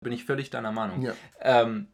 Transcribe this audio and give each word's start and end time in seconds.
bin 0.00 0.12
ich 0.12 0.24
völlig 0.24 0.50
deiner 0.50 0.72
Meinung. 0.72 1.02
Ja. 1.02 1.12
Ähm, 1.40 1.88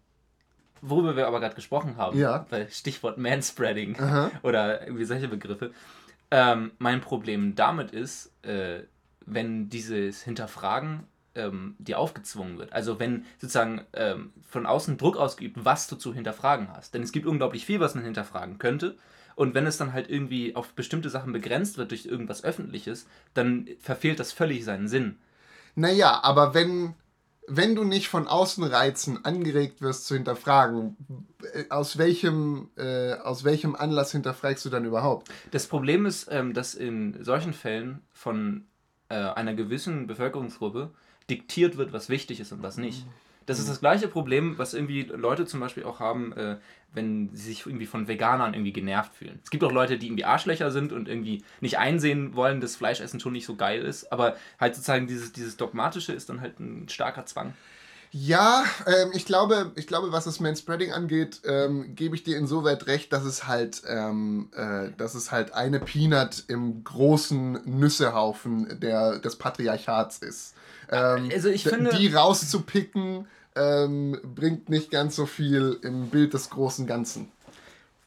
worüber 0.80 1.16
wir 1.16 1.26
aber 1.26 1.40
gerade 1.40 1.54
gesprochen 1.54 1.96
haben, 1.96 2.18
ja. 2.18 2.46
weil 2.50 2.70
Stichwort 2.70 3.18
Manspreading 3.18 3.98
Aha. 3.98 4.30
oder 4.42 4.82
irgendwie 4.82 5.04
solche 5.04 5.28
Begriffe. 5.28 5.72
Ähm, 6.30 6.72
mein 6.78 7.00
Problem 7.00 7.54
damit 7.54 7.92
ist, 7.92 8.32
äh, 8.44 8.82
wenn 9.24 9.68
dieses 9.68 10.22
Hinterfragen 10.22 11.04
ähm, 11.34 11.76
dir 11.78 11.98
aufgezwungen 11.98 12.58
wird. 12.58 12.72
Also 12.72 12.98
wenn 12.98 13.24
sozusagen 13.38 13.82
ähm, 13.92 14.32
von 14.48 14.66
außen 14.66 14.96
Druck 14.96 15.16
ausgeübt, 15.16 15.64
was 15.64 15.86
du 15.88 15.96
zu 15.96 16.14
hinterfragen 16.14 16.68
hast. 16.72 16.94
Denn 16.94 17.02
es 17.02 17.12
gibt 17.12 17.26
unglaublich 17.26 17.66
viel, 17.66 17.80
was 17.80 17.94
man 17.94 18.04
hinterfragen 18.04 18.58
könnte. 18.58 18.96
Und 19.34 19.54
wenn 19.54 19.66
es 19.66 19.76
dann 19.76 19.92
halt 19.92 20.08
irgendwie 20.08 20.56
auf 20.56 20.72
bestimmte 20.72 21.10
Sachen 21.10 21.32
begrenzt 21.32 21.76
wird 21.76 21.90
durch 21.90 22.06
irgendwas 22.06 22.42
Öffentliches, 22.42 23.06
dann 23.34 23.68
verfehlt 23.80 24.18
das 24.18 24.32
völlig 24.32 24.64
seinen 24.64 24.88
Sinn. 24.88 25.18
Naja, 25.74 26.20
aber 26.22 26.54
wenn 26.54 26.94
wenn 27.48 27.74
du 27.74 27.84
nicht 27.84 28.08
von 28.08 28.26
Außenreizen 28.26 29.24
angeregt 29.24 29.80
wirst 29.80 30.06
zu 30.06 30.14
hinterfragen, 30.14 30.96
äh, 31.54 31.64
aus 31.70 31.98
welchem, 31.98 32.70
äh, 32.76 33.14
aus 33.14 33.44
welchem 33.44 33.76
Anlass 33.76 34.12
hinterfragst 34.12 34.64
du 34.64 34.70
dann 34.70 34.84
überhaupt? 34.84 35.28
Das 35.50 35.66
Problem 35.66 36.06
ist, 36.06 36.28
ähm, 36.30 36.54
dass 36.54 36.74
in 36.74 37.22
solchen 37.22 37.52
Fällen 37.52 38.02
von 38.12 38.66
äh, 39.08 39.14
einer 39.14 39.54
gewissen 39.54 40.06
Bevölkerungsgruppe 40.06 40.90
diktiert 41.30 41.76
wird, 41.76 41.92
was 41.92 42.08
wichtig 42.08 42.40
ist 42.40 42.52
und 42.52 42.62
was 42.62 42.76
nicht. 42.76 43.06
Das 43.46 43.58
ist 43.58 43.68
das 43.68 43.80
gleiche 43.80 44.08
Problem, 44.08 44.58
was 44.58 44.74
irgendwie 44.74 45.02
Leute 45.02 45.46
zum 45.46 45.60
Beispiel 45.60 45.84
auch 45.84 46.00
haben, 46.00 46.32
äh, 46.32 46.56
wenn 46.92 47.30
sie 47.32 47.48
sich 47.48 47.66
irgendwie 47.66 47.86
von 47.86 48.08
Veganern 48.08 48.54
irgendwie 48.54 48.72
genervt 48.72 49.14
fühlen. 49.14 49.38
Es 49.44 49.50
gibt 49.50 49.62
auch 49.62 49.72
Leute, 49.72 49.98
die 49.98 50.06
irgendwie 50.06 50.24
Arschlöcher 50.24 50.70
sind 50.70 50.92
und 50.92 51.08
irgendwie 51.08 51.44
nicht 51.60 51.78
einsehen 51.78 52.34
wollen, 52.34 52.60
dass 52.60 52.76
Fleischessen 52.76 53.20
schon 53.20 53.32
nicht 53.32 53.46
so 53.46 53.54
geil 53.54 53.82
ist, 53.82 54.12
aber 54.12 54.36
halt 54.58 54.74
sozusagen 54.74 55.06
dieses, 55.06 55.32
dieses 55.32 55.56
Dogmatische 55.56 56.12
ist 56.12 56.28
dann 56.28 56.40
halt 56.40 56.58
ein 56.58 56.88
starker 56.88 57.24
Zwang. 57.26 57.54
Ja, 58.12 58.64
ähm, 58.86 59.10
ich, 59.12 59.26
glaube, 59.26 59.72
ich 59.74 59.86
glaube, 59.86 60.10
was 60.10 60.24
das 60.24 60.40
Manspreading 60.40 60.92
angeht, 60.92 61.42
ähm, 61.44 61.94
gebe 61.94 62.14
ich 62.14 62.22
dir 62.22 62.38
insoweit 62.38 62.86
recht, 62.86 63.12
dass 63.12 63.24
es 63.24 63.46
halt, 63.46 63.82
ähm, 63.86 64.48
äh, 64.54 64.90
dass 64.96 65.14
es 65.14 65.32
halt 65.32 65.52
eine 65.52 65.80
Peanut 65.80 66.44
im 66.48 66.82
großen 66.82 67.60
Nüssehaufen 67.64 68.80
der, 68.80 69.18
des 69.18 69.36
Patriarchats 69.36 70.18
ist. 70.18 70.54
Ähm, 70.90 71.30
also 71.32 71.48
ich 71.48 71.64
finde, 71.64 71.90
die 71.96 72.12
rauszupicken, 72.12 73.26
ähm, 73.54 74.20
bringt 74.22 74.68
nicht 74.68 74.90
ganz 74.90 75.16
so 75.16 75.26
viel 75.26 75.78
im 75.82 76.08
Bild 76.08 76.34
des 76.34 76.50
großen 76.50 76.86
Ganzen. 76.86 77.30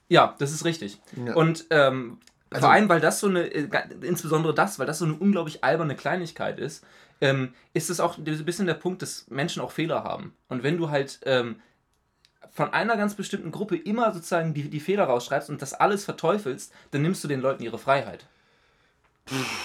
Ja, 0.08 0.36
das 0.40 0.52
ist 0.52 0.66
richtig. 0.66 1.00
Ja. 1.26 1.36
Und 1.36 1.66
ähm, 1.70 2.20
also, 2.50 2.66
vor 2.66 2.74
allem, 2.74 2.90
weil 2.90 3.00
das 3.00 3.20
so 3.20 3.28
eine, 3.28 3.44
äh, 3.44 3.68
insbesondere 4.02 4.54
das, 4.54 4.80
weil 4.80 4.88
das 4.88 5.00
so 5.00 5.06
eine 5.06 5.16
unglaublich 5.16 5.64
alberne 5.64 5.96
Kleinigkeit 5.96 6.60
ist, 6.60 6.84
ähm, 7.22 7.54
ist 7.74 7.90
es 7.90 8.00
auch 8.00 8.18
ein 8.18 8.24
bisschen 8.24 8.66
der 8.66 8.74
Punkt, 8.76 9.02
dass 9.02 9.28
Menschen 9.30 9.62
auch 9.62 9.72
Fehler 9.72 10.04
haben. 10.04 10.34
Und 10.48 10.64
wenn 10.64 10.78
du 10.78 10.90
halt 10.90 11.20
ähm, 11.26 11.62
von 12.52 12.74
einer 12.74 12.98
ganz 12.98 13.14
bestimmten 13.14 13.52
Gruppe 13.52 13.78
immer 13.78 14.12
sozusagen 14.14 14.54
die, 14.54 14.70
die 14.70 14.80
Fehler 14.80 15.04
rausschreibst 15.06 15.50
und 15.50 15.62
das 15.62 15.74
alles 15.74 16.06
verteufelst, 16.06 16.74
dann 16.92 17.02
nimmst 17.02 17.24
du 17.24 17.28
den 17.28 17.42
Leuten 17.42 17.64
ihre 17.64 17.78
Freiheit. 17.78 18.26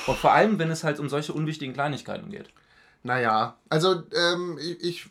Und 0.06 0.18
vor 0.18 0.32
allem, 0.32 0.58
wenn 0.58 0.70
es 0.70 0.84
halt 0.84 1.00
um 1.00 1.08
solche 1.08 1.32
unwichtigen 1.32 1.72
Kleinigkeiten 1.72 2.30
geht. 2.30 2.50
Naja, 3.04 3.58
also 3.68 4.02
ähm, 4.16 4.58
ich, 4.80 5.10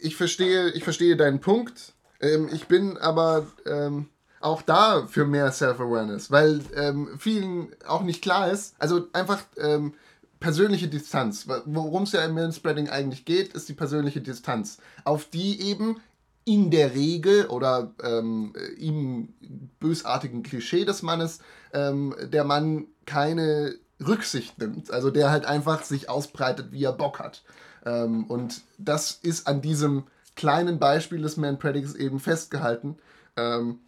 ich, 0.00 0.16
verstehe, 0.16 0.70
ich 0.70 0.84
verstehe 0.84 1.16
deinen 1.16 1.40
Punkt. 1.40 1.92
Ähm, 2.20 2.48
ich 2.52 2.68
bin 2.68 2.96
aber 2.96 3.48
ähm, 3.66 4.08
auch 4.40 4.62
da 4.62 5.04
für 5.08 5.26
mehr 5.26 5.50
Self-Awareness, 5.50 6.30
weil 6.30 6.60
ähm, 6.76 7.08
vielen 7.18 7.74
auch 7.86 8.02
nicht 8.02 8.22
klar 8.22 8.52
ist, 8.52 8.76
also 8.78 9.08
einfach 9.12 9.42
ähm, 9.56 9.94
persönliche 10.38 10.86
Distanz. 10.86 11.48
Worum 11.64 12.04
es 12.04 12.12
ja 12.12 12.24
im 12.24 12.34
Manspreading 12.34 12.88
eigentlich 12.88 13.24
geht, 13.24 13.52
ist 13.52 13.68
die 13.68 13.74
persönliche 13.74 14.20
Distanz, 14.20 14.78
auf 15.04 15.24
die 15.24 15.60
eben 15.60 16.00
in 16.44 16.70
der 16.70 16.94
Regel 16.94 17.46
oder 17.46 17.94
ähm, 18.00 18.54
im 18.78 19.34
bösartigen 19.80 20.44
Klischee 20.44 20.84
des 20.84 21.02
Mannes 21.02 21.40
der 21.74 22.44
Mann 22.44 22.86
keine 23.04 23.74
Rücksicht 24.06 24.58
nimmt. 24.58 24.90
Also 24.90 25.10
der 25.10 25.30
halt 25.30 25.44
einfach 25.44 25.82
sich 25.82 26.08
ausbreitet, 26.08 26.72
wie 26.72 26.84
er 26.84 26.92
Bock 26.92 27.18
hat. 27.18 27.42
Ähm, 27.84 28.24
und 28.24 28.62
das 28.78 29.18
ist 29.22 29.46
an 29.46 29.60
diesem 29.60 30.04
kleinen 30.36 30.78
Beispiel 30.78 31.22
des 31.22 31.36
Man 31.36 31.58
Predicts 31.58 31.94
eben 31.94 32.20
festgehalten. 32.20 32.96
Ähm, 33.36 33.80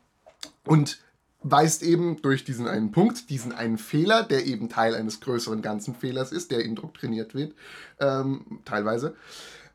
und 0.65 1.01
weist 1.43 1.83
eben 1.83 2.21
durch 2.23 2.45
diesen 2.45 2.69
einen 2.69 2.93
Punkt, 2.93 3.31
diesen 3.31 3.53
einen 3.53 3.79
Fehler, 3.79 4.23
der 4.23 4.47
eben 4.47 4.69
Teil 4.69 4.95
eines 4.95 5.21
größeren 5.21 5.63
ganzen 5.63 5.95
Fehlers 5.95 6.33
ist, 6.33 6.51
der 6.51 6.65
indoktriniert 6.65 7.35
wird, 7.35 7.55
ähm, 7.99 8.61
teilweise, 8.65 9.15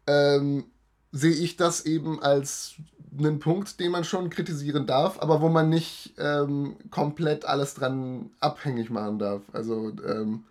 ähm, 0.06 0.66
sehe 1.12 1.34
ich 1.34 1.58
das 1.58 1.86
eben 1.86 2.22
als 2.22 2.76
einen 3.18 3.40
Punkt, 3.40 3.80
den 3.80 3.92
man 3.92 4.04
schon 4.04 4.30
kritisieren 4.30 4.86
darf, 4.86 5.20
aber 5.20 5.42
wo 5.42 5.50
man 5.50 5.70
nicht 5.70 6.14
ähm, 6.18 6.76
komplett 6.92 7.46
alles 7.46 7.74
dran 7.74 8.30
abhängig 8.40 8.90
machen 8.90 9.20
darf. 9.20 9.42
Also 9.54 9.92
ähm, 10.08 10.44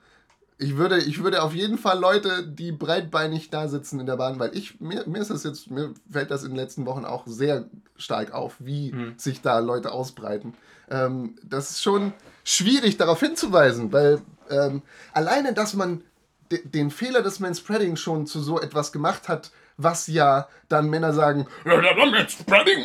ich 0.59 0.77
würde, 0.77 0.99
ich 0.99 1.23
würde 1.23 1.43
auf 1.43 1.55
jeden 1.55 1.79
Fall 1.79 1.99
Leute, 1.99 2.47
die 2.47 2.73
breitbeinig 2.73 3.51
da 3.51 3.69
sitzen 3.69 4.01
in 4.01 4.07
der 4.07 4.17
Bahn, 4.17 4.39
weil 4.39 4.57
ich, 4.57 4.81
mir, 4.81 5.05
mir 5.07 5.21
ist 5.21 5.31
das 5.31 5.43
jetzt, 5.43 5.71
mir 5.71 5.93
fällt 6.11 6.31
das 6.31 6.45
in 6.45 6.51
den 6.51 6.57
letzten 6.57 6.87
Wochen 6.87 7.05
auch 7.05 7.27
sehr 7.27 7.65
stark 7.97 8.33
auf, 8.33 8.57
wie 8.59 8.93
mhm. 8.93 9.15
sich 9.17 9.43
da 9.43 9.59
Leute 9.59 9.93
ausbreiten. 9.93 10.55
Ähm, 10.91 11.35
das 11.43 11.71
ist 11.71 11.83
schon 11.83 12.13
schwierig 12.45 12.97
darauf 12.97 13.21
hinzuweisen, 13.21 13.93
weil 13.93 14.21
ähm, 14.51 14.83
alleine, 15.13 15.55
dass 15.55 15.75
man 15.75 16.03
den 16.51 16.91
Fehler 16.91 17.23
des 17.23 17.41
Manspreading 17.41 17.97
schon 17.97 18.27
zu 18.27 18.41
so 18.41 18.61
etwas 18.61 18.93
gemacht 18.93 19.29
hat, 19.29 19.51
was 19.77 20.07
ja 20.07 20.49
dann 20.69 20.89
Männer 20.89 21.13
sagen, 21.13 21.47
Manspreading, 21.65 22.85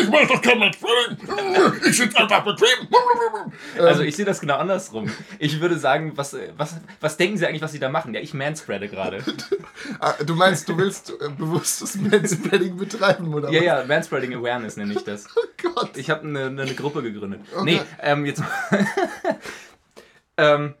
ich 0.00 0.08
mach 0.08 0.28
doch 0.28 0.42
kein 0.42 0.58
Manspreading, 0.58 1.18
ich 1.86 1.96
sitze 1.96 2.18
einfach 2.18 2.44
bequem. 2.44 2.88
Also 3.78 4.02
ich 4.02 4.16
sehe 4.16 4.24
das 4.24 4.40
genau 4.40 4.56
andersrum. 4.56 5.10
Ich 5.38 5.60
würde 5.60 5.78
sagen, 5.78 6.12
was, 6.16 6.36
was, 6.56 6.76
was 7.00 7.16
denken 7.16 7.36
Sie 7.36 7.46
eigentlich, 7.46 7.62
was 7.62 7.72
Sie 7.72 7.80
da 7.80 7.88
machen? 7.88 8.14
Ja, 8.14 8.20
ich 8.20 8.34
manspreade 8.34 8.88
gerade. 8.88 9.22
Ah, 10.00 10.14
du 10.24 10.34
meinst, 10.34 10.68
du 10.68 10.76
willst 10.76 11.10
äh, 11.10 11.28
bewusstes 11.36 11.96
Manspreading 11.96 12.76
betreiben, 12.76 13.32
oder 13.34 13.50
Ja, 13.50 13.60
was? 13.60 13.66
ja, 13.66 13.84
Manspreading 13.86 14.34
Awareness 14.34 14.76
nenne 14.76 14.94
ich 14.94 15.04
das. 15.04 15.26
Oh 15.36 15.70
Gott. 15.74 15.96
Ich 15.96 16.10
habe 16.10 16.22
eine, 16.22 16.46
eine 16.46 16.74
Gruppe 16.74 17.02
gegründet. 17.02 17.40
Okay. 17.52 17.64
Nee, 17.64 17.80
ähm, 18.02 18.26
jetzt... 18.26 18.42
ähm, 20.36 20.74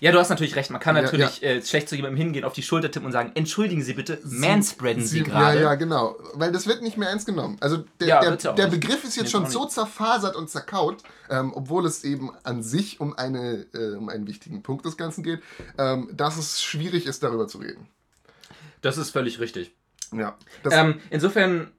ja, 0.00 0.12
du 0.12 0.18
hast 0.18 0.28
natürlich 0.28 0.56
recht. 0.56 0.70
Man 0.70 0.80
kann 0.80 0.94
natürlich 0.94 1.40
ja, 1.40 1.50
ja. 1.50 1.56
Äh, 1.56 1.62
schlecht 1.62 1.88
zu 1.88 1.96
jemandem 1.96 2.18
hingehen, 2.18 2.44
auf 2.44 2.52
die 2.52 2.62
Schulter 2.62 2.90
tippen 2.90 3.06
und 3.06 3.12
sagen, 3.12 3.32
entschuldigen 3.34 3.82
Sie 3.82 3.94
bitte, 3.94 4.20
manspreaden 4.24 5.04
Sie, 5.04 5.18
Sie 5.18 5.24
gerade. 5.24 5.58
Ja, 5.58 5.64
ja, 5.64 5.74
genau. 5.74 6.16
Weil 6.34 6.52
das 6.52 6.66
wird 6.66 6.82
nicht 6.82 6.96
mehr 6.96 7.08
ernst 7.08 7.26
genommen. 7.26 7.56
Also 7.60 7.84
der, 8.00 8.08
ja, 8.08 8.36
der, 8.36 8.52
der 8.52 8.66
Begriff 8.68 9.04
ist 9.04 9.16
jetzt 9.16 9.30
schon 9.30 9.46
so 9.46 9.66
zerfasert 9.66 10.36
und 10.36 10.48
zerkaut, 10.50 11.02
ähm, 11.30 11.52
obwohl 11.54 11.86
es 11.86 12.04
eben 12.04 12.30
an 12.44 12.62
sich 12.62 13.00
um, 13.00 13.16
eine, 13.16 13.66
äh, 13.74 13.96
um 13.96 14.08
einen 14.08 14.26
wichtigen 14.26 14.62
Punkt 14.62 14.84
des 14.84 14.96
Ganzen 14.96 15.22
geht, 15.22 15.42
ähm, 15.78 16.08
dass 16.12 16.36
es 16.36 16.62
schwierig 16.62 17.06
ist, 17.06 17.22
darüber 17.22 17.48
zu 17.48 17.58
reden. 17.58 17.88
Das 18.82 18.98
ist 18.98 19.10
völlig 19.10 19.40
richtig. 19.40 19.72
Ja. 20.12 20.36
Ähm, 20.70 21.00
insofern 21.10 21.72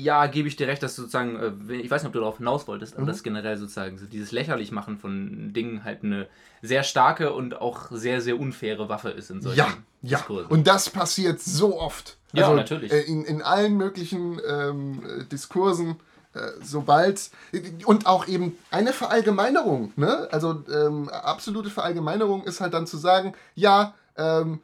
ja, 0.00 0.26
gebe 0.26 0.48
ich 0.48 0.56
dir 0.56 0.68
recht, 0.68 0.82
dass 0.82 0.96
sozusagen, 0.96 1.36
äh, 1.68 1.74
ich 1.74 1.90
weiß 1.90 2.02
nicht, 2.02 2.08
ob 2.08 2.12
du 2.14 2.20
darauf 2.20 2.38
hinaus 2.38 2.66
wolltest, 2.66 2.94
aber 2.94 3.02
mhm. 3.02 3.08
das 3.08 3.22
generell 3.22 3.58
sozusagen 3.58 3.98
so 3.98 4.06
dieses 4.06 4.32
Lächerlichmachen 4.32 4.98
von 4.98 5.52
Dingen 5.52 5.84
halt 5.84 6.02
eine 6.02 6.28
sehr 6.62 6.82
starke 6.82 7.32
und 7.32 7.60
auch 7.60 7.90
sehr, 7.90 8.20
sehr 8.20 8.40
unfaire 8.40 8.88
Waffe 8.88 9.10
ist 9.10 9.30
in 9.30 9.42
solchen 9.42 9.58
Ja, 9.58 9.74
ja. 10.02 10.18
Diskursen. 10.18 10.50
Und 10.50 10.66
das 10.66 10.88
passiert 10.88 11.40
so 11.40 11.78
oft. 11.78 12.16
Ja, 12.32 12.44
also, 12.44 12.56
natürlich. 12.56 12.90
Äh, 12.90 13.02
in, 13.02 13.24
in 13.24 13.42
allen 13.42 13.76
möglichen 13.76 14.40
ähm, 14.48 15.26
Diskursen, 15.30 15.96
äh, 16.32 16.40
sobald, 16.62 17.30
und 17.84 18.06
auch 18.06 18.26
eben 18.26 18.56
eine 18.70 18.94
Verallgemeinerung, 18.94 19.92
ne? 19.96 20.28
Also 20.32 20.64
ähm, 20.72 21.10
absolute 21.10 21.68
Verallgemeinerung 21.68 22.44
ist 22.44 22.62
halt 22.62 22.72
dann 22.72 22.86
zu 22.86 22.96
sagen, 22.96 23.34
ja, 23.54 23.94
ähm, 24.16 24.60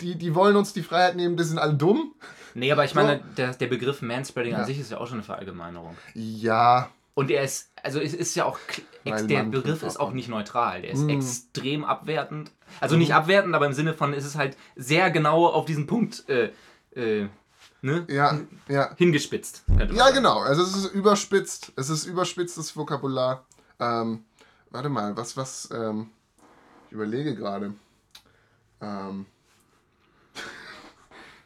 die, 0.00 0.16
die 0.16 0.34
wollen 0.34 0.56
uns 0.56 0.72
die 0.72 0.82
Freiheit 0.82 1.16
nehmen, 1.16 1.36
die 1.36 1.44
sind 1.44 1.58
alle 1.58 1.74
dumm. 1.74 2.14
Nee, 2.54 2.72
aber 2.72 2.84
ich 2.84 2.94
meine, 2.94 3.20
der, 3.36 3.54
der 3.54 3.66
Begriff 3.66 4.02
Manspreading 4.02 4.52
ja. 4.52 4.58
an 4.58 4.66
sich 4.66 4.78
ist 4.78 4.90
ja 4.90 4.98
auch 4.98 5.06
schon 5.06 5.18
eine 5.18 5.22
Verallgemeinerung. 5.22 5.96
Ja. 6.14 6.90
Und 7.14 7.30
er 7.30 7.42
ist, 7.42 7.70
also 7.82 8.00
es 8.00 8.14
ist 8.14 8.34
ja 8.34 8.46
auch, 8.46 8.58
ex, 9.04 9.26
der 9.26 9.44
Begriff 9.44 9.82
ist 9.82 10.00
auch 10.00 10.12
nicht 10.12 10.28
neutral. 10.28 10.82
Der 10.82 10.92
ist 10.92 11.02
mm. 11.02 11.10
extrem 11.10 11.84
abwertend. 11.84 12.50
Also 12.80 12.96
mm. 12.96 12.98
nicht 12.98 13.14
abwertend, 13.14 13.54
aber 13.54 13.66
im 13.66 13.74
Sinne 13.74 13.92
von, 13.92 14.14
es 14.14 14.24
ist 14.24 14.36
halt 14.36 14.56
sehr 14.76 15.10
genau 15.10 15.46
auf 15.46 15.66
diesen 15.66 15.86
Punkt 15.86 16.26
äh, 16.30 16.52
äh, 16.94 17.28
ne? 17.82 18.06
ja, 18.08 18.40
ja. 18.68 18.94
hingespitzt. 18.96 19.64
Ja, 19.68 19.92
sagen. 19.92 20.14
genau. 20.14 20.40
Also 20.40 20.62
es 20.62 20.74
ist 20.74 20.94
überspitzt. 20.94 21.72
Es 21.76 21.90
ist 21.90 22.06
überspitztes 22.06 22.74
Vokabular. 22.76 23.44
Ähm, 23.78 24.24
warte 24.70 24.88
mal, 24.88 25.14
was, 25.16 25.36
was, 25.36 25.68
ähm, 25.70 26.08
ich 26.86 26.92
überlege 26.92 27.34
gerade. 27.34 27.74
Ähm, 28.80 29.26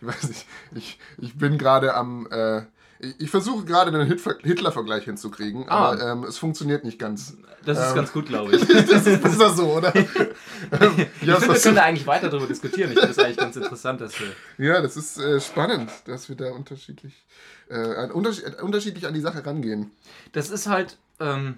weiß 0.22 0.28
nicht, 0.28 0.46
ich, 0.74 0.98
ich 1.18 1.36
bin 1.36 1.58
gerade 1.58 1.94
am, 1.94 2.26
äh, 2.30 2.62
ich, 2.98 3.20
ich 3.20 3.30
versuche 3.30 3.64
gerade 3.64 3.94
einen 3.94 4.06
Hitler-Vergleich 4.42 5.04
hinzukriegen, 5.04 5.68
ah. 5.68 5.92
aber 5.92 6.02
ähm, 6.02 6.24
es 6.24 6.38
funktioniert 6.38 6.84
nicht 6.84 6.98
ganz. 6.98 7.36
Das 7.64 7.78
ist 7.78 7.90
ähm, 7.90 7.94
ganz 7.96 8.12
gut, 8.12 8.26
glaube 8.26 8.54
ich. 8.56 8.66
das 8.66 9.06
ist 9.06 9.22
besser 9.22 9.50
so, 9.50 9.72
oder? 9.72 9.94
ich 9.94 10.06
finde, 10.06 11.18
wir 11.20 11.60
können 11.60 11.76
da 11.76 11.82
eigentlich 11.82 12.06
weiter 12.06 12.28
darüber 12.28 12.46
diskutieren. 12.46 12.92
Ich 12.92 12.98
finde 12.98 13.14
das 13.14 13.18
eigentlich 13.18 13.36
ganz 13.36 13.56
interessant, 13.56 14.00
dass 14.00 14.14
wir. 14.20 14.32
Ja, 14.64 14.80
das 14.80 14.96
ist 14.96 15.18
äh, 15.18 15.40
spannend, 15.40 15.90
dass 16.06 16.28
wir 16.28 16.36
da 16.36 16.52
unterschiedlich, 16.52 17.26
äh, 17.68 18.08
unterschied 18.10 18.62
unterschiedlich 18.62 19.06
an 19.06 19.14
die 19.14 19.20
Sache 19.20 19.44
rangehen. 19.44 19.90
Das 20.32 20.50
ist 20.50 20.66
halt. 20.66 20.96
Ähm, 21.18 21.56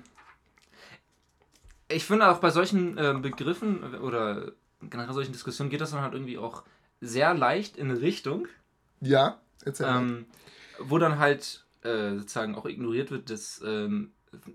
ich 1.91 2.05
finde 2.05 2.29
auch 2.29 2.39
bei 2.39 2.51
solchen 2.51 2.99
äh, 2.99 3.15
Begriffen 3.21 3.83
oder 3.95 4.53
generell 4.83 5.15
solchen 5.15 5.33
Diskussionen 5.33 5.71
geht 5.71 5.81
das 5.81 5.91
dann 5.91 6.03
halt 6.03 6.13
irgendwie 6.13 6.39
auch 6.39 6.63
sehr 7.01 7.35
leicht 7.35 7.77
in 7.77 7.91
eine 7.91 8.01
Richtung. 8.01 8.49
Ja, 9.01 9.41
erzähl. 9.65 9.87
Ähm, 9.89 10.27
wo 10.79 10.99
dann 10.99 11.19
halt 11.19 11.65
äh, 11.83 12.17
sozusagen 12.17 12.55
auch 12.55 12.67
ignoriert 12.67 13.11
wird, 13.11 13.31
dass 13.31 13.63
ähm, 13.65 14.13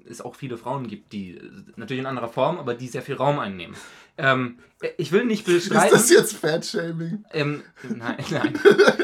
es 0.08 0.22
auch 0.22 0.36
viele 0.36 0.58
Frauen 0.58 0.88
gibt, 0.88 1.14
die 1.14 1.40
natürlich 1.76 2.02
in 2.02 2.06
anderer 2.06 2.28
Form, 2.28 2.60
aber 2.60 2.74
die 2.74 2.88
sehr 2.88 3.02
viel 3.02 3.16
Raum 3.16 3.40
einnehmen. 3.40 3.76
Ähm, 4.18 4.60
ich 4.98 5.12
will 5.12 5.26
nicht 5.26 5.46
bestreiten. 5.46 5.96
Ist 5.96 6.10
das 6.10 6.10
jetzt 6.12 6.38
Fatshaming? 6.38 7.26
Ähm, 7.34 7.64
nein, 7.90 8.18
nein. 8.30 8.60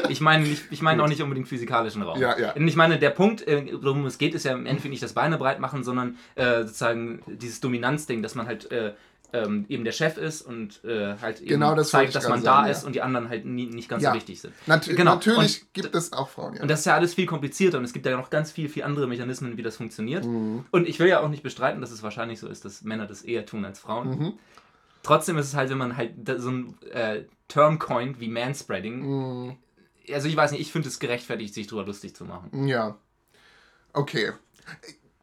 Ich 0.08 0.20
meine 0.20 0.46
nicht, 0.46 0.64
ich 0.70 0.82
meine 0.82 1.02
auch 1.02 1.08
nicht 1.08 1.22
unbedingt 1.22 1.48
physikalischen 1.48 2.02
Raum. 2.02 2.20
Ja, 2.20 2.38
ja. 2.38 2.54
Ich 2.56 2.76
meine, 2.76 2.98
der 2.98 3.10
Punkt, 3.10 3.46
äh, 3.48 3.66
worum 3.82 4.06
es 4.06 4.18
geht, 4.18 4.34
ist 4.34 4.44
ja 4.44 4.52
im 4.52 4.66
Endeffekt 4.66 4.90
nicht 4.90 5.02
das 5.02 5.14
Beine 5.14 5.38
breit 5.38 5.58
machen, 5.58 5.82
sondern 5.82 6.16
äh, 6.36 6.62
sozusagen 6.62 7.22
dieses 7.26 7.60
Dominanzding, 7.60 8.22
dass 8.22 8.34
man 8.36 8.46
halt 8.46 8.70
äh, 8.70 8.92
ähm, 9.32 9.66
eben 9.68 9.84
der 9.84 9.92
Chef 9.92 10.16
ist 10.16 10.42
und 10.42 10.84
äh, 10.84 11.16
halt 11.20 11.40
eben 11.40 11.48
genau 11.48 11.74
das 11.74 11.90
zeigt, 11.90 12.14
dass 12.14 12.28
man 12.28 12.42
da 12.42 12.66
ist 12.66 12.84
und 12.84 12.94
die 12.94 13.02
anderen 13.02 13.28
halt 13.28 13.44
nie, 13.44 13.66
nicht 13.66 13.88
ganz 13.88 14.02
ja. 14.02 14.10
so 14.10 14.16
wichtig 14.16 14.40
sind. 14.40 14.54
Nat 14.66 14.86
genau. 14.86 15.14
Natürlich 15.14 15.62
und, 15.62 15.74
gibt 15.74 15.94
es 15.94 16.12
auch 16.12 16.28
Frauen, 16.28 16.56
ja. 16.56 16.62
Und 16.62 16.68
das 16.68 16.80
ist 16.80 16.86
ja 16.86 16.94
alles 16.94 17.14
viel 17.14 17.26
komplizierter 17.26 17.78
und 17.78 17.84
es 17.84 17.92
gibt 17.92 18.06
ja 18.06 18.16
noch 18.16 18.30
ganz 18.30 18.50
viel, 18.50 18.68
viel 18.68 18.82
andere 18.82 19.06
Mechanismen, 19.06 19.56
wie 19.56 19.62
das 19.62 19.76
funktioniert. 19.76 20.24
Mhm. 20.24 20.64
Und 20.70 20.88
ich 20.88 20.98
will 20.98 21.08
ja 21.08 21.20
auch 21.20 21.28
nicht 21.28 21.42
bestreiten, 21.42 21.80
dass 21.80 21.90
es 21.90 22.02
wahrscheinlich 22.02 22.40
so 22.40 22.48
ist, 22.48 22.64
dass 22.64 22.82
Männer 22.82 23.06
das 23.06 23.22
eher 23.22 23.46
tun 23.46 23.64
als 23.64 23.78
Frauen. 23.78 24.08
Mhm. 24.08 24.32
Trotzdem 25.02 25.38
ist 25.38 25.46
es 25.46 25.54
halt, 25.54 25.70
wenn 25.70 25.78
man 25.78 25.96
halt 25.96 26.12
so 26.38 26.50
ein 26.50 26.74
äh, 26.92 27.22
Term 27.48 27.78
coint 27.78 28.20
wie 28.20 28.28
Manspreading, 28.28 29.00
mhm. 29.00 29.56
also 30.12 30.28
ich 30.28 30.36
weiß 30.36 30.52
nicht, 30.52 30.60
ich 30.60 30.72
finde 30.72 30.88
es 30.88 30.98
gerechtfertigt, 30.98 31.54
sich 31.54 31.66
darüber 31.66 31.86
lustig 31.86 32.14
zu 32.14 32.24
machen. 32.24 32.66
Ja. 32.66 32.98
Okay. 33.92 34.32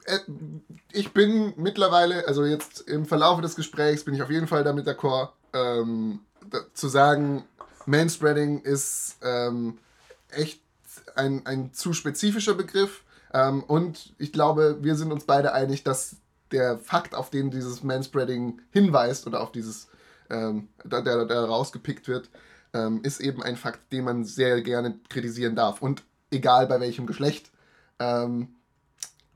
Äh, 0.08 0.20
ich 0.92 1.14
bin 1.14 1.54
mittlerweile, 1.58 2.28
also 2.28 2.46
jetzt 2.46 2.82
im 2.82 3.06
Verlauf 3.06 3.40
des 3.42 3.56
Gesprächs, 3.56 4.04
bin 4.04 4.16
ich 4.16 4.24
auf 4.24 4.32
jeden 4.32 4.48
Fall 4.48 4.64
damit 4.64 4.88
d'accord, 4.88 5.30
ähm, 5.54 6.22
zu 6.74 6.88
sagen, 6.88 7.44
Manspreading 7.86 8.62
ist 8.62 9.18
ähm, 9.22 9.78
echt 10.30 10.62
ein, 11.16 11.46
ein 11.46 11.74
zu 11.74 11.94
spezifischer 11.94 12.54
Begriff. 12.54 13.04
Ähm, 13.34 13.64
und 13.64 14.14
ich 14.18 14.34
glaube, 14.34 14.78
wir 14.82 14.96
sind 14.96 15.12
uns 15.12 15.26
beide 15.26 15.54
einig, 15.54 15.84
dass 15.84 16.16
der 16.52 16.78
Fakt, 16.78 17.14
auf 17.14 17.30
den 17.30 17.52
dieses 17.52 17.84
Manspreading 17.84 18.62
hinweist 18.72 19.28
oder 19.28 19.42
auf 19.42 19.52
dieses, 19.52 19.90
ähm, 20.30 20.70
der, 20.86 21.26
der 21.26 21.44
rausgepickt 21.44 22.08
wird, 22.08 22.30
ähm, 22.74 23.02
ist 23.04 23.20
eben 23.20 23.44
ein 23.44 23.58
Fakt, 23.58 23.92
den 23.92 24.06
man 24.06 24.24
sehr 24.24 24.62
gerne 24.62 24.98
kritisieren 25.10 25.56
darf. 25.56 25.82
Und 25.82 26.04
egal 26.32 26.68
bei 26.68 26.80
welchem 26.80 27.06
Geschlecht. 27.06 27.52
Ähm, 28.00 28.57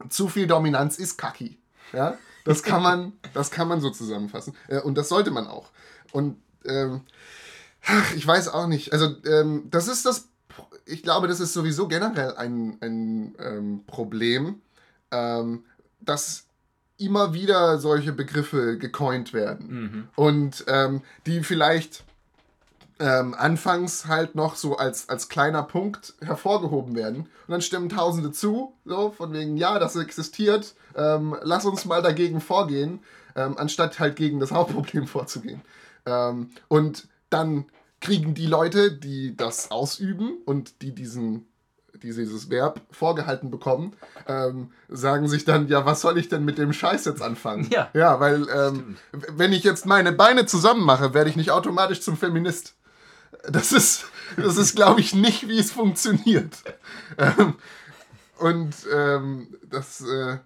zu 0.09 0.27
viel 0.27 0.47
Dominanz 0.47 0.97
ist 0.97 1.17
kacki. 1.17 1.57
Ja, 1.93 2.17
das 2.45 2.63
kann 2.63 2.81
man, 2.81 3.13
das 3.33 3.51
kann 3.51 3.67
man 3.67 3.81
so 3.81 3.89
zusammenfassen. 3.89 4.55
Äh, 4.67 4.79
und 4.79 4.97
das 4.97 5.09
sollte 5.09 5.31
man 5.31 5.47
auch. 5.47 5.69
Und 6.11 6.37
ähm, 6.65 7.01
ich 8.15 8.25
weiß 8.25 8.49
auch 8.49 8.67
nicht. 8.67 8.93
Also, 8.93 9.15
ähm, 9.25 9.67
das 9.69 9.87
ist 9.87 10.05
das, 10.05 10.29
ich 10.85 11.03
glaube, 11.03 11.27
das 11.27 11.39
ist 11.39 11.53
sowieso 11.53 11.87
generell 11.87 12.35
ein, 12.35 12.77
ein 12.81 13.35
ähm, 13.39 13.83
Problem, 13.87 14.61
ähm, 15.11 15.65
dass 15.99 16.45
immer 16.97 17.33
wieder 17.33 17.79
solche 17.79 18.11
Begriffe 18.11 18.77
gecoint 18.77 19.33
werden. 19.33 19.67
Mhm. 19.67 20.07
Und 20.15 20.63
ähm, 20.67 21.01
die 21.25 21.43
vielleicht 21.43 22.03
ähm, 23.01 23.33
anfangs 23.33 24.05
halt 24.05 24.35
noch 24.35 24.55
so 24.55 24.77
als, 24.77 25.09
als 25.09 25.27
kleiner 25.27 25.63
Punkt 25.63 26.13
hervorgehoben 26.21 26.95
werden. 26.95 27.21
Und 27.21 27.49
dann 27.49 27.61
stimmen 27.61 27.89
Tausende 27.89 28.31
zu, 28.31 28.73
so 28.85 29.11
von 29.11 29.33
wegen, 29.33 29.57
ja, 29.57 29.79
das 29.79 29.95
existiert, 29.95 30.75
ähm, 30.95 31.35
lass 31.41 31.65
uns 31.65 31.85
mal 31.85 32.03
dagegen 32.03 32.39
vorgehen, 32.39 32.99
ähm, 33.35 33.57
anstatt 33.57 33.99
halt 33.99 34.15
gegen 34.15 34.39
das 34.39 34.51
Hauptproblem 34.51 35.07
vorzugehen. 35.07 35.61
Ähm, 36.05 36.51
und 36.67 37.07
dann 37.31 37.65
kriegen 38.01 38.35
die 38.35 38.47
Leute, 38.47 38.91
die 38.91 39.35
das 39.35 39.71
ausüben 39.71 40.37
und 40.45 40.81
die 40.81 40.93
diesen 40.93 41.47
die 41.93 42.13
dieses 42.13 42.49
Verb 42.49 42.81
vorgehalten 42.89 43.51
bekommen, 43.51 43.93
ähm, 44.27 44.71
sagen 44.89 45.27
sich 45.27 45.45
dann, 45.45 45.67
ja, 45.67 45.85
was 45.85 46.01
soll 46.01 46.17
ich 46.17 46.29
denn 46.29 46.43
mit 46.43 46.57
dem 46.57 46.73
Scheiß 46.73 47.05
jetzt 47.05 47.21
anfangen? 47.21 47.67
Ja. 47.69 47.89
Ja, 47.93 48.19
weil 48.19 48.47
ähm, 48.55 48.95
wenn 49.11 49.53
ich 49.53 49.63
jetzt 49.63 49.85
meine 49.85 50.11
Beine 50.11 50.47
zusammen 50.47 50.83
mache, 50.83 51.13
werde 51.13 51.29
ich 51.29 51.35
nicht 51.35 51.51
automatisch 51.51 52.01
zum 52.01 52.17
Feminist. 52.17 52.75
Das 53.49 53.71
ist, 53.71 54.05
das 54.37 54.57
ist 54.57 54.75
glaube 54.75 55.01
ich, 55.01 55.13
nicht, 55.13 55.47
wie 55.47 55.59
es 55.59 55.71
funktioniert. 55.71 56.57
Ähm, 57.17 57.55
und 58.37 58.73
ähm, 58.93 59.47
das, 59.69 60.01
äh, 60.01 60.37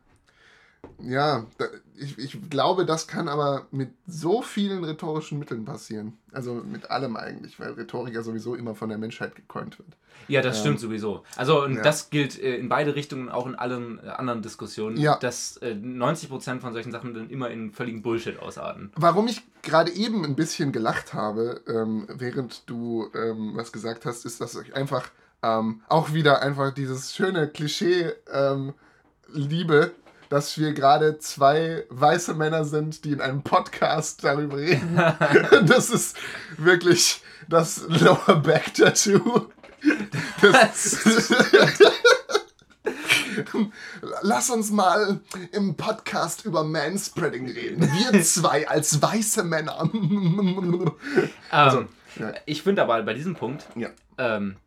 ja, 1.01 1.45
da, 1.57 1.65
ich, 1.97 2.17
ich 2.17 2.49
glaube, 2.49 2.85
das 2.85 3.07
kann 3.07 3.27
aber 3.27 3.67
mit 3.71 3.89
so 4.07 4.41
vielen 4.41 4.83
rhetorischen 4.83 5.39
Mitteln 5.39 5.65
passieren. 5.65 6.17
Also 6.31 6.55
mit 6.55 6.91
allem 6.91 7.15
eigentlich, 7.15 7.59
weil 7.59 7.73
Rhetorik 7.73 8.13
ja 8.13 8.21
sowieso 8.21 8.55
immer 8.55 8.75
von 8.75 8.89
der 8.89 8.97
Menschheit 8.97 9.35
gecoint 9.35 9.77
wird. 9.79 9.89
Ja, 10.27 10.41
das 10.41 10.57
ähm, 10.57 10.61
stimmt 10.61 10.79
sowieso. 10.79 11.23
Also 11.35 11.63
und 11.63 11.75
ja. 11.75 11.81
das 11.81 12.09
gilt 12.09 12.41
äh, 12.41 12.55
in 12.57 12.69
beide 12.69 12.95
Richtungen, 12.95 13.29
auch 13.29 13.45
in 13.45 13.55
allen 13.55 13.99
äh, 13.99 14.09
anderen 14.09 14.41
Diskussionen, 14.41 14.97
ja. 14.97 15.17
dass 15.17 15.57
äh, 15.57 15.71
90% 15.71 16.59
von 16.59 16.73
solchen 16.73 16.91
Sachen 16.91 17.13
dann 17.13 17.29
immer 17.29 17.49
in 17.49 17.71
völligen 17.71 18.01
Bullshit 18.01 18.39
ausarten. 18.39 18.91
Warum 18.95 19.27
ich 19.27 19.41
gerade 19.61 19.91
eben 19.91 20.25
ein 20.25 20.35
bisschen 20.35 20.71
gelacht 20.71 21.13
habe, 21.13 21.61
ähm, 21.67 22.07
während 22.09 22.69
du 22.69 23.09
ähm, 23.13 23.51
was 23.55 23.71
gesagt 23.71 24.05
hast, 24.05 24.25
ist, 24.25 24.41
dass 24.41 24.55
ich 24.55 24.75
einfach 24.75 25.09
ähm, 25.43 25.81
auch 25.87 26.13
wieder 26.13 26.41
einfach 26.41 26.73
dieses 26.73 27.13
schöne 27.13 27.47
Klischee 27.47 28.11
ähm, 28.31 28.73
liebe, 29.31 29.91
dass 30.29 30.57
wir 30.57 30.73
gerade 30.73 31.19
zwei 31.19 31.85
weiße 31.89 32.33
Männer 32.33 32.65
sind, 32.65 33.05
die 33.05 33.11
in 33.11 33.21
einem 33.21 33.43
Podcast 33.43 34.23
darüber 34.23 34.57
reden. 34.57 34.95
das 35.65 35.89
ist 35.89 36.17
wirklich 36.57 37.21
das 37.47 37.85
Lower 37.87 38.35
Back 38.37 38.73
Tattoo. 38.73 39.47
Das, 40.41 40.99
Lass 44.21 44.49
uns 44.49 44.71
mal 44.71 45.19
im 45.51 45.75
Podcast 45.75 46.45
über 46.45 46.63
Manspreading 46.63 47.49
reden. 47.49 47.81
Wir 47.81 48.23
zwei 48.23 48.67
als 48.67 49.01
weiße 49.01 49.43
Männer. 49.43 49.81
Um, 49.81 50.91
also, 51.49 51.85
ja. 52.19 52.33
Ich 52.45 52.61
finde 52.63 52.83
aber 52.83 53.01
bei 53.03 53.13
diesem 53.13 53.35
Punkt, 53.35 53.65
ja. 53.75 53.89
ähm, 54.17 54.57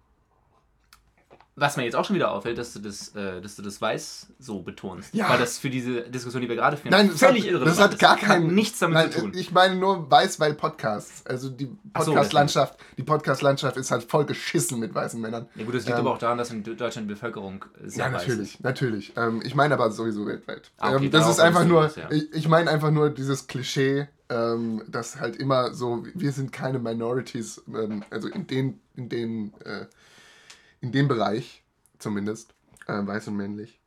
was 1.58 1.76
mir 1.76 1.84
jetzt 1.84 1.96
auch 1.96 2.04
schon 2.04 2.16
wieder 2.16 2.30
auffällt, 2.30 2.58
dass 2.58 2.72
du 2.72 2.78
das, 2.78 3.14
äh, 3.14 3.40
dass 3.40 3.56
du 3.56 3.62
das 3.62 3.80
weiß 3.80 4.28
so 4.38 4.60
betonst. 4.62 5.14
Ja. 5.14 5.28
Weil 5.28 5.38
das 5.38 5.58
für 5.58 5.70
diese 5.70 6.02
Diskussion, 6.02 6.42
die 6.42 6.48
wir 6.48 6.56
gerade 6.56 6.76
führen, 6.76 6.92
nein, 6.92 7.10
völlig 7.10 7.44
hat, 7.44 7.50
irrelevant 7.50 7.78
Das 7.78 7.80
hat 7.80 7.98
gar 7.98 8.16
kein, 8.16 8.48
nichts 8.48 8.78
damit 8.78 8.94
nein, 8.94 9.12
zu 9.12 9.20
tun. 9.20 9.32
Ich 9.34 9.52
meine 9.52 9.74
nur 9.76 10.10
weiß, 10.10 10.40
weil 10.40 10.54
Podcasts. 10.54 11.26
Also 11.26 11.48
die 11.50 11.70
Podcast-Landschaft, 11.92 12.78
so, 12.78 12.84
die 12.96 13.02
Podcast-Landschaft 13.02 13.76
ist 13.76 13.90
halt 13.90 14.04
voll 14.04 14.24
geschissen 14.24 14.78
mit 14.78 14.94
weißen 14.94 15.20
Männern. 15.20 15.48
Ja 15.54 15.64
gut, 15.64 15.74
das 15.74 15.84
liegt 15.84 15.98
ähm, 15.98 16.06
aber 16.06 16.14
auch 16.14 16.18
daran, 16.18 16.38
dass 16.38 16.50
in 16.50 16.62
Deutschland 16.62 17.08
die 17.08 17.14
Bevölkerung 17.14 17.64
sehr 17.84 18.04
Ja, 18.04 18.10
natürlich, 18.10 18.54
ist. 18.54 18.64
natürlich. 18.64 19.12
Ähm, 19.16 19.42
ich 19.44 19.54
meine 19.54 19.74
aber 19.74 19.90
sowieso 19.90 20.26
weltweit. 20.26 20.70
Ah, 20.78 20.94
okay, 20.94 21.06
ähm, 21.06 21.10
das 21.10 21.28
ist 21.28 21.40
einfach 21.40 21.64
nur, 21.64 21.82
was, 21.82 21.96
ja. 21.96 22.10
ich, 22.10 22.32
ich 22.32 22.48
meine 22.48 22.70
einfach 22.70 22.90
nur 22.90 23.10
dieses 23.10 23.46
Klischee, 23.46 24.08
ähm, 24.28 24.82
dass 24.88 25.20
halt 25.20 25.36
immer 25.36 25.72
so, 25.72 26.04
wir 26.14 26.32
sind 26.32 26.52
keine 26.52 26.78
Minorities, 26.78 27.62
ähm, 27.68 28.04
also 28.10 28.28
in 28.28 28.46
den, 28.46 28.80
in 28.94 29.08
den, 29.08 29.52
äh, 29.64 29.86
in 30.80 30.92
dem 30.92 31.08
Bereich 31.08 31.64
zumindest, 31.98 32.54
äh, 32.86 33.06
weiß 33.06 33.28
und 33.28 33.36
männlich. 33.36 33.80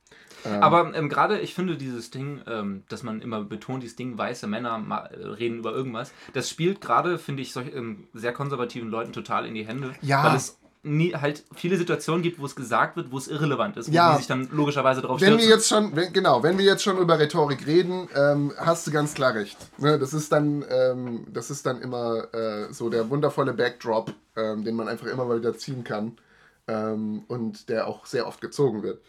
Ähm, 0.45 0.63
Aber 0.63 0.93
ähm, 0.95 1.09
gerade, 1.09 1.39
ich 1.39 1.53
finde 1.53 1.77
dieses 1.77 2.11
Ding, 2.11 2.41
ähm, 2.47 2.83
dass 2.89 3.03
man 3.03 3.21
immer 3.21 3.43
betont, 3.43 3.83
dieses 3.83 3.95
Ding, 3.95 4.17
weiße 4.17 4.47
Männer 4.47 5.09
reden 5.39 5.59
über 5.59 5.73
irgendwas, 5.73 6.11
das 6.33 6.49
spielt 6.49 6.81
gerade, 6.81 7.19
finde 7.19 7.41
ich, 7.41 7.53
solch, 7.53 7.73
ähm, 7.75 8.07
sehr 8.13 8.33
konservativen 8.33 8.89
Leuten 8.89 9.13
total 9.13 9.45
in 9.45 9.53
die 9.53 9.67
Hände. 9.67 9.93
Ja. 10.01 10.23
Weil 10.23 10.35
es 10.35 10.57
nie, 10.83 11.13
halt 11.13 11.43
viele 11.53 11.77
Situationen 11.77 12.23
gibt, 12.23 12.39
wo 12.39 12.45
es 12.45 12.55
gesagt 12.55 12.95
wird, 12.95 13.11
wo 13.11 13.17
es 13.19 13.27
irrelevant 13.27 13.77
ist, 13.77 13.89
wo 13.89 13.93
ja. 13.93 14.13
die 14.13 14.17
sich 14.17 14.27
dann 14.27 14.49
logischerweise 14.51 15.01
darauf 15.01 15.21
wenn 15.21 15.37
wir 15.37 15.45
jetzt 15.45 15.67
schon, 15.67 15.95
wenn, 15.95 16.11
Genau, 16.11 16.41
wenn 16.41 16.57
wir 16.57 16.65
jetzt 16.65 16.81
schon 16.81 16.97
über 16.97 17.19
Rhetorik 17.19 17.67
reden, 17.67 18.09
ähm, 18.15 18.51
hast 18.57 18.87
du 18.87 18.91
ganz 18.91 19.13
klar 19.13 19.35
recht. 19.35 19.57
Ne, 19.77 19.99
das, 19.99 20.15
ist 20.15 20.31
dann, 20.31 20.65
ähm, 20.67 21.27
das 21.31 21.51
ist 21.51 21.67
dann 21.67 21.79
immer 21.81 22.33
äh, 22.33 22.73
so 22.73 22.89
der 22.89 23.11
wundervolle 23.11 23.53
Backdrop, 23.53 24.13
den 24.33 24.75
man 24.75 24.87
einfach 24.87 25.07
immer 25.07 25.25
mal 25.25 25.37
wieder 25.37 25.57
ziehen 25.57 25.83
kann 25.83 26.17
ähm, 26.71 27.23
und 27.27 27.69
der 27.69 27.87
auch 27.87 28.05
sehr 28.05 28.27
oft 28.27 28.39
gezogen 28.41 28.83
wird. 28.83 29.01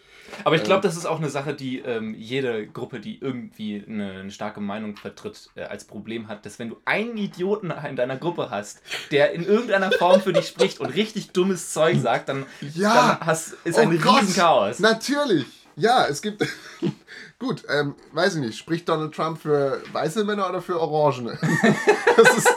Aber 0.44 0.56
ich 0.56 0.62
glaube, 0.62 0.78
ähm, 0.78 0.82
das 0.82 0.96
ist 0.96 1.06
auch 1.06 1.18
eine 1.18 1.30
Sache, 1.30 1.54
die 1.54 1.78
ähm, 1.78 2.14
jede 2.14 2.66
Gruppe, 2.66 3.00
die 3.00 3.20
irgendwie 3.20 3.84
eine, 3.86 4.12
eine 4.12 4.30
starke 4.30 4.60
Meinung 4.60 4.96
vertritt, 4.96 5.50
äh, 5.54 5.62
als 5.62 5.84
Problem 5.84 6.28
hat, 6.28 6.44
dass 6.46 6.58
wenn 6.58 6.68
du 6.68 6.76
einen 6.84 7.16
Idioten 7.16 7.72
in 7.88 7.96
deiner 7.96 8.16
Gruppe 8.16 8.50
hast, 8.50 8.82
der 9.10 9.32
in 9.32 9.44
irgendeiner 9.44 9.92
Form 9.92 10.20
für 10.20 10.32
dich 10.32 10.48
spricht 10.48 10.80
und 10.80 10.94
richtig 10.94 11.30
dummes 11.30 11.72
Zeug 11.72 12.00
sagt, 12.00 12.28
dann, 12.28 12.46
ja. 12.74 13.18
dann 13.18 13.26
hast, 13.26 13.54
ist 13.64 13.78
ein 13.78 13.88
oh 13.88 13.90
Riesenchaos. 13.90 14.78
Natürlich. 14.78 15.46
Ja, 15.76 16.06
es 16.06 16.20
gibt. 16.20 16.46
Gut, 17.38 17.64
ähm, 17.68 17.94
weiß 18.12 18.36
ich 18.36 18.40
nicht. 18.40 18.58
Spricht 18.58 18.88
Donald 18.88 19.14
Trump 19.14 19.40
für 19.40 19.82
weiße 19.92 20.24
Männer 20.24 20.48
oder 20.48 20.62
für 20.62 20.78
Orangene? 20.78 21.38
das 22.16 22.36
ist. 22.36 22.48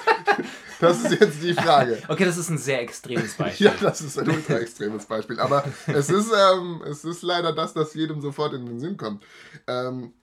Das 0.80 1.04
ist 1.04 1.20
jetzt 1.20 1.42
die 1.42 1.54
Frage. 1.54 2.02
Okay, 2.08 2.26
das 2.26 2.38
ist 2.38 2.50
ein 2.50 2.58
sehr 2.58 2.82
extremes 2.82 3.34
Beispiel. 3.38 3.68
ja, 3.68 3.74
das 3.82 4.02
ist 4.02 4.18
ein 4.20 4.30
ultra 4.30 4.56
extremes 4.56 5.06
Beispiel. 5.06 5.40
Aber 5.40 5.64
es 5.88 6.10
ist, 6.10 6.32
ähm, 6.32 6.82
es 6.90 7.04
ist 7.04 7.24
leider 7.24 7.54
das, 7.54 7.74
das 7.74 7.94
jedem 7.94 8.22
sofort 8.22 8.54
in 8.54 8.66
den 8.66 8.80
Sinn 8.80 8.98
kommt. 8.98 9.24
Ähm, 9.68 10.14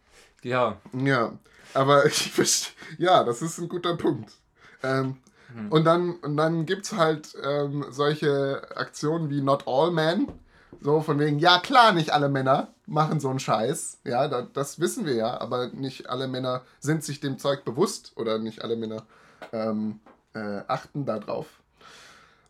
ja. 0.43 0.77
Ja. 0.93 1.33
Aber 1.75 2.07
ich 2.39 2.75
ja, 2.99 3.25
das 3.25 3.43
ist 3.43 3.59
ein 3.59 3.69
guter 3.69 3.97
Punkt. 3.97 4.33
Ähm, 4.83 5.17
mhm. 5.55 5.73
Und 5.73 5.85
dann, 5.85 6.15
und 6.17 6.37
dann 6.37 6.67
gibt 6.67 6.87
es 6.87 6.93
halt 6.93 7.35
ähm, 7.43 7.87
solche 7.91 8.63
Aktionen 8.75 9.31
wie 9.31 9.41
Not 9.41 9.65
All 9.67 9.91
Men. 9.91 10.29
So 10.81 11.01
von 11.01 11.19
wegen, 11.19 11.39
ja 11.39 11.61
klar, 11.61 11.93
nicht 11.93 12.11
alle 12.11 12.29
Männer 12.29 12.75
machen 12.87 13.21
so 13.21 13.31
einen 13.31 13.39
Scheiß. 13.39 14.01
Ja, 14.05 14.27
da, 14.29 14.43
das 14.43 14.81
wissen 14.81 15.07
wir 15.07 15.15
ja, 15.15 15.41
aber 15.41 15.69
nicht 15.69 16.11
alle 16.11 16.27
Männer 16.27 16.63
sind 16.81 17.05
sich 17.05 17.21
dem 17.21 17.39
Zeug 17.39 17.65
bewusst 17.65 18.13
oder 18.17 18.39
nicht 18.39 18.63
alle 18.63 18.77
Männer 18.77 19.05
ähm, 19.53 20.01
äh, 20.35 20.63
achten 20.69 21.05
darauf. 21.05 21.47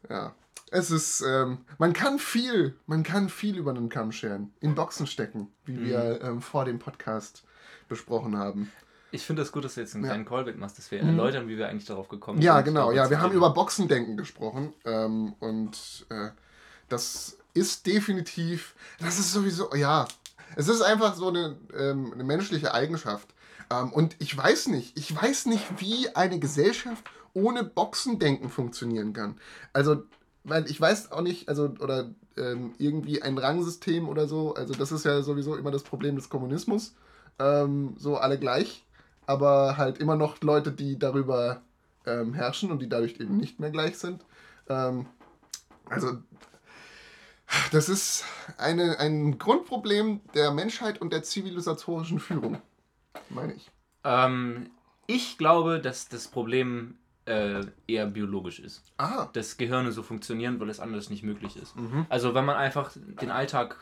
Ja. 0.09 0.35
Es 0.71 0.91
ist, 0.91 1.21
ähm, 1.21 1.59
man 1.79 1.93
kann 1.93 2.19
viel, 2.19 2.75
man 2.87 3.03
kann 3.03 3.29
viel 3.29 3.59
über 3.59 3.73
einen 3.73 3.91
Kamm 3.91 4.11
scheren, 4.11 4.55
in 4.61 4.75
Boxen 4.75 5.07
stecken, 5.07 5.49
wie 5.67 5.73
mhm. 5.73 5.85
wir 5.85 6.21
ähm, 6.23 6.41
vor 6.41 6.65
dem 6.65 6.79
Podcast 6.79 7.45
besprochen 7.89 8.39
haben. 8.39 8.73
Ich 9.11 9.27
finde 9.27 9.43
es 9.43 9.49
das 9.49 9.53
gut, 9.53 9.65
dass 9.67 9.75
du 9.75 9.83
jetzt 9.83 9.95
einen 9.95 10.05
ja. 10.05 10.11
kleinen 10.11 10.25
Callback 10.25 10.57
machst, 10.57 10.79
dass 10.79 10.91
wir 10.91 11.03
mhm. 11.03 11.11
erläutern, 11.11 11.47
wie 11.47 11.59
wir 11.59 11.69
eigentlich 11.69 11.85
darauf 11.85 12.09
gekommen 12.09 12.41
ja, 12.41 12.55
sind. 12.55 12.59
Ja, 12.59 12.63
genau. 12.63 12.93
Ja, 12.93 13.11
wir 13.11 13.21
haben 13.21 13.33
über 13.33 13.51
Boxendenken 13.51 14.17
gesprochen 14.17 14.73
ähm, 14.87 15.35
und 15.41 16.07
äh, 16.09 16.31
das 16.89 17.37
ist 17.53 17.87
definitiv, 17.87 18.75
das 18.99 19.19
ist 19.19 19.33
sowieso, 19.33 19.75
ja, 19.75 20.09
es 20.57 20.69
ist 20.69 20.81
einfach 20.81 21.15
so 21.15 21.29
eine, 21.29 21.57
ähm, 21.77 22.13
eine 22.15 22.25
menschliche 22.25 22.73
Eigenschaft. 22.73 23.29
Ähm, 23.71 23.93
und 23.93 24.17
ich 24.19 24.37
weiß 24.37 24.69
nicht, 24.69 24.97
ich 24.99 25.15
weiß 25.15 25.47
nicht, 25.47 25.65
wie 25.81 26.09
eine 26.15 26.39
Gesellschaft 26.39 27.05
ohne 27.35 27.65
Boxendenken 27.65 28.49
funktionieren 28.49 29.13
kann. 29.13 29.37
Also, 29.73 30.05
weil 30.45 30.69
ich 30.71 30.81
weiß 30.81 31.13
auch 31.13 31.23
nicht, 31.23 31.49
also, 31.49 31.75
oder 31.81 32.11
ähm, 32.37 32.75
irgendwie 32.79 33.23
ein 33.23 33.39
Rangsystem 33.39 34.09
oder 34.09 34.27
so, 34.27 34.55
also 34.55 34.75
das 34.75 34.93
ist 34.93 35.05
ja 35.05 35.23
sowieso 35.23 35.57
immer 35.57 35.71
das 35.71 35.83
Problem 35.83 36.17
des 36.17 36.29
Kommunismus. 36.29 36.95
Ähm, 37.39 37.95
so 37.99 38.17
alle 38.17 38.39
gleich, 38.39 38.85
aber 39.27 39.77
halt 39.77 39.99
immer 39.99 40.17
noch 40.17 40.41
Leute, 40.43 40.73
die 40.73 40.99
darüber 40.99 41.63
ähm, 42.07 42.35
herrschen 42.35 42.71
und 42.71 42.81
die 42.81 42.89
dadurch 42.89 43.19
eben 43.21 43.37
nicht 43.37 43.61
mehr 43.61 43.71
gleich 43.71 43.99
sind. 43.99 44.25
Ähm, 44.69 45.07
also, 45.87 46.19
das 47.71 47.89
ist 47.89 48.25
eine, 48.59 48.99
ein 48.99 49.39
Grundproblem 49.39 50.21
der 50.35 50.53
Menschheit 50.53 51.01
und 51.01 51.13
der 51.13 51.23
zivilisatorischen 51.23 52.19
Führung, 52.19 52.61
meine 53.29 53.55
ich. 53.55 53.71
Ähm, 54.05 54.71
ich 55.07 55.39
glaube, 55.39 55.81
dass 55.81 56.09
das 56.09 56.29
Problem 56.29 56.97
äh, 57.25 57.65
eher 57.87 58.07
biologisch 58.07 58.59
ist. 58.59 58.83
Ah. 58.97 59.29
Dass 59.33 59.57
Gehirne 59.57 59.93
so 59.93 60.03
funktionieren, 60.03 60.59
weil 60.61 60.69
es 60.69 60.81
anders 60.81 61.11
nicht 61.11 61.23
möglich 61.23 61.57
ist. 61.57 61.77
Mhm. 61.77 62.07
Also 62.09 62.35
wenn 62.35 62.45
man 62.45 62.57
einfach 62.57 62.93
den 62.95 63.31
Alltag 63.31 63.77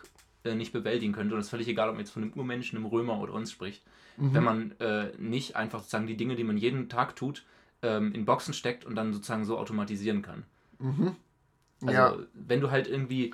äh, 0.44 0.54
nicht 0.54 0.72
bewältigen 0.72 1.12
könnte, 1.12 1.34
und 1.34 1.40
es 1.40 1.46
ist 1.46 1.50
völlig 1.50 1.68
egal, 1.68 1.88
ob 1.88 1.94
man 1.94 2.04
jetzt 2.04 2.12
von 2.12 2.22
einem 2.22 2.32
Urmenschen, 2.32 2.78
einem 2.78 2.86
Römer 2.86 3.18
oder 3.20 3.32
uns 3.32 3.50
spricht, 3.50 3.82
mhm. 4.16 4.34
wenn 4.34 4.44
man 4.44 4.72
äh, 4.80 5.12
nicht 5.18 5.56
einfach 5.56 5.80
sozusagen 5.80 6.06
die 6.06 6.16
Dinge, 6.16 6.36
die 6.36 6.44
man 6.44 6.56
jeden 6.56 6.88
Tag 6.88 7.16
tut, 7.16 7.44
ähm, 7.82 8.12
in 8.12 8.24
Boxen 8.24 8.54
steckt 8.54 8.84
und 8.84 8.94
dann 8.94 9.12
sozusagen 9.12 9.44
so 9.44 9.58
automatisieren 9.58 10.22
kann. 10.22 10.44
Mhm. 10.78 11.16
Also 11.82 11.92
ja. 11.92 12.16
wenn 12.34 12.60
du 12.60 12.70
halt 12.70 12.88
irgendwie 12.88 13.32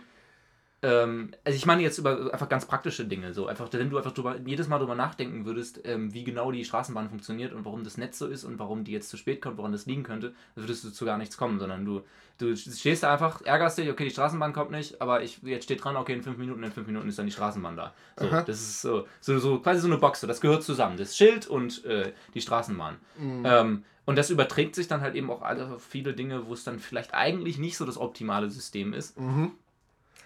ähm, 0.82 1.30
also 1.42 1.56
ich 1.56 1.64
meine 1.64 1.82
jetzt 1.82 1.98
über 1.98 2.32
einfach 2.32 2.48
ganz 2.48 2.66
praktische 2.66 3.06
Dinge, 3.06 3.32
so 3.32 3.46
einfach, 3.46 3.68
wenn 3.72 3.88
du 3.88 3.96
einfach 3.96 4.12
drüber, 4.12 4.36
jedes 4.44 4.68
Mal 4.68 4.78
darüber 4.78 4.94
nachdenken 4.94 5.46
würdest, 5.46 5.80
ähm, 5.84 6.12
wie 6.12 6.22
genau 6.22 6.52
die 6.52 6.64
Straßenbahn 6.64 7.08
funktioniert 7.08 7.54
und 7.54 7.64
warum 7.64 7.82
das 7.82 7.96
Netz 7.96 8.18
so 8.18 8.26
ist 8.26 8.44
und 8.44 8.58
warum 8.58 8.84
die 8.84 8.92
jetzt 8.92 9.08
zu 9.08 9.16
spät 9.16 9.40
kommt, 9.40 9.56
woran 9.56 9.72
das 9.72 9.86
liegen 9.86 10.02
könnte, 10.02 10.34
dann 10.54 10.64
würdest 10.64 10.84
du 10.84 10.90
zu 10.90 11.04
gar 11.06 11.16
nichts 11.16 11.38
kommen, 11.38 11.58
sondern 11.58 11.86
du, 11.86 12.02
du 12.38 12.54
stehst 12.54 13.02
da 13.02 13.12
einfach, 13.12 13.40
ärgerst 13.42 13.78
dich, 13.78 13.90
okay, 13.90 14.04
die 14.04 14.10
Straßenbahn 14.10 14.52
kommt 14.52 14.70
nicht, 14.70 15.00
aber 15.00 15.22
ich, 15.22 15.42
jetzt 15.42 15.64
steht 15.64 15.82
dran, 15.82 15.96
okay, 15.96 16.12
in 16.12 16.22
fünf 16.22 16.36
Minuten, 16.36 16.62
in 16.62 16.72
fünf 16.72 16.86
Minuten 16.86 17.08
ist 17.08 17.18
dann 17.18 17.26
die 17.26 17.32
Straßenbahn 17.32 17.76
da. 17.76 17.94
So, 18.18 18.28
das 18.28 18.48
ist 18.48 18.82
so, 18.82 19.06
so, 19.20 19.38
so 19.38 19.58
quasi 19.60 19.80
so 19.80 19.86
eine 19.86 19.96
Box, 19.96 20.20
so, 20.20 20.26
das 20.26 20.42
gehört 20.42 20.62
zusammen, 20.62 20.98
das 20.98 21.16
Schild 21.16 21.46
und 21.46 21.86
äh, 21.86 22.12
die 22.34 22.42
Straßenbahn. 22.42 22.96
Mhm. 23.18 23.42
Ähm, 23.46 23.84
und 24.04 24.16
das 24.16 24.30
überträgt 24.30 24.74
sich 24.74 24.88
dann 24.88 25.00
halt 25.00 25.14
eben 25.16 25.30
auch 25.30 25.42
alle 25.42 25.78
viele 25.80 26.12
Dinge, 26.12 26.46
wo 26.46 26.52
es 26.52 26.64
dann 26.64 26.78
vielleicht 26.78 27.12
eigentlich 27.12 27.58
nicht 27.58 27.76
so 27.76 27.84
das 27.84 27.98
optimale 27.98 28.50
System 28.50 28.92
ist. 28.92 29.18
Mhm. 29.18 29.52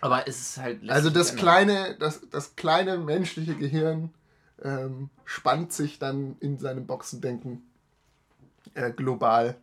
Aber 0.01 0.27
es 0.27 0.41
ist 0.41 0.59
halt. 0.59 0.89
Also 0.89 1.11
das 1.11 1.37
kleine, 1.37 1.97
das, 1.99 2.21
das 2.31 2.57
kleine 2.57 2.99
menschliche 2.99 3.55
Gehirn 3.55 4.11
ähm, 4.63 5.11
spannt 5.25 5.73
sich 5.73 5.99
dann 5.99 6.37
in 6.41 6.59
seinem 6.59 6.87
Boxendenken 6.87 7.63
äh, 8.75 8.91
global, 8.91 9.57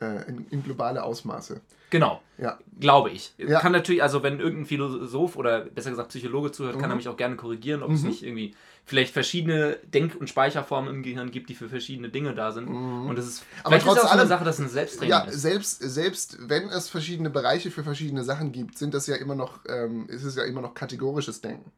äh, 0.00 0.28
in, 0.28 0.46
in, 0.48 0.62
globale 0.62 1.02
Ausmaße. 1.02 1.60
Genau. 1.94 2.20
Ja. 2.38 2.58
Glaube 2.80 3.10
ich. 3.10 3.34
Ja. 3.38 3.60
Kann 3.60 3.70
natürlich, 3.70 4.02
also 4.02 4.24
wenn 4.24 4.40
irgendein 4.40 4.66
Philosoph 4.66 5.36
oder 5.36 5.60
besser 5.60 5.90
gesagt 5.90 6.08
Psychologe 6.08 6.50
zuhört, 6.50 6.74
mhm. 6.74 6.80
kann 6.80 6.90
er 6.90 6.96
mich 6.96 7.06
auch 7.06 7.16
gerne 7.16 7.36
korrigieren, 7.36 7.84
ob 7.84 7.90
mhm. 7.90 7.94
es 7.94 8.02
nicht 8.02 8.24
irgendwie 8.24 8.56
vielleicht 8.84 9.12
verschiedene 9.12 9.78
Denk- 9.84 10.16
und 10.16 10.28
Speicherformen 10.28 10.92
im 10.92 11.02
Gehirn 11.04 11.30
gibt, 11.30 11.50
die 11.50 11.54
für 11.54 11.68
verschiedene 11.68 12.08
Dinge 12.08 12.34
da 12.34 12.50
sind. 12.50 12.68
Mhm. 12.68 13.06
Und 13.06 13.16
das 13.16 13.28
ist 13.28 13.44
aber 13.62 13.78
trotz 13.78 13.98
ist 13.98 14.06
auch 14.06 14.10
eine 14.10 14.26
Sache, 14.26 14.44
dass 14.44 14.58
es 14.58 14.64
ein 14.64 14.70
Selbsttraining 14.70 15.10
ja, 15.10 15.20
ist. 15.20 15.40
Selbst, 15.40 15.82
selbst 15.84 16.36
wenn 16.40 16.68
es 16.68 16.88
verschiedene 16.88 17.30
Bereiche 17.30 17.70
für 17.70 17.84
verschiedene 17.84 18.24
Sachen 18.24 18.50
gibt, 18.50 18.76
sind 18.76 18.92
das 18.92 19.06
ja 19.06 19.14
immer 19.14 19.36
noch, 19.36 19.60
ähm, 19.68 20.08
ist 20.08 20.24
es 20.24 20.34
ja 20.34 20.42
immer 20.42 20.62
noch 20.62 20.74
kategorisches 20.74 21.42
Denken. 21.42 21.70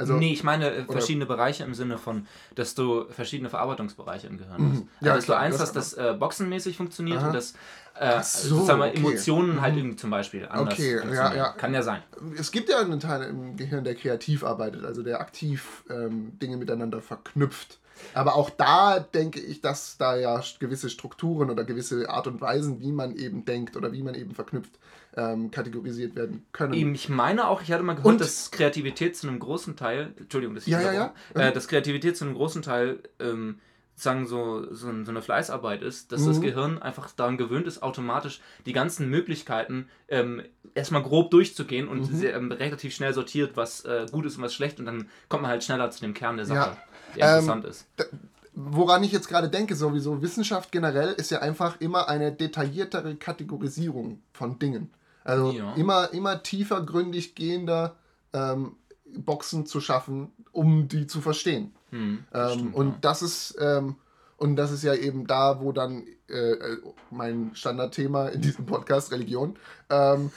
Also, 0.00 0.14
nee, 0.14 0.32
ich 0.32 0.42
meine 0.42 0.70
äh, 0.70 0.84
verschiedene 0.84 1.26
Bereiche 1.26 1.62
im 1.62 1.74
Sinne 1.74 1.98
von, 1.98 2.26
dass 2.54 2.74
du 2.74 3.04
verschiedene 3.10 3.50
Verarbeitungsbereiche 3.50 4.26
im 4.26 4.38
Gehirn 4.38 4.54
hast. 4.54 4.60
Mhm. 4.60 4.88
Also, 4.98 5.06
ja, 5.06 5.14
dass 5.14 5.24
klar, 5.26 5.38
du 5.38 5.44
eins 5.44 5.60
hast, 5.60 5.76
das 5.76 5.92
äh, 5.92 6.16
boxenmäßig 6.18 6.76
funktioniert 6.76 7.18
Aha. 7.18 7.28
und 7.28 7.34
das 7.34 7.54
äh, 7.98 8.22
so, 8.22 8.56
sozusagen 8.56 8.80
okay. 8.82 8.96
Emotionen 8.96 9.60
halt 9.60 9.74
mhm. 9.74 9.78
irgendwie 9.78 9.96
zum 9.96 10.10
Beispiel 10.10 10.46
anders 10.48 10.74
okay, 10.74 11.00
ja, 11.12 11.34
ja. 11.34 11.48
Kann 11.52 11.74
ja 11.74 11.82
sein. 11.82 12.02
Es 12.38 12.50
gibt 12.50 12.68
ja 12.68 12.78
einen 12.78 13.00
Teil 13.00 13.22
im 13.22 13.56
Gehirn, 13.56 13.84
der 13.84 13.94
kreativ 13.94 14.44
arbeitet, 14.44 14.84
also 14.84 15.02
der 15.02 15.20
aktiv 15.20 15.84
ähm, 15.90 16.38
Dinge 16.38 16.56
miteinander 16.56 17.00
verknüpft. 17.00 17.78
Aber 18.14 18.34
auch 18.34 18.50
da 18.50 18.98
denke 18.98 19.40
ich, 19.40 19.60
dass 19.60 19.98
da 19.98 20.16
ja 20.16 20.42
gewisse 20.58 20.88
Strukturen 20.88 21.50
oder 21.50 21.64
gewisse 21.64 22.08
Art 22.08 22.26
und 22.26 22.40
Weisen, 22.40 22.80
wie 22.80 22.92
man 22.92 23.14
eben 23.14 23.44
denkt 23.44 23.76
oder 23.76 23.92
wie 23.92 24.02
man 24.02 24.14
eben 24.14 24.34
verknüpft, 24.34 24.72
ähm, 25.16 25.50
kategorisiert 25.50 26.14
werden 26.14 26.46
können. 26.52 26.72
Eben, 26.74 26.94
ich 26.94 27.08
meine 27.08 27.48
auch, 27.48 27.62
ich 27.62 27.72
hatte 27.72 27.82
mal 27.82 27.94
gehört, 27.94 28.06
und, 28.06 28.20
dass 28.20 28.50
Kreativität 28.50 29.16
zu 29.16 29.28
einem 29.28 29.38
großen 29.38 29.76
Teil, 29.76 30.14
Entschuldigung, 30.18 30.54
dass 30.54 30.66
ich 30.66 30.72
ja, 30.72 30.80
ja, 30.80 30.92
ja. 30.92 31.14
Äh, 31.34 31.52
dass 31.52 31.68
Kreativität 31.68 32.16
zu 32.16 32.24
einem 32.24 32.34
großen 32.34 32.62
Teil 32.62 33.00
ähm, 33.18 33.58
sagen 34.02 34.26
so, 34.26 34.72
so, 34.72 34.88
eine 34.88 35.22
Fleißarbeit 35.22 35.82
ist, 35.82 36.12
dass 36.12 36.22
mhm. 36.22 36.26
das 36.28 36.40
Gehirn 36.40 36.82
einfach 36.82 37.10
daran 37.12 37.36
gewöhnt 37.36 37.66
ist, 37.66 37.82
automatisch 37.82 38.40
die 38.66 38.72
ganzen 38.72 39.08
Möglichkeiten 39.08 39.88
ähm, 40.08 40.42
erstmal 40.74 41.02
grob 41.02 41.30
durchzugehen 41.30 41.88
und 41.88 42.10
mhm. 42.10 42.16
sehr, 42.16 42.34
ähm, 42.34 42.52
relativ 42.52 42.94
schnell 42.94 43.14
sortiert, 43.14 43.56
was 43.56 43.84
äh, 43.84 44.06
gut 44.10 44.26
ist 44.26 44.36
und 44.36 44.42
was 44.42 44.54
schlecht 44.54 44.78
und 44.80 44.86
dann 44.86 45.08
kommt 45.28 45.42
man 45.42 45.50
halt 45.50 45.64
schneller 45.64 45.90
zu 45.90 46.00
dem 46.00 46.14
Kern 46.14 46.36
der 46.36 46.46
Sache, 46.46 46.76
ja. 46.76 46.76
der 47.16 47.28
interessant 47.36 47.64
ähm, 47.64 47.70
ist. 47.70 47.86
Woran 48.54 49.04
ich 49.04 49.12
jetzt 49.12 49.28
gerade 49.28 49.48
denke, 49.48 49.76
sowieso, 49.76 50.22
Wissenschaft 50.22 50.72
generell 50.72 51.12
ist 51.12 51.30
ja 51.30 51.38
einfach 51.40 51.80
immer 51.80 52.08
eine 52.08 52.32
detailliertere 52.32 53.16
Kategorisierung 53.16 54.20
von 54.32 54.58
Dingen. 54.58 54.90
Also 55.24 55.52
ja. 55.52 55.74
immer, 55.74 56.12
immer 56.12 56.42
tiefergründig 56.42 57.34
gehender 57.34 57.96
ähm, 58.32 58.76
Boxen 59.16 59.66
zu 59.66 59.80
schaffen, 59.80 60.32
um 60.52 60.88
die 60.88 61.06
zu 61.06 61.20
verstehen. 61.20 61.72
Hm, 61.90 62.24
ähm, 62.32 62.50
stimmt, 62.50 62.74
und 62.74 62.88
ja. 62.88 62.98
das 63.00 63.22
ist 63.22 63.56
ähm, 63.60 63.96
und 64.40 64.56
das 64.56 64.72
ist 64.72 64.82
ja 64.82 64.94
eben 64.94 65.26
da, 65.26 65.60
wo 65.60 65.70
dann 65.70 66.04
äh, 66.28 66.56
mein 67.10 67.50
Standardthema 67.54 68.28
in 68.28 68.40
diesem 68.40 68.64
Podcast 68.64 69.12
Religion, 69.12 69.56
ähm, 69.90 70.30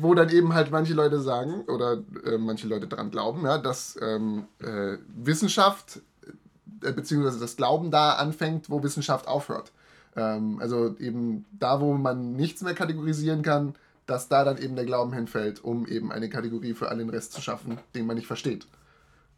wo 0.00 0.14
dann 0.14 0.30
eben 0.30 0.54
halt 0.54 0.70
manche 0.70 0.94
Leute 0.94 1.20
sagen 1.20 1.60
oder 1.66 2.02
äh, 2.24 2.38
manche 2.38 2.66
Leute 2.66 2.86
daran 2.86 3.10
glauben, 3.10 3.44
ja, 3.44 3.58
dass 3.58 3.98
ähm, 4.00 4.46
äh, 4.60 4.96
Wissenschaft 5.14 6.00
äh, 6.82 6.92
beziehungsweise 6.92 7.38
das 7.38 7.56
Glauben 7.56 7.90
da 7.90 8.14
anfängt, 8.14 8.70
wo 8.70 8.82
Wissenschaft 8.82 9.28
aufhört. 9.28 9.72
Ähm, 10.16 10.58
also 10.60 10.96
eben 10.98 11.44
da, 11.52 11.80
wo 11.82 11.92
man 11.92 12.32
nichts 12.32 12.62
mehr 12.62 12.74
kategorisieren 12.74 13.42
kann, 13.42 13.74
dass 14.06 14.28
da 14.28 14.44
dann 14.44 14.56
eben 14.56 14.76
der 14.76 14.86
Glauben 14.86 15.12
hinfällt, 15.12 15.62
um 15.62 15.86
eben 15.86 16.10
eine 16.10 16.30
Kategorie 16.30 16.72
für 16.72 16.88
all 16.88 16.96
den 16.96 17.10
Rest 17.10 17.34
zu 17.34 17.42
schaffen, 17.42 17.78
den 17.94 18.06
man 18.06 18.16
nicht 18.16 18.26
versteht. 18.26 18.66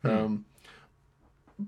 Hm. 0.03 0.45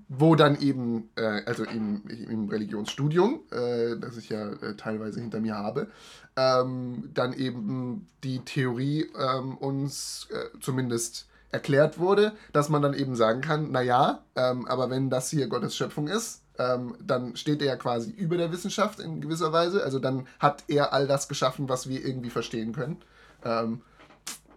Wo 0.07 0.35
dann 0.35 0.59
eben, 0.59 1.09
äh, 1.15 1.41
also 1.45 1.63
im, 1.63 2.03
im 2.07 2.49
Religionsstudium, 2.49 3.41
äh, 3.51 3.97
das 3.97 4.17
ich 4.17 4.29
ja 4.29 4.49
äh, 4.49 4.75
teilweise 4.75 5.19
hinter 5.19 5.39
mir 5.39 5.55
habe, 5.55 5.87
ähm, 6.35 7.09
dann 7.13 7.33
eben 7.33 8.07
die 8.23 8.39
Theorie 8.39 9.09
ähm, 9.17 9.57
uns 9.57 10.27
äh, 10.31 10.57
zumindest 10.59 11.27
erklärt 11.51 11.99
wurde, 11.99 12.33
dass 12.51 12.69
man 12.69 12.81
dann 12.81 12.93
eben 12.93 13.15
sagen 13.15 13.41
kann, 13.41 13.71
naja, 13.71 14.23
ähm, 14.35 14.67
aber 14.67 14.89
wenn 14.89 15.09
das 15.09 15.29
hier 15.29 15.47
Gottes 15.47 15.75
Schöpfung 15.75 16.07
ist, 16.07 16.41
ähm, 16.57 16.95
dann 17.01 17.35
steht 17.35 17.61
er 17.61 17.67
ja 17.67 17.75
quasi 17.75 18.11
über 18.11 18.37
der 18.37 18.51
Wissenschaft 18.51 18.99
in 18.99 19.21
gewisser 19.21 19.51
Weise. 19.53 19.83
Also 19.83 19.99
dann 19.99 20.27
hat 20.39 20.63
er 20.67 20.93
all 20.93 21.07
das 21.07 21.27
geschaffen, 21.27 21.69
was 21.69 21.87
wir 21.87 22.05
irgendwie 22.05 22.29
verstehen 22.29 22.73
können. 22.73 22.97
Ähm, 23.43 23.81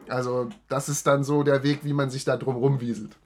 also 0.08 0.48
das 0.68 0.88
ist 0.88 1.06
dann 1.06 1.24
so 1.24 1.42
der 1.42 1.62
Weg, 1.62 1.80
wie 1.84 1.92
man 1.92 2.10
sich 2.10 2.24
da 2.24 2.36
drum 2.36 2.56
rumwieselt. 2.56 3.16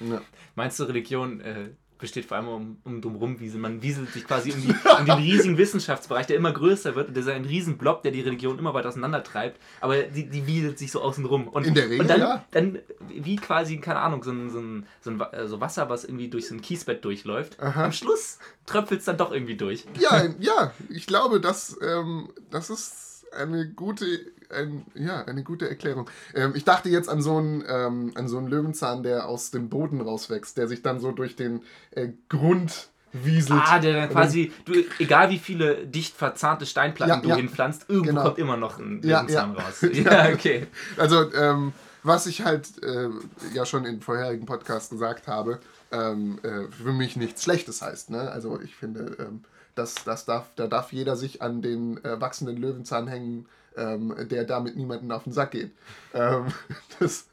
Ja. 0.00 0.20
Meinst 0.54 0.78
du, 0.80 0.84
Religion 0.84 1.40
äh, 1.40 1.70
besteht 2.00 2.24
vor 2.24 2.36
allem 2.38 2.48
um, 2.48 2.76
um 2.84 3.00
drumherum 3.00 3.38
wieseln? 3.38 3.60
Man 3.60 3.82
wieselt 3.82 4.10
sich 4.10 4.26
quasi 4.26 4.52
um, 4.52 4.60
die, 4.60 4.68
um, 4.68 5.04
den 5.04 5.14
riesigen 5.16 5.58
Wissenschaftsbereich, 5.58 6.26
der 6.26 6.36
immer 6.36 6.52
größer 6.52 6.96
wird. 6.96 7.08
Und 7.08 7.16
das 7.16 7.26
ist 7.26 7.30
ein 7.30 7.44
riesen 7.44 7.78
Blob, 7.78 8.02
der 8.02 8.12
die 8.12 8.22
Religion 8.22 8.58
immer 8.58 8.74
weiter 8.74 8.88
auseinandertreibt. 8.88 9.60
Aber 9.80 10.02
die, 10.02 10.28
die 10.28 10.46
wieselt 10.46 10.78
sich 10.78 10.90
so 10.90 11.02
außen 11.02 11.24
rum. 11.24 11.48
Und, 11.48 11.66
In 11.66 11.74
der 11.74 11.84
Regel, 11.84 12.00
und 12.00 12.08
dann, 12.08 12.20
ja. 12.20 12.44
dann 12.50 12.78
wie 13.08 13.36
quasi, 13.36 13.78
keine 13.78 14.00
Ahnung, 14.00 14.24
so 14.24 14.30
ein, 14.32 14.50
so 14.50 14.58
ein, 14.58 14.86
so 15.00 15.10
ein 15.10 15.20
äh, 15.20 15.46
so 15.46 15.60
Wasser, 15.60 15.88
was 15.88 16.04
irgendwie 16.04 16.28
durch 16.28 16.48
so 16.48 16.54
ein 16.54 16.62
Kiesbett 16.62 17.04
durchläuft. 17.04 17.60
Aha. 17.60 17.84
Am 17.84 17.92
Schluss 17.92 18.38
tröpfelt 18.66 19.00
es 19.00 19.06
dann 19.06 19.18
doch 19.18 19.32
irgendwie 19.32 19.56
durch. 19.56 19.84
Ja, 19.98 20.24
ja, 20.38 20.72
ich 20.88 21.06
glaube, 21.06 21.40
das, 21.40 21.76
ähm, 21.82 22.30
das 22.50 22.70
ist 22.70 23.09
eine 23.32 23.68
gute 23.68 24.06
ein, 24.52 24.84
ja, 24.94 25.24
eine 25.24 25.42
gute 25.42 25.68
Erklärung. 25.68 26.10
Ähm, 26.34 26.52
ich 26.54 26.64
dachte 26.64 26.88
jetzt 26.88 27.08
an 27.08 27.22
so, 27.22 27.36
einen, 27.36 27.64
ähm, 27.68 28.12
an 28.14 28.28
so 28.28 28.38
einen 28.38 28.48
Löwenzahn, 28.48 29.02
der 29.02 29.28
aus 29.28 29.50
dem 29.50 29.68
Boden 29.68 30.00
rauswächst, 30.00 30.56
der 30.56 30.68
sich 30.68 30.82
dann 30.82 31.00
so 31.00 31.12
durch 31.12 31.36
den 31.36 31.62
äh, 31.92 32.08
Grund 32.28 32.88
wieselt. 33.12 33.62
Ah, 33.64 33.78
der 33.78 33.94
dann 33.94 34.10
quasi, 34.10 34.52
du, 34.64 34.72
egal 34.98 35.30
wie 35.30 35.38
viele 35.38 35.86
dicht 35.86 36.16
verzahnte 36.16 36.66
Steinplatten 36.66 37.16
ja, 37.16 37.20
du 37.20 37.28
ja. 37.28 37.36
hinpflanzt, 37.36 37.86
irgendwo 37.88 38.10
genau. 38.10 38.22
kommt 38.24 38.38
immer 38.38 38.56
noch 38.56 38.78
ein 38.78 39.02
Löwenzahn 39.02 39.54
ja, 39.56 39.62
raus. 39.62 39.86
Ja, 39.92 40.28
okay. 40.32 40.66
Also, 40.96 41.32
ähm, 41.34 41.72
was 42.02 42.26
ich 42.26 42.44
halt 42.44 42.82
äh, 42.82 43.08
ja 43.52 43.66
schon 43.66 43.84
in 43.84 44.00
vorherigen 44.00 44.46
Podcasts 44.46 44.88
gesagt 44.88 45.26
habe, 45.26 45.60
ähm, 45.92 46.38
äh, 46.42 46.70
für 46.70 46.92
mich 46.92 47.16
nichts 47.16 47.42
Schlechtes 47.42 47.82
heißt. 47.82 48.10
Ne? 48.10 48.30
Also 48.30 48.58
ich 48.60 48.74
finde, 48.74 49.16
ähm, 49.18 49.44
das, 49.74 49.94
das 50.04 50.24
darf, 50.24 50.50
da 50.56 50.66
darf 50.66 50.92
jeder 50.92 51.16
sich 51.16 51.42
an 51.42 51.62
den 51.62 52.02
äh, 52.04 52.20
wachsenden 52.20 52.56
Löwenzahn 52.56 53.06
hängen, 53.08 53.46
ähm, 53.76 54.14
der 54.30 54.44
damit 54.44 54.76
niemanden 54.76 55.12
auf 55.12 55.24
den 55.24 55.32
Sack 55.32 55.52
geht. 55.52 55.72
Ähm, 56.12 56.46
das, 56.98 57.26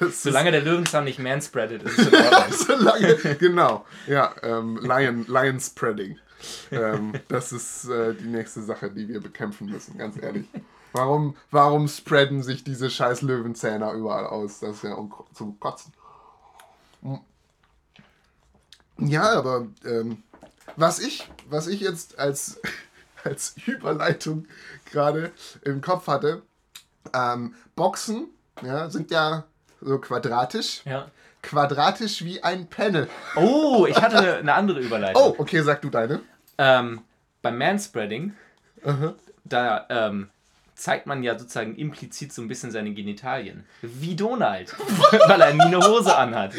das 0.00 0.22
Solange 0.22 0.50
der 0.50 0.62
Löwenzahn 0.62 1.04
nicht 1.04 1.18
manspreadet 1.18 1.82
ist, 1.82 1.98
ist 1.98 2.12
es 2.12 2.60
Solange, 2.66 3.16
genau. 3.36 3.84
Ja, 4.06 4.34
ähm, 4.42 4.78
Lion, 4.82 5.26
Lion 5.26 5.60
Spreading. 5.60 6.18
Ähm, 6.70 7.12
das 7.28 7.52
ist 7.52 7.88
äh, 7.88 8.14
die 8.14 8.28
nächste 8.28 8.62
Sache, 8.62 8.90
die 8.90 9.08
wir 9.08 9.20
bekämpfen 9.20 9.68
müssen, 9.68 9.98
ganz 9.98 10.20
ehrlich. 10.20 10.46
Warum, 10.92 11.36
warum 11.50 11.86
spreaden 11.86 12.42
sich 12.42 12.64
diese 12.64 12.90
scheiß 12.90 13.22
Löwenzähne 13.22 13.92
überall 13.92 14.26
aus? 14.26 14.60
Das 14.60 14.76
ist 14.76 14.84
ja 14.84 14.96
zum 15.34 15.60
Kotzen. 15.60 15.92
Ja, 18.98 19.38
aber 19.38 19.66
ähm, 19.84 20.22
was, 20.76 20.98
ich, 20.98 21.28
was 21.48 21.66
ich 21.66 21.80
jetzt 21.80 22.18
als, 22.18 22.60
als 23.24 23.54
Überleitung 23.66 24.46
gerade 24.90 25.32
im 25.62 25.80
Kopf 25.80 26.06
hatte. 26.06 26.42
Ähm, 27.14 27.54
Boxen 27.76 28.28
ja, 28.62 28.90
sind 28.90 29.10
ja 29.10 29.44
so 29.80 29.98
quadratisch. 29.98 30.82
Ja. 30.84 31.10
Quadratisch 31.42 32.24
wie 32.24 32.42
ein 32.42 32.68
Panel. 32.68 33.08
Oh, 33.36 33.86
ich 33.88 34.00
hatte 34.00 34.36
eine 34.38 34.54
andere 34.54 34.80
Überleitung. 34.80 35.22
Oh, 35.22 35.34
okay, 35.38 35.62
sag 35.62 35.80
du 35.80 35.88
deine. 35.88 36.20
Ähm, 36.58 37.00
beim 37.40 37.56
Manspreading, 37.56 38.34
uh 38.84 38.88
-huh. 38.88 39.14
da 39.44 39.86
ähm, 39.88 40.28
zeigt 40.80 41.06
man 41.06 41.22
ja 41.22 41.38
sozusagen 41.38 41.74
implizit 41.76 42.32
so 42.32 42.42
ein 42.42 42.48
bisschen 42.48 42.70
seine 42.70 42.92
Genitalien. 42.92 43.64
Wie 43.82 44.16
Donald, 44.16 44.74
weil 45.28 45.40
er 45.40 45.54
nie 45.54 45.60
eine 45.60 45.78
Hose 45.78 46.16
anhat. 46.16 46.54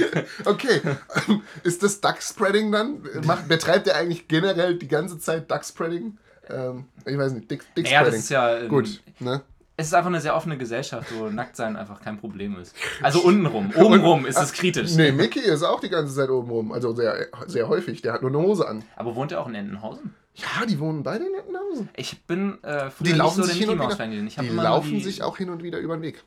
Okay, 0.46 0.82
ist 1.64 1.84
das 1.84 2.02
Duckspreading 2.02 2.72
dann? 2.72 3.02
Macht, 3.26 3.48
betreibt 3.48 3.88
er 3.88 3.96
eigentlich 3.96 4.28
generell 4.28 4.76
die 4.76 4.88
ganze 4.88 5.20
Zeit 5.20 5.50
Duckspreading? 5.50 6.18
Ähm, 6.50 6.86
ich 7.06 7.18
weiß 7.18 7.34
nicht, 7.34 7.50
Dick, 7.50 7.64
Dick 7.76 7.90
ja, 7.90 8.04
das 8.04 8.16
ist 8.16 8.30
ja. 8.30 8.58
Ähm, 8.58 8.70
Gut, 8.70 9.02
ne? 9.20 9.42
Es 9.78 9.88
ist 9.88 9.94
einfach 9.96 10.10
eine 10.10 10.22
sehr 10.22 10.36
offene 10.36 10.60
Gesellschaft, 10.60 11.12
wo 11.18 11.30
Nacktsein 11.30 11.76
einfach 11.76 12.02
kein 12.02 12.20
Problem 12.20 12.60
ist. 12.60 12.76
Also 13.02 13.22
untenrum. 13.22 13.72
Obenrum 13.76 14.28
ist 14.28 14.38
es 14.38 14.54
kritisch. 14.54 14.94
Nee, 14.96 15.12
Mickey 15.12 15.40
ist 15.40 15.64
auch 15.64 15.80
die 15.80 15.90
ganze 15.90 16.14
Zeit 16.14 16.30
obenrum. 16.30 16.72
Also 16.72 16.94
sehr, 16.94 17.28
sehr 17.48 17.68
häufig. 17.68 18.04
Der 18.04 18.14
hat 18.14 18.22
nur 18.22 18.30
eine 18.30 18.40
Hose 18.40 18.68
an. 18.68 18.84
Aber 18.96 19.16
wohnt 19.16 19.32
er 19.32 19.42
auch 19.42 19.48
in 19.48 19.56
Entenhausen? 19.56 20.14
Ja, 20.34 20.66
die 20.66 20.80
wohnen 20.80 21.04
beide 21.04 21.26
in 21.26 21.34
Entenhausen. 21.34 21.90
Ich 21.96 22.26
bin 22.26 22.64
äh, 22.64 22.90
früher 22.90 23.08
die 23.08 23.14
laufen 23.14 23.42
nicht 23.42 23.54
so 23.54 23.60
den 23.60 23.68
Mickey 23.68 23.76
Mouse 23.76 23.98
Die 24.40 24.50
laufen 24.50 24.92
die... 24.92 25.04
sich 25.04 25.24
auch 25.24 25.38
hin 25.38 25.50
und 25.50 25.62
wieder 25.62 25.80
über 25.80 25.98
den 25.98 26.02
Weg. 26.02 26.24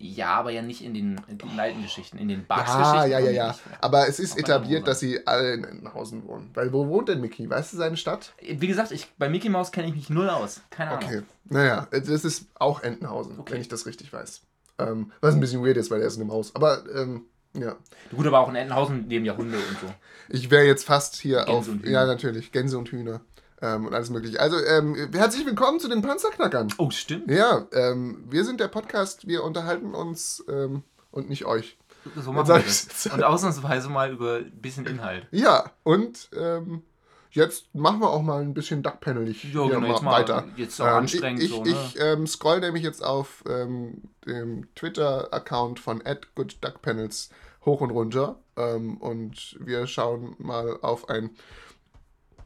Ja, 0.00 0.34
aber 0.34 0.52
ja 0.52 0.62
nicht 0.62 0.82
in 0.84 0.94
den, 0.94 1.20
in 1.26 1.38
den 1.38 1.58
alten 1.58 1.82
Geschichten, 1.82 2.18
in 2.18 2.28
den 2.28 2.46
Barks-Geschichten. 2.46 3.10
Ja, 3.10 3.18
ja, 3.18 3.18
ja, 3.18 3.30
ja. 3.30 3.58
Aber 3.80 4.06
es 4.06 4.20
ist 4.20 4.38
etabliert, 4.38 4.86
dass 4.86 5.00
sie 5.00 5.26
alle 5.26 5.54
in 5.54 5.64
Entenhausen 5.64 6.24
wohnen. 6.24 6.50
Weil 6.54 6.72
wo 6.72 6.86
wohnt 6.86 7.08
denn 7.08 7.20
Mickey? 7.20 7.50
Weißt 7.50 7.72
du 7.72 7.78
seine 7.78 7.96
Stadt? 7.96 8.32
Wie 8.40 8.68
gesagt, 8.68 8.92
ich, 8.92 9.08
bei 9.18 9.28
Mickey 9.28 9.48
Mouse 9.48 9.72
kenne 9.72 9.88
ich 9.88 9.96
mich 9.96 10.08
null 10.08 10.30
aus. 10.30 10.60
Keine 10.70 10.92
Ahnung. 10.92 11.04
Okay. 11.04 11.22
Naja, 11.46 11.88
das 11.90 12.24
ist 12.24 12.46
auch 12.54 12.82
Entenhausen, 12.84 13.40
okay. 13.40 13.54
wenn 13.54 13.60
ich 13.60 13.66
das 13.66 13.86
richtig 13.86 14.12
weiß. 14.12 14.42
Ähm, 14.78 15.10
was 15.20 15.34
ein 15.34 15.40
bisschen 15.40 15.64
weird 15.64 15.76
ist, 15.76 15.90
weil 15.90 16.00
er 16.00 16.06
ist 16.06 16.14
in 16.14 16.22
einem 16.22 16.30
Haus. 16.30 16.54
Aber, 16.54 16.84
ähm, 16.94 17.22
ja. 17.54 17.74
Gut, 18.14 18.24
aber 18.24 18.38
auch 18.38 18.48
in 18.50 18.54
Entenhausen 18.54 19.08
leben 19.08 19.24
ja 19.24 19.36
Hunde 19.36 19.56
und 19.56 19.80
so. 19.80 19.92
Ich 20.28 20.48
wäre 20.52 20.64
jetzt 20.64 20.84
fast 20.84 21.16
hier 21.16 21.44
Gänse 21.44 21.72
auf. 21.72 21.84
Ja, 21.84 22.06
natürlich. 22.06 22.52
Gänse 22.52 22.78
und 22.78 22.88
Hühner 22.90 23.20
ähm, 23.62 23.86
und 23.86 23.94
alles 23.94 24.10
mögliche. 24.10 24.40
Also, 24.40 24.56
ähm, 24.64 24.94
herzlich 25.12 25.44
willkommen 25.46 25.80
zu 25.80 25.88
den 25.88 26.02
Panzerknackern. 26.02 26.72
Oh, 26.78 26.90
stimmt. 26.90 27.30
Ja, 27.30 27.66
ähm, 27.72 28.24
wir 28.28 28.44
sind 28.44 28.60
der 28.60 28.68
Podcast, 28.68 29.26
wir 29.26 29.44
unterhalten 29.44 29.94
uns 29.94 30.44
ähm, 30.48 30.82
und 31.10 31.28
nicht 31.28 31.44
euch. 31.44 31.78
So 32.16 32.32
machen 32.32 32.48
wir 32.48 32.58
das. 32.60 33.06
Und 33.12 33.22
ausnahmsweise 33.22 33.88
mal 33.88 34.12
über 34.12 34.36
ein 34.36 34.60
bisschen 34.60 34.86
Inhalt. 34.86 35.26
Ja, 35.30 35.70
und 35.82 36.30
ähm, 36.36 36.82
jetzt 37.30 37.74
machen 37.74 38.00
wir 38.00 38.10
auch 38.10 38.22
mal 38.22 38.40
ein 38.40 38.54
bisschen 38.54 38.82
Duckpanelig 38.82 39.44
ja, 39.44 39.66
genau, 39.66 39.80
mal, 39.80 40.02
mal 40.02 40.20
weiter. 40.20 40.44
Jetzt 40.56 40.80
auch 40.80 40.86
ähm, 40.86 40.94
anstrengend 40.94 41.42
ich, 41.42 41.50
so, 41.50 41.64
ne? 41.64 41.70
Ich 41.70 42.00
ähm, 42.00 42.26
scroll 42.26 42.60
nämlich 42.60 42.84
jetzt 42.84 43.04
auf 43.04 43.44
ähm, 43.48 44.02
dem 44.26 44.72
Twitter-Account 44.74 45.80
von 45.80 46.02
@goodduckpanels 46.34 47.30
hoch 47.64 47.80
und 47.80 47.90
runter 47.90 48.38
und 48.56 49.56
wir 49.60 49.86
schauen 49.86 50.34
mal 50.38 50.78
auf 50.82 51.08
ein 51.08 51.30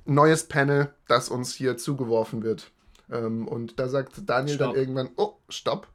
neues 0.05 0.45
Panel, 0.45 0.93
das 1.09 1.29
uns 1.29 1.55
hier 1.55 1.77
zugeworfen 1.77 2.43
wird. 2.43 2.71
Ähm, 3.11 3.47
und 3.47 3.79
da 3.79 3.89
sagt 3.89 4.29
Daniel 4.29 4.57
stopp. 4.57 4.73
dann 4.73 4.81
irgendwann, 4.81 5.11
oh, 5.17 5.35
stopp. 5.49 5.89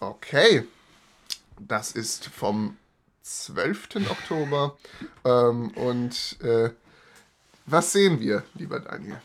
Okay. 0.00 0.66
Das 1.58 1.92
ist 1.92 2.26
vom 2.26 2.76
12. 3.22 4.10
Oktober. 4.10 4.76
Ähm, 5.26 5.70
und 5.70 6.38
äh, 6.42 6.68
was 7.64 7.92
sehen 7.92 8.20
wir, 8.20 8.42
lieber 8.52 8.78
Daniel? 8.78 9.22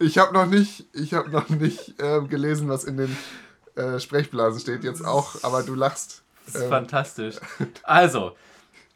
Ich 0.00 0.18
habe 0.18 0.34
noch 0.34 0.44
nicht, 0.44 0.84
ich 0.92 1.14
habe 1.14 1.30
noch 1.30 1.48
nicht 1.48 1.98
äh, 1.98 2.20
gelesen, 2.20 2.68
was 2.68 2.84
in 2.84 2.98
den 2.98 3.16
äh, 3.74 3.98
Sprechblasen 3.98 4.60
steht. 4.60 4.84
Jetzt 4.84 5.02
auch, 5.02 5.42
aber 5.42 5.62
du 5.62 5.74
lachst. 5.74 6.22
Das 6.44 6.56
ist 6.56 6.62
ähm, 6.64 6.68
fantastisch. 6.68 7.36
Also, 7.84 8.36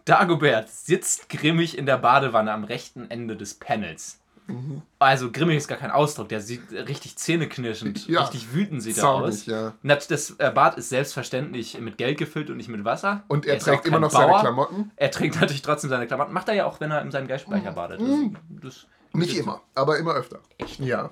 Dagobert 0.06 0.70
sitzt 0.70 1.28
grimmig 1.28 1.76
in 1.76 1.84
der 1.84 1.98
Badewanne 1.98 2.52
am 2.52 2.64
rechten 2.64 3.10
Ende 3.10 3.36
des 3.36 3.54
Panels. 3.54 4.20
Mhm. 4.46 4.82
Also 5.00 5.32
grimmig 5.32 5.56
ist 5.56 5.66
gar 5.66 5.78
kein 5.78 5.90
Ausdruck, 5.90 6.28
der 6.28 6.40
sieht 6.40 6.70
richtig 6.70 7.16
zähneknirschend, 7.16 8.06
ja, 8.08 8.20
richtig 8.20 8.54
wütend 8.54 8.80
sieht 8.80 8.98
er 8.98 9.08
aus. 9.08 9.46
Ja. 9.46 9.74
Das 9.82 10.30
äh, 10.38 10.52
Bad 10.54 10.78
ist 10.78 10.90
selbstverständlich 10.90 11.80
mit 11.80 11.98
Geld 11.98 12.18
gefüllt 12.18 12.48
und 12.50 12.56
nicht 12.56 12.68
mit 12.68 12.84
Wasser. 12.84 13.24
Und 13.26 13.46
er, 13.46 13.54
er 13.54 13.60
trägt 13.60 13.86
immer 13.86 13.98
noch 13.98 14.12
Bauer. 14.12 14.28
seine 14.28 14.40
Klamotten. 14.40 14.92
Er 14.94 15.10
trägt 15.10 15.40
natürlich 15.40 15.62
trotzdem 15.62 15.90
seine 15.90 16.06
Klamotten. 16.06 16.32
Macht 16.32 16.48
er 16.48 16.54
ja 16.54 16.66
auch, 16.66 16.78
wenn 16.78 16.92
er 16.92 17.02
in 17.02 17.10
seinem 17.10 17.26
Geldspeicher 17.26 17.72
mhm. 17.72 17.74
badet. 17.74 18.00
Mhm. 18.00 18.36
Das, 18.48 18.86
das 19.12 19.20
nicht 19.20 19.36
immer, 19.36 19.62
aber 19.74 19.98
immer 19.98 20.14
öfter. 20.14 20.38
Echt? 20.58 20.78
Ja. 20.78 21.10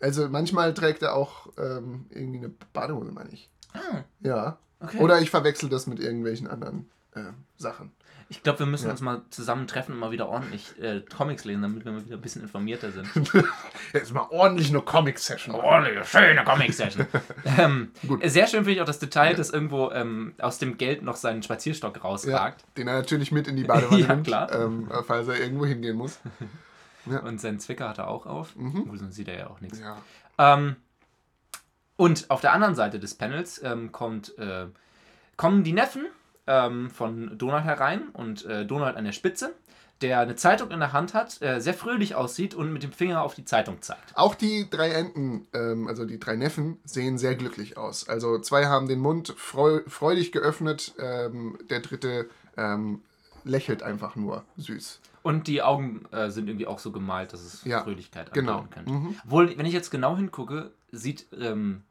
Also 0.00 0.28
manchmal 0.28 0.74
trägt 0.74 1.02
er 1.02 1.14
auch 1.14 1.46
ähm, 1.56 2.06
irgendwie 2.10 2.38
eine 2.38 2.48
Badehose, 2.72 3.12
meine 3.12 3.30
ich. 3.30 3.48
Ah. 3.72 4.02
Ja. 4.20 4.58
Okay. 4.80 4.98
Oder 4.98 5.20
ich 5.20 5.30
verwechsel 5.30 5.68
das 5.68 5.86
mit 5.86 6.00
irgendwelchen 6.00 6.48
anderen 6.48 6.90
äh, 7.16 7.32
Sachen. 7.56 7.92
Ich 8.28 8.42
glaube, 8.42 8.58
wir 8.60 8.66
müssen 8.66 8.86
ja. 8.86 8.90
uns 8.90 9.00
mal 9.00 9.22
zusammentreffen 9.30 9.94
und 9.94 10.00
mal 10.00 10.10
wieder 10.10 10.28
ordentlich 10.28 10.80
äh, 10.82 11.00
Comics 11.00 11.44
lesen, 11.44 11.62
damit 11.62 11.84
wir 11.84 11.92
mal 11.92 12.04
wieder 12.04 12.16
ein 12.16 12.20
bisschen 12.20 12.42
informierter 12.42 12.90
sind. 12.90 13.08
Jetzt 13.92 14.12
mal 14.12 14.26
ordentlich 14.30 14.68
eine 14.70 14.80
Comic-Session. 14.80 15.54
Ordentliche, 15.54 16.04
schöne 16.04 16.42
Comic-Session. 16.42 17.06
ähm, 17.58 17.92
sehr 18.24 18.48
schön 18.48 18.64
finde 18.64 18.72
ich 18.72 18.80
auch 18.80 18.86
das 18.86 18.98
Detail, 18.98 19.30
ja. 19.30 19.36
dass 19.36 19.50
irgendwo 19.50 19.92
ähm, 19.92 20.34
aus 20.38 20.58
dem 20.58 20.76
Geld 20.76 21.02
noch 21.02 21.14
seinen 21.14 21.44
Spazierstock 21.44 22.02
rausragt. 22.02 22.62
Ja, 22.62 22.68
den 22.76 22.88
er 22.88 22.94
natürlich 22.94 23.30
mit 23.30 23.46
in 23.46 23.56
die 23.56 23.64
Badewanne 23.64 24.00
ja, 24.00 24.08
nimmt, 24.08 24.26
klar. 24.26 24.52
Ähm, 24.52 24.90
falls 25.06 25.28
er 25.28 25.38
irgendwo 25.38 25.64
hingehen 25.64 25.96
muss. 25.96 26.18
Und 27.06 27.40
seinen 27.40 27.60
Zwicker 27.60 27.88
hat 27.88 27.98
er 27.98 28.08
auch 28.08 28.26
auf. 28.26 28.56
Mhm. 28.56 28.90
Sonst 28.94 29.14
sieht 29.14 29.28
er 29.28 29.38
ja 29.38 29.46
auch 29.46 29.60
nichts. 29.60 29.80
Ähm, 30.38 30.74
und 31.96 32.28
auf 32.28 32.40
der 32.40 32.52
anderen 32.52 32.74
Seite 32.74 32.98
des 32.98 33.14
Panels 33.14 33.62
ähm, 33.62 33.92
kommt, 33.92 34.36
äh, 34.38 34.66
kommen 35.36 35.62
die 35.62 35.72
Neffen 35.72 36.06
ähm, 36.46 36.90
von 36.90 37.36
Donald 37.38 37.64
herein 37.64 38.08
und 38.12 38.44
äh, 38.44 38.64
Donald 38.66 38.96
an 38.96 39.04
der 39.04 39.12
Spitze 39.12 39.54
der 40.02 40.20
eine 40.20 40.36
Zeitung 40.36 40.70
in 40.70 40.80
der 40.80 40.92
Hand 40.92 41.14
hat, 41.14 41.40
äh, 41.40 41.60
sehr 41.60 41.74
fröhlich 41.74 42.14
aussieht 42.14 42.54
und 42.54 42.72
mit 42.72 42.82
dem 42.82 42.92
Finger 42.92 43.22
auf 43.22 43.34
die 43.34 43.44
Zeitung 43.44 43.80
zeigt. 43.80 44.14
Auch 44.14 44.34
die 44.34 44.68
drei 44.68 44.90
Enten, 44.90 45.46
ähm, 45.54 45.88
also 45.88 46.04
die 46.04 46.20
drei 46.20 46.36
Neffen, 46.36 46.78
sehen 46.84 47.16
sehr 47.18 47.34
glücklich 47.34 47.78
aus. 47.78 48.08
Also 48.08 48.38
zwei 48.38 48.66
haben 48.66 48.88
den 48.88 48.98
Mund 48.98 49.34
freu 49.36 49.80
freudig 49.86 50.32
geöffnet, 50.32 50.94
ähm, 50.98 51.58
der 51.70 51.80
dritte 51.80 52.28
ähm, 52.56 53.02
lächelt 53.44 53.82
einfach 53.82 54.16
nur 54.16 54.44
süß. 54.58 55.00
Und 55.22 55.48
die 55.48 55.62
Augen 55.62 56.04
äh, 56.12 56.30
sind 56.30 56.48
irgendwie 56.48 56.66
auch 56.66 56.78
so 56.78 56.92
gemalt, 56.92 57.32
dass 57.32 57.40
es 57.40 57.64
ja, 57.64 57.82
Fröhlichkeit 57.82 58.32
genau. 58.32 58.66
könnte. 58.70 58.92
Mhm. 58.92 59.16
Obwohl, 59.24 59.56
wenn 59.56 59.66
ich 59.66 59.72
jetzt 59.72 59.90
genau 59.90 60.16
hingucke, 60.16 60.70
sieht 60.92 61.26
ähm, 61.36 61.82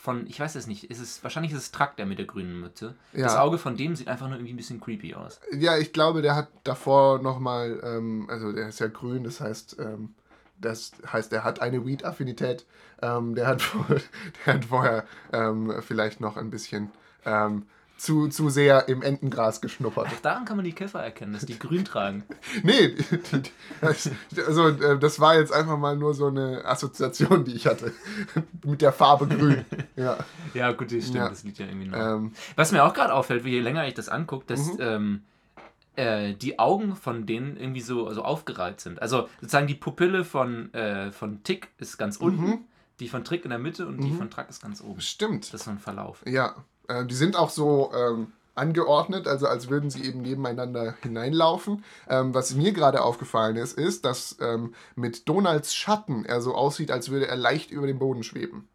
von, 0.00 0.26
ich 0.26 0.40
weiß 0.40 0.54
es 0.54 0.66
nicht, 0.66 0.84
ist 0.90 0.98
es, 0.98 1.22
wahrscheinlich 1.22 1.52
ist 1.52 1.58
es 1.58 1.72
Track, 1.72 1.96
der 1.98 2.06
mit 2.06 2.18
der 2.18 2.24
grünen 2.24 2.58
Mütze. 2.58 2.94
Ja. 3.12 3.24
Das 3.24 3.36
Auge 3.36 3.58
von 3.58 3.76
dem 3.76 3.94
sieht 3.94 4.08
einfach 4.08 4.28
nur 4.28 4.36
irgendwie 4.36 4.54
ein 4.54 4.56
bisschen 4.56 4.80
creepy 4.80 5.14
aus. 5.14 5.40
Ja, 5.52 5.76
ich 5.76 5.92
glaube, 5.92 6.22
der 6.22 6.34
hat 6.34 6.48
davor 6.64 7.18
nochmal, 7.18 7.78
ähm, 7.84 8.26
also 8.30 8.50
der 8.50 8.68
ist 8.68 8.80
ja 8.80 8.86
grün, 8.86 9.24
das 9.24 9.42
heißt, 9.42 9.76
ähm, 9.78 10.14
das 10.58 10.92
heißt, 11.06 11.32
er 11.34 11.44
hat 11.44 11.60
eine 11.60 11.84
Weed-Affinität. 11.84 12.64
Ähm, 13.02 13.34
der, 13.34 13.46
hat, 13.46 13.62
der 14.46 14.54
hat 14.54 14.64
vorher 14.64 15.04
ähm, 15.34 15.74
vielleicht 15.82 16.20
noch 16.20 16.38
ein 16.38 16.48
bisschen 16.48 16.90
ähm, 17.26 17.66
zu, 18.00 18.28
zu 18.28 18.48
sehr 18.48 18.88
im 18.88 19.02
Entengras 19.02 19.60
geschnuppert. 19.60 20.06
Ach, 20.10 20.20
daran 20.20 20.46
kann 20.46 20.56
man 20.56 20.64
die 20.64 20.72
Käfer 20.72 21.02
erkennen, 21.02 21.34
dass 21.34 21.44
die 21.44 21.58
grün 21.58 21.84
tragen. 21.84 22.24
nee, 22.62 22.96
also 24.46 24.68
äh, 24.68 24.98
das 24.98 25.20
war 25.20 25.34
jetzt 25.38 25.52
einfach 25.52 25.76
mal 25.76 25.96
nur 25.96 26.14
so 26.14 26.28
eine 26.28 26.64
Assoziation, 26.64 27.44
die 27.44 27.52
ich 27.52 27.66
hatte. 27.66 27.92
Mit 28.64 28.80
der 28.80 28.92
Farbe 28.92 29.28
grün. 29.28 29.64
Ja, 29.96 30.16
ja 30.54 30.72
gut, 30.72 30.92
das 30.92 31.04
stimmt, 31.04 31.16
ja. 31.16 31.28
das 31.28 31.44
liegt 31.44 31.58
ja 31.58 31.66
irgendwie 31.66 31.88
noch. 31.88 31.98
Ähm, 31.98 32.32
Was 32.56 32.72
mir 32.72 32.84
auch 32.84 32.94
gerade 32.94 33.12
auffällt, 33.12 33.44
je 33.44 33.60
länger 33.60 33.86
ich 33.86 33.92
das 33.92 34.08
angucke, 34.08 34.46
dass 34.46 34.74
mhm. 34.74 34.78
ähm, 34.80 35.22
äh, 35.96 36.32
die 36.32 36.58
Augen 36.58 36.96
von 36.96 37.26
denen 37.26 37.58
irgendwie 37.58 37.82
so 37.82 38.06
also 38.06 38.22
aufgereiht 38.22 38.80
sind. 38.80 39.02
Also 39.02 39.28
sozusagen 39.42 39.66
die 39.66 39.74
Pupille 39.74 40.24
von, 40.24 40.72
äh, 40.72 41.12
von 41.12 41.42
Tick 41.42 41.68
ist 41.76 41.98
ganz 41.98 42.16
unten. 42.16 42.44
Mhm. 42.44 42.58
Die 43.00 43.08
von 43.08 43.24
Trick 43.24 43.44
in 43.44 43.50
der 43.50 43.58
Mitte 43.58 43.86
und 43.86 43.98
mhm. 43.98 44.04
die 44.04 44.12
von 44.12 44.30
Track 44.30 44.48
ist 44.48 44.62
ganz 44.62 44.80
oben. 44.80 45.00
Stimmt. 45.00 45.52
Das 45.52 45.60
ist 45.60 45.64
so 45.64 45.70
ein 45.70 45.78
Verlauf. 45.78 46.22
Ja, 46.26 46.54
äh, 46.90 47.06
die 47.06 47.14
sind 47.14 47.36
auch 47.36 47.50
so 47.50 47.92
ähm, 47.94 48.32
angeordnet, 48.54 49.26
also 49.26 49.46
als 49.46 49.70
würden 49.70 49.90
sie 49.90 50.04
eben 50.04 50.22
nebeneinander 50.22 50.94
hineinlaufen. 51.02 51.84
Ähm, 52.08 52.34
was 52.34 52.54
mir 52.54 52.72
gerade 52.72 53.02
aufgefallen 53.02 53.56
ist, 53.56 53.78
ist, 53.78 54.04
dass 54.04 54.36
ähm, 54.40 54.74
mit 54.96 55.28
Donalds 55.28 55.74
Schatten 55.74 56.24
er 56.24 56.40
so 56.40 56.54
aussieht, 56.54 56.90
als 56.90 57.10
würde 57.10 57.28
er 57.28 57.36
leicht 57.36 57.70
über 57.70 57.86
dem 57.86 57.98
Boden 57.98 58.22
schweben. 58.22 58.68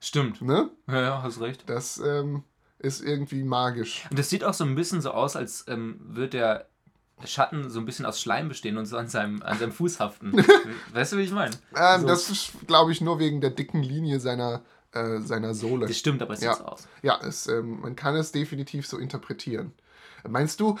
Stimmt. 0.00 0.42
Ne? 0.42 0.70
Ja, 0.88 1.00
ja, 1.00 1.22
hast 1.22 1.40
recht. 1.40 1.64
Das 1.68 1.98
ähm, 1.98 2.42
ist 2.78 3.02
irgendwie 3.02 3.44
magisch. 3.44 4.06
Und 4.10 4.18
das 4.18 4.30
sieht 4.30 4.44
auch 4.44 4.54
so 4.54 4.64
ein 4.64 4.74
bisschen 4.74 5.00
so 5.00 5.12
aus, 5.12 5.36
als 5.36 5.64
ähm, 5.68 6.00
würde 6.00 6.28
der 6.30 6.66
Schatten 7.24 7.70
so 7.70 7.78
ein 7.78 7.86
bisschen 7.86 8.06
aus 8.06 8.20
Schleim 8.20 8.48
bestehen 8.48 8.78
und 8.78 8.86
so 8.86 8.96
an 8.96 9.06
seinem, 9.06 9.42
an 9.42 9.58
seinem 9.58 9.70
Fuß 9.70 10.00
haften. 10.00 10.32
weißt 10.92 11.12
du, 11.12 11.18
wie 11.18 11.22
ich 11.22 11.30
meine? 11.30 11.54
Ähm, 11.76 12.00
so. 12.00 12.06
Das 12.08 12.30
ist, 12.30 12.52
glaube 12.66 12.90
ich, 12.90 13.00
nur 13.00 13.18
wegen 13.20 13.40
der 13.40 13.50
dicken 13.50 13.82
Linie 13.82 14.18
seiner 14.18 14.62
äh, 14.92 15.20
seiner 15.20 15.54
Sohle. 15.54 15.86
Das 15.86 15.98
stimmt, 15.98 16.22
aber 16.22 16.34
es 16.34 16.42
ja. 16.42 16.54
sieht 16.54 16.62
so 16.62 16.68
aus. 16.68 16.88
Ja, 17.02 17.20
es, 17.22 17.46
ähm, 17.46 17.80
man 17.80 17.96
kann 17.96 18.16
es 18.16 18.32
definitiv 18.32 18.86
so 18.86 18.98
interpretieren. 18.98 19.72
Meinst 20.28 20.60
du, 20.60 20.78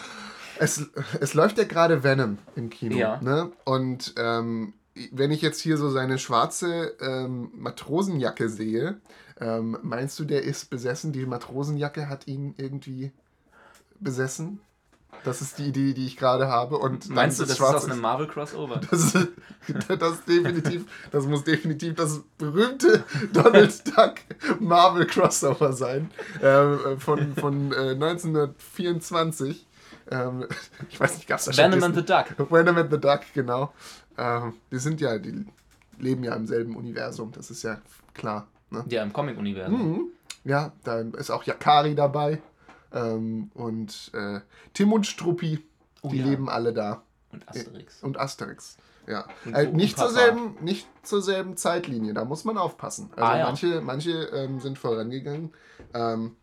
es, 0.58 0.90
es 1.20 1.34
läuft 1.34 1.58
ja 1.58 1.64
gerade 1.64 2.04
Venom 2.04 2.38
im 2.54 2.70
Kino, 2.70 2.96
ja. 2.96 3.20
ne? 3.20 3.50
Und 3.64 4.14
ähm, 4.16 4.74
wenn 5.10 5.30
ich 5.30 5.42
jetzt 5.42 5.60
hier 5.60 5.76
so 5.76 5.88
seine 5.90 6.18
schwarze 6.18 6.94
ähm, 7.00 7.50
Matrosenjacke 7.54 8.48
sehe, 8.48 9.00
ähm, 9.40 9.78
meinst 9.82 10.18
du, 10.18 10.24
der 10.24 10.42
ist 10.44 10.70
besessen? 10.70 11.12
Die 11.12 11.26
Matrosenjacke 11.26 12.08
hat 12.08 12.28
ihn 12.28 12.54
irgendwie 12.58 13.10
besessen? 13.98 14.60
Das 15.24 15.40
ist 15.40 15.58
die 15.58 15.68
Idee, 15.68 15.92
die 15.94 16.06
ich 16.06 16.16
gerade 16.16 16.48
habe. 16.48 16.78
Und 16.78 17.08
Meinst 17.08 17.38
du, 17.38 17.44
das 17.44 17.52
ist 17.52 17.60
aus 17.60 17.84
einem 17.84 18.00
Marvel-Crossover? 18.00 18.80
Das, 18.90 19.16
das, 19.86 20.24
definitiv, 20.24 20.86
das 21.12 21.24
muss 21.26 21.44
definitiv 21.44 21.94
das 21.94 22.20
berühmte 22.36 23.04
Donald 23.32 23.86
Duck 23.86 24.14
Marvel-Crossover 24.58 25.72
sein. 25.72 26.10
Äh, 26.40 26.96
von 26.98 27.36
von 27.36 27.70
äh, 27.72 27.90
1924. 27.90 29.64
Ähm, 30.10 30.46
ich 30.90 30.98
weiß 30.98 31.14
nicht, 31.14 31.28
gab 31.28 31.38
es 31.38 31.44
da 31.44 31.52
schon. 31.52 31.64
Venom 31.70 31.84
and 31.84 31.94
the 31.94 32.04
Duck. 32.04 32.50
Venom 32.50 32.76
and 32.76 32.90
the 32.90 32.98
Duck, 32.98 33.20
genau. 33.34 33.72
Ähm, 34.18 34.54
die 34.72 34.78
sind 34.78 35.00
ja, 35.00 35.16
die 35.18 35.46
leben 35.98 36.24
ja 36.24 36.34
im 36.34 36.46
selben 36.46 36.76
Universum, 36.76 37.30
das 37.32 37.50
ist 37.50 37.62
ja 37.62 37.80
klar. 38.14 38.48
Ne? 38.70 38.84
Ja, 38.88 39.02
im 39.02 39.12
Comic-Universum. 39.12 39.92
Mhm. 39.92 40.00
Ja, 40.44 40.72
da 40.82 41.00
ist 41.00 41.30
auch 41.30 41.44
Yakari 41.44 41.94
dabei. 41.94 42.42
Ähm, 42.92 43.50
und 43.54 44.10
äh, 44.14 44.40
Tim 44.74 44.92
und 44.92 45.06
Struppi, 45.06 45.64
oh, 46.02 46.08
die 46.08 46.18
ja. 46.18 46.26
leben 46.26 46.48
alle 46.48 46.72
da. 46.72 47.02
Und 47.30 47.48
Asterix. 47.48 48.02
Und 48.02 48.18
Asterix. 48.18 48.76
Ja, 49.06 49.26
äh, 49.52 49.66
nicht, 49.66 49.98
zur 49.98 50.10
selben, 50.10 50.56
nicht 50.60 50.86
zur 51.02 51.22
selben 51.22 51.56
Zeitlinie, 51.56 52.14
da 52.14 52.24
muss 52.24 52.44
man 52.44 52.56
aufpassen. 52.56 53.10
Also 53.16 53.24
ah, 53.24 53.38
ja. 53.38 53.46
manche, 53.46 53.80
manche 53.80 54.10
ähm, 54.10 54.60
sind 54.60 54.78
vorangegangen. 54.78 55.52
Ähm, 55.92 56.36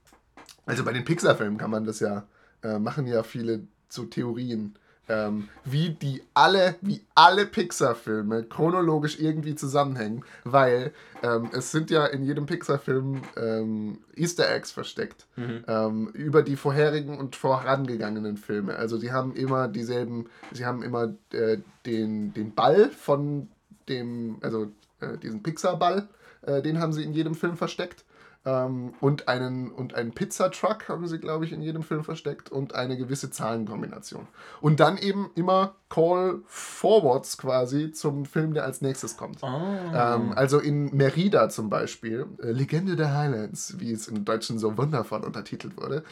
also 0.66 0.84
bei 0.84 0.92
den 0.92 1.06
Pixar-Filmen 1.06 1.58
kann 1.58 1.72
man 1.72 1.86
das 1.86 2.02
ja, 2.02 2.28
äh, 2.64 2.78
machen 2.78 3.08
ja 3.08 3.24
viele 3.24 3.68
so 3.88 4.04
Theorien 4.04 4.78
ähm, 5.10 5.50
wie 5.66 5.90
die 5.90 6.22
alle, 6.34 6.76
wie 6.82 7.02
alle 7.16 7.46
Pixar-Filme 7.46 8.44
chronologisch 8.44 9.20
irgendwie 9.20 9.56
zusammenhängen, 9.56 10.24
weil 10.44 10.94
ähm, 11.24 11.50
es 11.52 11.72
sind 11.72 11.90
ja 11.90 12.06
in 12.06 12.24
jedem 12.24 12.46
Pixar-Film 12.46 13.24
ähm, 13.36 13.98
Easter 14.16 14.50
Eggs 14.50 14.72
versteckt 14.72 15.26
mhm. 15.36 15.64
Ähm, 15.68 16.08
über 16.14 16.44
die 16.44 16.56
vorherigen 16.56 17.18
und 17.18 17.36
vorangegangenen 17.36 18.38
Filme. 18.38 18.76
Also 18.76 18.98
sie 18.98 19.12
haben 19.12 19.36
immer 19.36 19.68
dieselben, 19.68 20.30
sie 20.52 20.66
haben 20.66 20.84
immer 20.84 21.14
äh, 21.34 21.58
den, 21.86 22.34
den 22.34 22.54
Ball 22.54 22.90
von 22.92 23.50
dem, 23.90 24.38
also 24.42 24.72
äh, 25.02 25.18
diesen 25.18 25.42
Pixar-Ball, 25.42 26.08
äh, 26.44 26.62
den 26.62 26.80
haben 26.80 26.94
sie 26.94 27.04
in 27.04 27.14
jedem 27.14 27.36
Film 27.36 27.58
versteckt. 27.58 28.06
Ähm, 28.46 28.94
und 29.02 29.28
einen, 29.28 29.70
und 29.70 29.96
einen 29.96 30.12
Pizzatruck 30.12 30.88
haben 30.88 31.08
sie, 31.08 31.20
glaube 31.20 31.46
ich, 31.46 31.52
in 31.52 31.62
jedem 31.62 31.84
Film 31.84 32.04
versteckt 32.04 32.50
und 32.50 32.74
eine 32.74 32.98
gewisse 32.98 33.30
Zahlenkombination. 33.30 34.28
Und 34.62 34.80
dann 34.80 34.98
eben 34.98 35.30
immer 35.36 35.76
Call 35.90 36.42
Forwards 36.46 37.38
quasi 37.38 37.92
zum 37.92 38.26
Film, 38.26 38.54
der 38.54 38.64
als 38.64 38.82
nächstes 38.82 39.18
kommt. 39.18 39.44
Oh. 39.44 39.48
Ähm, 39.48 40.32
also 40.36 40.60
in 40.60 40.96
Merida 40.96 41.50
zum 41.50 41.70
Beispiel, 41.70 42.28
äh, 42.42 42.52
Legende 42.52 42.96
der 42.96 43.18
Highlands, 43.18 43.80
wie 43.80 43.92
es 43.92 44.08
im 44.08 44.24
Deutschen 44.24 44.58
so 44.58 44.78
wundervoll 44.78 45.24
untertitelt 45.26 45.76
wurde. 45.76 46.04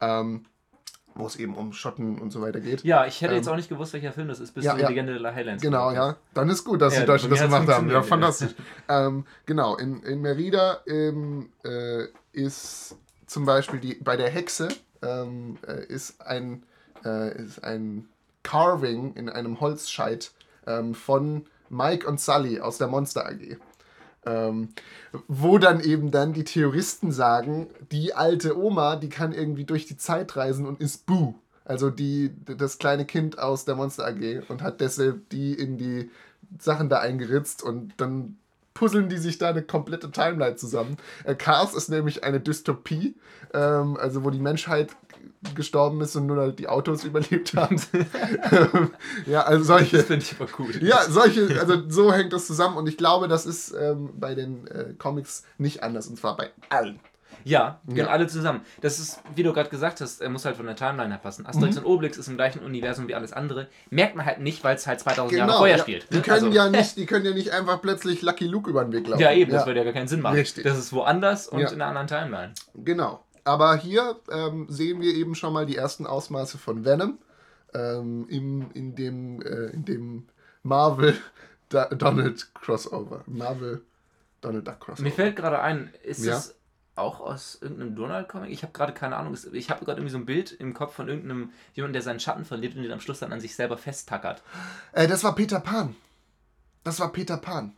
Ähm, 0.00 0.46
wo 1.14 1.26
es 1.26 1.36
eben 1.36 1.54
um 1.54 1.72
Schotten 1.72 2.18
und 2.18 2.30
so 2.30 2.40
weiter 2.40 2.60
geht. 2.60 2.82
Ja, 2.82 3.06
ich 3.06 3.20
hätte 3.20 3.32
ähm, 3.32 3.38
jetzt 3.38 3.48
auch 3.48 3.56
nicht 3.56 3.68
gewusst, 3.68 3.92
welcher 3.92 4.12
Film 4.12 4.28
das 4.28 4.40
ist, 4.40 4.52
bis 4.54 4.64
ja, 4.64 4.76
ja. 4.76 4.88
Legende 4.88 5.18
der 5.18 5.34
Highlands 5.34 5.62
Genau, 5.62 5.92
ja. 5.92 6.16
Dann 6.34 6.48
ist 6.48 6.64
gut, 6.64 6.82
dass 6.82 6.94
ja, 6.94 7.00
die 7.00 7.06
Deutschen 7.06 7.30
das 7.30 7.40
gemacht 7.40 7.68
haben. 7.68 7.90
Ja, 7.90 8.02
fantastisch. 8.02 8.54
ähm, 8.88 9.24
genau, 9.46 9.76
in, 9.76 10.02
in 10.02 10.20
Merida 10.20 10.80
ähm, 10.86 11.50
äh, 11.64 12.06
ist 12.32 12.96
zum 13.26 13.46
Beispiel 13.46 13.80
die, 13.80 13.94
bei 13.94 14.16
der 14.16 14.28
Hexe 14.28 14.68
ähm, 15.02 15.56
äh, 15.66 15.84
ist, 15.86 16.20
ein, 16.20 16.64
äh, 17.04 17.42
ist 17.42 17.62
ein 17.62 18.08
Carving 18.42 19.14
in 19.14 19.28
einem 19.28 19.60
Holzscheit 19.60 20.32
ähm, 20.66 20.94
von 20.94 21.46
Mike 21.68 22.06
und 22.06 22.20
Sully 22.20 22.60
aus 22.60 22.78
der 22.78 22.88
Monster 22.88 23.26
AG. 23.26 23.56
Ähm, 24.26 24.68
wo 25.28 25.58
dann 25.58 25.80
eben 25.80 26.10
dann 26.10 26.32
die 26.32 26.44
Theoristen 26.44 27.12
sagen, 27.12 27.68
die 27.92 28.14
alte 28.14 28.58
Oma, 28.58 28.96
die 28.96 29.08
kann 29.08 29.32
irgendwie 29.32 29.64
durch 29.64 29.86
die 29.86 29.96
Zeit 29.96 30.36
reisen 30.36 30.66
und 30.66 30.80
ist 30.80 31.06
Boo. 31.06 31.34
Also 31.64 31.90
die, 31.90 32.30
das 32.44 32.78
kleine 32.78 33.04
Kind 33.06 33.38
aus 33.38 33.64
der 33.64 33.74
Monster 33.74 34.06
AG 34.06 34.42
und 34.48 34.62
hat 34.62 34.80
deshalb 34.80 35.28
die 35.30 35.54
in 35.54 35.78
die 35.78 36.10
Sachen 36.58 36.88
da 36.88 37.00
eingeritzt 37.00 37.62
und 37.62 37.94
dann 37.96 38.36
puzzeln 38.74 39.08
die 39.08 39.18
sich 39.18 39.38
da 39.38 39.50
eine 39.50 39.62
komplette 39.62 40.10
Timeline 40.10 40.56
zusammen. 40.56 40.96
Äh, 41.24 41.36
Cars 41.36 41.74
ist 41.74 41.88
nämlich 41.88 42.24
eine 42.24 42.40
Dystopie, 42.40 43.14
ähm, 43.54 43.96
also 43.96 44.24
wo 44.24 44.30
die 44.30 44.40
Menschheit 44.40 44.90
gestorben 45.54 46.00
ist 46.00 46.16
und 46.16 46.26
nur 46.26 46.36
halt 46.36 46.58
die 46.58 46.68
Autos 46.68 47.04
überlebt 47.04 47.54
haben. 47.54 47.80
ja, 49.26 49.42
also 49.42 49.64
solche. 49.64 49.98
Das 49.98 50.06
finde 50.06 50.24
ich 50.24 50.34
aber 50.38 50.48
cool. 50.58 50.72
Ja, 50.82 51.02
solche, 51.08 51.60
also 51.60 51.88
so 51.88 52.12
hängt 52.12 52.32
das 52.32 52.46
zusammen 52.46 52.76
und 52.76 52.88
ich 52.88 52.96
glaube, 52.96 53.28
das 53.28 53.46
ist 53.46 53.72
ähm, 53.72 54.10
bei 54.14 54.34
den 54.34 54.66
äh, 54.68 54.94
Comics 54.98 55.44
nicht 55.58 55.82
anders 55.82 56.06
und 56.06 56.18
zwar 56.18 56.36
bei 56.36 56.50
allen. 56.68 57.00
Ja, 57.44 57.80
ja. 57.92 58.06
alle 58.06 58.26
zusammen. 58.26 58.62
Das 58.80 58.98
ist, 58.98 59.20
wie 59.34 59.42
du 59.42 59.52
gerade 59.52 59.68
gesagt 59.68 60.00
hast, 60.00 60.20
er 60.20 60.30
muss 60.30 60.44
halt 60.44 60.56
von 60.56 60.66
der 60.66 60.76
Timeline 60.76 61.10
her 61.10 61.18
passen. 61.22 61.46
Asterix 61.46 61.76
mhm. 61.76 61.84
und 61.84 61.90
Obelix 61.90 62.16
ist 62.16 62.28
im 62.28 62.36
gleichen 62.36 62.60
Universum 62.60 63.06
wie 63.06 63.14
alles 63.14 63.32
andere. 63.32 63.68
Merkt 63.90 64.16
man 64.16 64.24
halt 64.24 64.40
nicht, 64.40 64.64
weil 64.64 64.76
es 64.76 64.86
halt 64.86 65.00
2000 65.00 65.30
genau, 65.30 65.46
Jahre 65.46 65.58
vorher 65.58 65.76
ja. 65.76 65.82
spielt. 65.82 66.06
Die 66.10 66.20
können, 66.20 66.46
also. 66.46 66.56
ja 66.56 66.70
nicht, 66.70 66.96
die 66.96 67.06
können 67.06 67.26
ja 67.26 67.32
nicht 67.32 67.50
einfach 67.50 67.82
plötzlich 67.82 68.22
Lucky 68.22 68.46
Luke 68.46 68.70
über 68.70 68.84
den 68.84 68.92
Weg 68.92 69.06
laufen. 69.06 69.22
Ja, 69.22 69.32
eben, 69.32 69.50
ja. 69.50 69.58
das 69.58 69.66
würde 69.66 69.80
ja 69.80 69.84
gar 69.84 69.92
keinen 69.92 70.08
Sinn 70.08 70.20
machen. 70.20 70.36
Richtig. 70.36 70.64
Das 70.64 70.78
ist 70.78 70.92
woanders 70.92 71.48
und 71.48 71.60
in 71.60 71.82
einer 71.82 71.86
anderen 71.86 72.06
Timeline. 72.06 72.54
Genau. 72.74 73.23
Aber 73.44 73.76
hier 73.76 74.18
ähm, 74.30 74.66
sehen 74.68 75.00
wir 75.00 75.14
eben 75.14 75.34
schon 75.34 75.52
mal 75.52 75.66
die 75.66 75.76
ersten 75.76 76.06
Ausmaße 76.06 76.58
von 76.58 76.84
Venom 76.84 77.18
ähm, 77.74 78.26
im, 78.28 78.70
in 78.72 78.94
dem, 78.94 79.42
äh, 79.42 79.66
in 79.66 79.84
dem 79.84 80.28
Marvel 80.62 81.16
Donald 81.68 82.54
Crossover. 82.54 83.22
Marvel 83.26 83.82
Donald 84.40 84.66
Duck 84.66 84.80
Crossover. 84.80 85.02
Mir 85.02 85.12
fällt 85.12 85.36
gerade 85.36 85.60
ein, 85.60 85.92
ist 86.02 86.24
ja? 86.24 86.36
es 86.36 86.54
auch 86.96 87.20
aus 87.20 87.58
irgendeinem 87.60 87.96
Donald-Comic? 87.96 88.50
Ich 88.50 88.62
habe 88.62 88.72
gerade 88.72 88.92
keine 88.92 89.16
Ahnung. 89.16 89.36
Ich 89.52 89.70
habe 89.70 89.84
gerade 89.84 89.98
irgendwie 89.98 90.12
so 90.12 90.18
ein 90.18 90.26
Bild 90.26 90.52
im 90.52 90.74
Kopf 90.74 90.94
von 90.94 91.08
irgendeinem 91.08 91.52
jemanden, 91.74 91.94
der 91.94 92.02
seinen 92.02 92.20
Schatten 92.20 92.44
verliert 92.44 92.76
und 92.76 92.82
den 92.82 92.92
am 92.92 93.00
Schluss 93.00 93.18
dann 93.18 93.32
an 93.32 93.40
sich 93.40 93.56
selber 93.56 93.76
festtackert. 93.76 94.42
Äh, 94.92 95.08
das 95.08 95.24
war 95.24 95.34
Peter 95.34 95.60
Pan. 95.60 95.96
Das 96.84 97.00
war 97.00 97.12
Peter 97.12 97.36
Pan. 97.36 97.76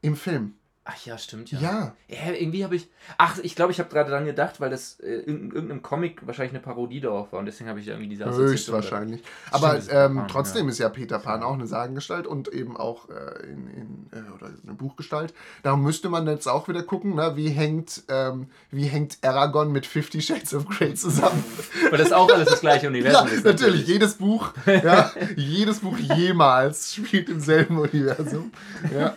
Im 0.00 0.16
Film. 0.16 0.54
Ach 0.84 1.06
ja, 1.06 1.16
stimmt 1.16 1.52
ja. 1.52 1.60
Ja. 1.60 1.96
ja 2.08 2.32
irgendwie 2.32 2.64
habe 2.64 2.74
ich. 2.74 2.88
Ach, 3.16 3.38
ich 3.40 3.54
glaube, 3.54 3.70
ich 3.70 3.78
habe 3.78 3.88
gerade 3.88 4.10
daran 4.10 4.26
gedacht, 4.26 4.60
weil 4.60 4.68
das 4.68 4.98
äh, 4.98 5.12
in 5.12 5.52
irgendeinem 5.52 5.80
Comic 5.80 6.26
wahrscheinlich 6.26 6.54
eine 6.54 6.62
Parodie 6.62 7.00
darauf 7.00 7.32
war 7.32 7.38
und 7.38 7.46
deswegen 7.46 7.70
habe 7.70 7.78
ich 7.78 7.86
irgendwie 7.86 8.08
diese 8.08 8.24
Höchstwahrscheinlich. 8.24 9.22
Aber 9.52 9.76
ähm, 9.90 10.16
Pan, 10.16 10.28
trotzdem 10.28 10.66
ja. 10.66 10.72
ist 10.72 10.78
ja 10.78 10.88
Peter 10.88 11.20
Pan 11.20 11.44
auch 11.44 11.52
eine 11.52 11.68
Sagengestalt 11.68 12.26
und 12.26 12.48
eben 12.48 12.76
auch 12.76 13.08
äh, 13.10 13.44
in, 13.44 13.68
in 13.68 14.06
äh, 14.12 14.28
oder 14.34 14.50
eine 14.60 14.74
Buchgestalt. 14.74 15.34
Darum 15.62 15.84
müsste 15.84 16.08
man 16.08 16.26
jetzt 16.26 16.48
auch 16.48 16.66
wieder 16.66 16.82
gucken, 16.82 17.14
ne, 17.14 17.36
wie 17.36 17.50
hängt 17.50 18.02
ähm, 18.08 18.48
wie 18.72 18.86
hängt 18.86 19.18
Aragon 19.22 19.70
mit 19.70 19.86
Fifty 19.86 20.20
Shades 20.20 20.52
of 20.52 20.66
Grey 20.66 20.94
zusammen. 20.94 21.44
weil 21.90 21.98
das 21.98 22.10
auch 22.10 22.28
alles 22.28 22.48
das 22.48 22.60
gleiche 22.60 22.86
Universum 22.88 23.28
ja, 23.28 23.32
ist. 23.32 23.44
Natürlich, 23.44 23.60
natürlich. 23.60 23.86
jedes 23.86 24.14
Buch, 24.14 24.52
ja, 24.66 25.12
jedes 25.36 25.78
Buch 25.78 25.96
jemals 25.96 26.92
spielt 26.92 27.28
im 27.28 27.38
selben 27.38 27.78
Universum. 27.78 28.50
Ja. 28.92 29.14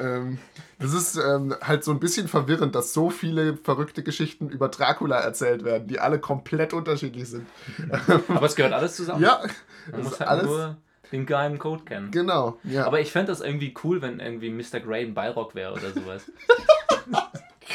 Ähm, 0.00 0.38
das 0.78 0.94
ist 0.94 1.16
ähm, 1.16 1.54
halt 1.62 1.84
so 1.84 1.90
ein 1.90 2.00
bisschen 2.00 2.28
verwirrend, 2.28 2.74
dass 2.74 2.92
so 2.92 3.10
viele 3.10 3.56
verrückte 3.56 4.02
Geschichten 4.02 4.48
über 4.48 4.68
Dracula 4.68 5.18
erzählt 5.20 5.64
werden, 5.64 5.88
die 5.88 6.00
alle 6.00 6.18
komplett 6.18 6.72
unterschiedlich 6.72 7.28
sind. 7.28 7.46
Aber 8.28 8.46
es 8.46 8.56
gehört 8.56 8.72
alles 8.72 8.96
zusammen. 8.96 9.22
Ja. 9.22 9.42
Man 9.90 10.02
muss 10.02 10.18
halt 10.18 10.30
alles 10.30 10.46
nur 10.46 10.76
den 11.12 11.26
geheimen 11.26 11.58
Code 11.58 11.84
kennen. 11.84 12.10
Genau, 12.10 12.58
ja. 12.64 12.86
Aber 12.86 13.00
ich 13.00 13.12
fände 13.12 13.30
das 13.30 13.40
irgendwie 13.40 13.74
cool, 13.84 14.00
wenn 14.02 14.18
irgendwie 14.18 14.50
Mr. 14.50 14.80
Grey 14.80 15.04
ein 15.04 15.14
Ballrock 15.14 15.54
wäre 15.54 15.72
oder 15.72 15.92
sowas. 15.92 16.24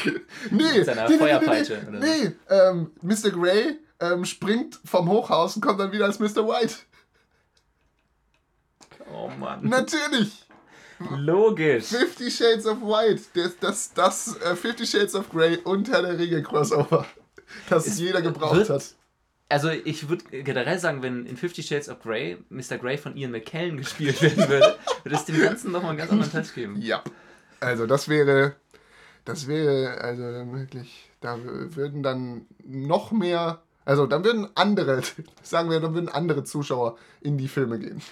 nee, 0.50 0.78
Mit 0.78 0.84
seiner 0.84 1.08
nee, 1.08 1.18
Feuerpeitsche. 1.18 1.86
Nee, 1.90 1.98
nee, 1.98 2.24
nee. 2.24 2.54
Ähm, 2.54 2.90
Mr. 3.00 3.30
Grey 3.30 3.78
ähm, 4.00 4.24
springt 4.24 4.80
vom 4.84 5.08
Hochhaus 5.08 5.56
und 5.56 5.62
kommt 5.62 5.78
dann 5.80 5.92
wieder 5.92 6.06
als 6.06 6.18
Mr. 6.18 6.46
White. 6.46 6.74
Oh 9.12 9.30
Mann. 9.38 9.66
Natürlich. 9.66 10.47
Logisch. 11.16 11.84
Fifty 11.84 12.30
Shades 12.30 12.66
of 12.66 12.80
White. 12.80 13.22
Das, 13.34 13.58
das, 13.58 13.92
das 13.94 14.36
uh, 14.44 14.54
Fifty 14.54 14.86
Shades 14.86 15.14
of 15.14 15.30
Grey 15.30 15.58
und 15.58 15.90
Herr 15.90 16.02
der 16.02 16.18
Ringe 16.18 16.42
Crossover. 16.42 17.06
Das 17.70 17.86
es 17.86 17.98
jeder 17.98 18.20
gebraucht 18.20 18.56
wird, 18.56 18.68
hat. 18.68 18.94
Also 19.48 19.70
ich 19.70 20.10
würde 20.10 20.42
generell 20.42 20.78
sagen, 20.78 21.02
wenn 21.02 21.24
in 21.24 21.38
Fifty 21.38 21.62
Shades 21.62 21.88
of 21.88 22.00
Grey 22.02 22.36
Mr. 22.50 22.76
Grey 22.76 22.98
von 22.98 23.16
Ian 23.16 23.30
McKellen 23.30 23.78
gespielt 23.78 24.20
werden 24.20 24.48
würde, 24.48 24.76
würde 25.02 25.16
es 25.16 25.24
dem 25.24 25.40
Ganzen 25.40 25.72
nochmal 25.72 25.90
einen 25.90 25.98
ganz 25.98 26.10
anderen 26.10 26.30
Touch 26.30 26.54
geben. 26.54 26.76
Ja. 26.82 27.02
Also 27.60 27.86
das 27.86 28.08
wäre, 28.08 28.56
das 29.24 29.46
wäre, 29.46 29.98
also 30.02 30.22
dann 30.22 30.52
wirklich, 30.52 31.10
da 31.22 31.38
würden 31.42 32.02
dann 32.02 32.46
noch 32.66 33.10
mehr, 33.10 33.62
also 33.86 34.06
dann 34.06 34.24
würden 34.24 34.48
andere, 34.54 35.00
sagen 35.42 35.70
wir, 35.70 35.80
dann 35.80 35.94
würden 35.94 36.10
andere 36.10 36.44
Zuschauer 36.44 36.98
in 37.22 37.38
die 37.38 37.48
Filme 37.48 37.78
gehen. 37.78 38.02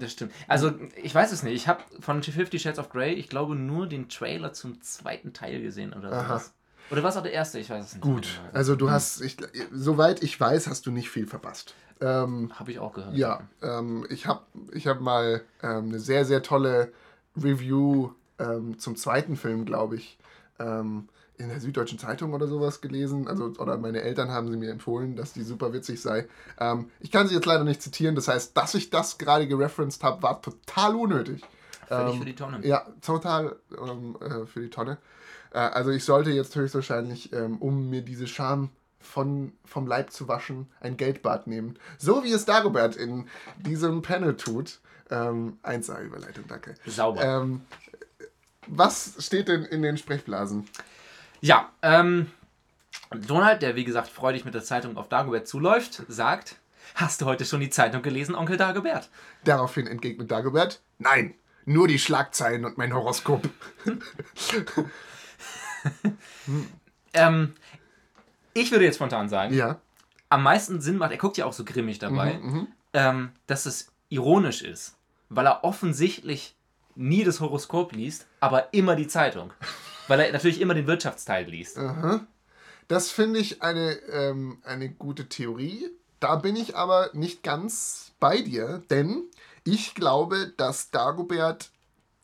Das 0.00 0.12
stimmt. 0.12 0.32
Also, 0.48 0.72
ich 1.02 1.14
weiß 1.14 1.30
es 1.30 1.42
nicht. 1.42 1.54
Ich 1.54 1.68
habe 1.68 1.82
von 2.00 2.22
Fifty 2.22 2.58
Shades 2.58 2.78
of 2.78 2.88
Grey, 2.88 3.12
ich 3.12 3.28
glaube, 3.28 3.54
nur 3.54 3.86
den 3.86 4.08
Trailer 4.08 4.52
zum 4.52 4.80
zweiten 4.80 5.32
Teil 5.32 5.60
gesehen 5.60 5.92
oder 5.92 6.10
sowas. 6.10 6.52
Oder 6.90 7.02
war 7.02 7.10
es 7.10 7.16
auch 7.16 7.22
der 7.22 7.32
erste? 7.32 7.58
Ich 7.58 7.70
weiß 7.70 7.84
es 7.84 7.94
nicht. 7.94 8.02
Gut, 8.02 8.40
also 8.52 8.74
du 8.74 8.86
hm. 8.86 8.92
hast, 8.92 9.20
ich, 9.20 9.36
soweit 9.70 10.22
ich 10.22 10.40
weiß, 10.40 10.66
hast 10.66 10.86
du 10.86 10.90
nicht 10.90 11.10
viel 11.10 11.26
verpasst. 11.26 11.74
Ähm, 12.00 12.50
habe 12.58 12.72
ich 12.72 12.78
auch 12.78 12.94
gehört. 12.94 13.14
Ja, 13.14 13.42
ähm, 13.62 14.06
ich 14.10 14.26
habe 14.26 14.42
ich 14.72 14.86
hab 14.86 15.00
mal 15.00 15.42
ähm, 15.62 15.90
eine 15.90 16.00
sehr, 16.00 16.24
sehr 16.24 16.42
tolle 16.42 16.92
Review 17.36 18.10
ähm, 18.38 18.78
zum 18.78 18.96
zweiten 18.96 19.36
Film, 19.36 19.66
glaube 19.66 19.96
ich, 19.96 20.18
ähm, 20.58 21.08
in 21.40 21.48
der 21.48 21.60
Süddeutschen 21.60 21.98
Zeitung 21.98 22.34
oder 22.34 22.46
sowas 22.46 22.80
gelesen. 22.80 23.26
Also, 23.26 23.52
oder 23.58 23.78
meine 23.78 24.02
Eltern 24.02 24.30
haben 24.30 24.50
sie 24.50 24.56
mir 24.56 24.70
empfohlen, 24.70 25.16
dass 25.16 25.32
die 25.32 25.42
super 25.42 25.72
witzig 25.72 26.00
sei. 26.00 26.28
Ähm, 26.58 26.90
ich 27.00 27.10
kann 27.10 27.26
sie 27.26 27.34
jetzt 27.34 27.46
leider 27.46 27.64
nicht 27.64 27.82
zitieren. 27.82 28.14
Das 28.14 28.28
heißt, 28.28 28.56
dass 28.56 28.74
ich 28.74 28.90
das 28.90 29.18
gerade 29.18 29.48
gereferenced 29.48 30.02
habe, 30.04 30.22
war 30.22 30.40
total 30.42 30.94
unnötig. 30.94 31.42
Völlig 31.88 32.14
ähm, 32.14 32.18
für 32.18 32.26
die 32.26 32.34
Tonne. 32.34 32.66
Ja, 32.66 32.86
total 33.02 33.56
ähm, 33.76 34.16
äh, 34.20 34.46
für 34.46 34.60
die 34.60 34.70
Tonne. 34.70 34.98
Äh, 35.52 35.58
also 35.58 35.90
ich 35.90 36.04
sollte 36.04 36.30
jetzt 36.30 36.54
höchstwahrscheinlich, 36.54 37.32
ähm, 37.32 37.56
um 37.58 37.90
mir 37.90 38.02
diese 38.02 38.26
Scham 38.26 38.70
von, 39.00 39.52
vom 39.64 39.86
Leib 39.86 40.12
zu 40.12 40.28
waschen, 40.28 40.68
ein 40.80 40.96
Geldbad 40.96 41.46
nehmen. 41.46 41.78
So 41.98 42.22
wie 42.22 42.32
es 42.32 42.44
Dagobert 42.44 42.96
in 42.96 43.26
diesem 43.58 44.02
Panel 44.02 44.36
tut. 44.36 44.80
Ähm, 45.10 45.58
1A-Überleitung, 45.64 46.44
danke. 46.46 46.74
Sauber. 46.86 47.22
Ähm, 47.22 47.62
was 48.68 49.14
steht 49.18 49.48
denn 49.48 49.64
in 49.64 49.82
den 49.82 49.96
Sprechblasen? 49.96 50.68
Ja, 51.40 51.70
ähm, 51.82 52.30
Donald, 53.10 53.62
der 53.62 53.76
wie 53.76 53.84
gesagt 53.84 54.08
freudig 54.08 54.44
mit 54.44 54.54
der 54.54 54.62
Zeitung 54.62 54.96
auf 54.96 55.08
Dagobert 55.08 55.48
zuläuft, 55.48 56.02
sagt, 56.08 56.56
hast 56.94 57.20
du 57.20 57.26
heute 57.26 57.44
schon 57.44 57.60
die 57.60 57.70
Zeitung 57.70 58.02
gelesen, 58.02 58.34
Onkel 58.34 58.56
Dagobert? 58.56 59.08
Daraufhin 59.44 59.86
entgegnet 59.86 60.30
Dagobert, 60.30 60.80
nein, 60.98 61.34
nur 61.64 61.88
die 61.88 61.98
Schlagzeilen 61.98 62.64
und 62.64 62.78
mein 62.78 62.94
Horoskop. 62.94 63.48
ähm, 67.14 67.54
ich 68.52 68.70
würde 68.70 68.84
jetzt 68.84 68.96
spontan 68.96 69.28
sagen, 69.28 69.54
ja. 69.54 69.80
am 70.28 70.42
meisten 70.42 70.80
Sinn 70.80 70.98
macht, 70.98 71.12
er 71.12 71.18
guckt 71.18 71.38
ja 71.38 71.46
auch 71.46 71.52
so 71.52 71.64
grimmig 71.64 71.98
dabei, 71.98 72.34
mhm, 72.34 72.52
mhm. 72.52 72.68
ähm, 72.92 73.32
dass 73.46 73.66
es 73.66 73.92
ironisch 74.08 74.62
ist, 74.62 74.96
weil 75.30 75.46
er 75.46 75.64
offensichtlich 75.64 76.54
nie 76.96 77.24
das 77.24 77.40
Horoskop 77.40 77.92
liest, 77.92 78.26
aber 78.40 78.74
immer 78.74 78.94
die 78.94 79.08
Zeitung. 79.08 79.52
Weil 80.10 80.18
er 80.18 80.32
natürlich 80.32 80.60
immer 80.60 80.74
den 80.74 80.88
Wirtschaftsteil 80.88 81.48
liest. 81.48 81.78
Aha. 81.78 82.26
Das 82.88 83.12
finde 83.12 83.38
ich 83.38 83.62
eine, 83.62 83.92
ähm, 84.10 84.58
eine 84.64 84.88
gute 84.88 85.28
Theorie. 85.28 85.88
Da 86.18 86.34
bin 86.34 86.56
ich 86.56 86.74
aber 86.74 87.10
nicht 87.12 87.44
ganz 87.44 88.10
bei 88.18 88.42
dir, 88.42 88.82
denn 88.90 89.22
ich 89.62 89.94
glaube, 89.94 90.52
dass 90.56 90.90
Dagobert 90.90 91.70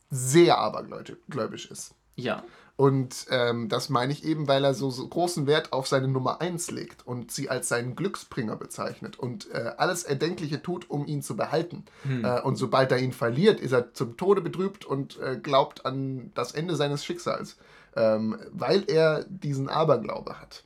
sehr 0.09 0.57
abergläubisch 0.57 1.71
ist. 1.71 1.95
Ja. 2.17 2.43
Und 2.77 3.25
ähm, 3.31 3.69
das 3.69 3.89
meine 3.89 4.13
ich 4.13 4.23
eben, 4.23 4.47
weil 4.47 4.63
er 4.63 4.75
so, 4.75 4.91
so, 4.91 5.07
großen 5.07 5.47
Wert 5.47 5.73
auf 5.73 5.87
seine 5.87 6.07
Nummer 6.07 6.41
1 6.41 6.69
legt 6.69 7.05
und 7.07 7.31
sie 7.31 7.49
als 7.49 7.69
seinen 7.69 7.95
Glücksbringer 7.95 8.55
bezeichnet 8.55 9.17
und 9.17 9.51
äh, 9.51 9.71
alles 9.77 10.03
Erdenkliche 10.03 10.61
tut, 10.61 10.87
um 10.87 11.07
ihn 11.07 11.23
zu 11.23 11.35
behalten. 11.35 11.85
Hm. 12.03 12.23
Äh, 12.23 12.41
und 12.41 12.55
sobald 12.55 12.91
er 12.91 12.99
ihn 12.99 13.13
verliert, 13.13 13.59
ist 13.59 13.71
er 13.71 13.95
zum 13.95 14.15
Tode 14.15 14.41
betrübt 14.41 14.85
und 14.85 15.19
äh, 15.19 15.37
glaubt 15.41 15.87
an 15.87 16.31
das 16.35 16.51
Ende 16.51 16.75
seines 16.75 17.03
Schicksals, 17.03 17.57
ähm, 17.95 18.37
weil 18.51 18.83
er 18.87 19.25
diesen 19.27 19.69
Aberglaube 19.69 20.39
hat. 20.39 20.63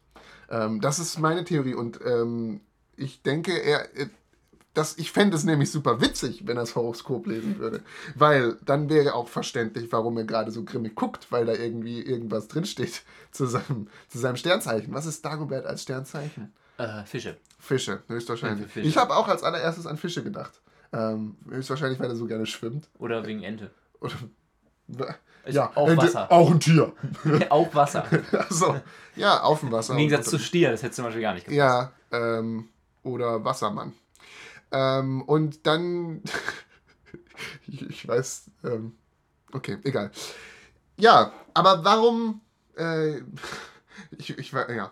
Ähm, 0.50 0.82
das 0.82 1.00
ist 1.00 1.18
meine 1.18 1.46
Theorie 1.46 1.76
und 1.76 2.02
ähm, 2.06 2.60
ich 2.98 3.22
denke, 3.22 3.58
er, 3.58 3.88
das, 4.74 4.98
ich 4.98 5.12
fände 5.12 5.36
es 5.36 5.44
nämlich 5.44 5.70
super 5.70 6.00
witzig, 6.00 6.48
wenn 6.48 6.58
er 6.58 6.62
das 6.62 6.76
Horoskop 6.76 7.28
lesen 7.28 7.60
würde. 7.60 7.82
Weil 8.16 8.58
dann 8.64 8.90
wäre 8.90 9.16
auch 9.16 9.28
verständlich, 9.28 9.92
warum 9.92 10.18
er 10.18 10.24
gerade 10.24 10.52
so 10.52 10.64
grimmig 10.64 10.96
guckt, 10.96 11.28
weil 11.30 11.46
da 11.46 11.54
irgendwie 11.54 12.02
irgendwas 12.02 12.48
drinsteht 12.48 13.04
zu 13.32 13.46
seinem, 13.48 13.88
zu 14.08 14.18
seinem 14.18 14.38
Sternzeichen. 14.38 14.94
Was 14.94 15.06
ist 15.06 15.26
Dagobert 15.26 15.66
als 15.66 15.84
Sternzeichen? 15.84 16.54
Äh, 16.78 17.04
Fische. 17.04 17.38
Fische, 17.60 18.02
höchstwahrscheinlich. 18.08 18.72
Fische. 18.72 18.88
Ich 18.88 18.98
habe 18.98 19.16
auch 19.16 19.28
als 19.28 19.44
allererstes 19.44 19.86
an 19.86 19.98
Fische 19.98 20.24
gedacht. 20.24 20.62
Ähm, 20.94 21.36
höchstwahrscheinlich, 21.50 22.00
weil 22.00 22.10
er 22.10 22.16
so 22.16 22.26
gerne 22.26 22.46
schwimmt. 22.46 22.90
Oder 22.98 23.26
wegen 23.26 23.44
Ente. 23.44 23.72
Oder, 24.00 24.16
ja, 25.48 25.72
auch 25.76 25.88
Ente, 25.88 26.06
Wasser. 26.06 26.32
Auch 26.32 26.50
ein 26.50 26.60
Tier. 26.60 26.94
auch 27.50 27.74
Wasser. 27.76 28.06
also, 28.32 28.80
ja, 29.16 29.42
auf 29.42 29.60
dem 29.60 29.72
Wasser. 29.72 29.94
Im 29.94 30.00
Gegensatz 30.00 30.30
zu 30.30 30.40
Stier, 30.40 30.72
das 30.72 30.82
hättest 30.82 31.00
du 31.00 31.04
zum 31.04 31.06
Beispiel 31.06 31.22
gar 31.22 31.34
nicht 31.34 31.46
gepasst. 31.46 31.58
Ja, 31.58 31.92
ähm, 32.12 32.70
oder 33.04 33.44
Wassermann. 33.44 33.94
Ähm, 34.72 35.22
und 35.24 35.66
dann, 35.68 36.24
ich, 37.68 37.82
ich, 37.90 38.08
weiß, 38.08 38.52
ähm, 38.64 38.96
okay, 39.52 39.78
egal. 39.84 40.12
Ja, 40.98 41.34
aber 41.54 41.84
warum, 41.84 42.42
äh, 42.78 43.18
ich, 44.18 44.38
ich 44.38 44.52
ja, 44.52 44.92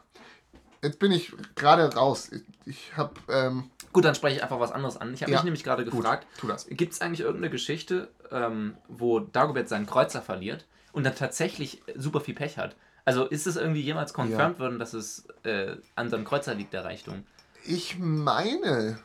jetzt 0.82 1.00
bin 1.00 1.12
ich 1.12 1.34
gerade 1.56 1.94
raus. 1.94 2.30
Ich, 2.32 2.44
ich 2.66 2.98
habe, 2.98 3.14
ähm, 3.30 3.72
Gut, 3.92 4.06
dann 4.06 4.16
spreche 4.16 4.38
ich 4.38 4.44
einfach 4.44 4.60
was 4.60 4.72
anderes 4.72 4.98
an. 4.98 5.14
Ich 5.14 5.22
habe 5.24 5.32
ja, 5.32 5.38
mich 5.38 5.46
nämlich 5.46 5.64
gerade 5.64 5.84
gefragt, 5.84 6.28
gibt 6.70 6.94
es 6.94 7.02
eigentlich 7.02 7.22
irgendeine 7.22 7.50
Geschichte, 7.50 8.10
ähm, 8.32 8.78
wo 8.88 9.20
Dagobert 9.20 9.68
seinen 9.68 9.88
Kreuzer 9.88 10.22
verliert 10.22 10.66
und 10.92 11.06
dann 11.06 11.16
tatsächlich 11.16 11.82
super 11.96 12.22
viel 12.22 12.36
Pech 12.36 12.58
hat? 12.58 12.76
Also 13.06 13.26
ist 13.26 13.48
es 13.48 13.56
irgendwie 13.56 13.82
jemals 13.82 14.14
confirmed 14.14 14.58
ja. 14.58 14.60
worden, 14.60 14.78
dass 14.78 14.94
es 14.94 15.26
äh, 15.44 15.78
an 15.96 16.10
seinem 16.10 16.26
Kreuzer 16.26 16.54
liegt, 16.54 16.74
der 16.74 16.86
Reichtum? 16.86 17.24
Ich 17.66 17.98
meine, 17.98 19.00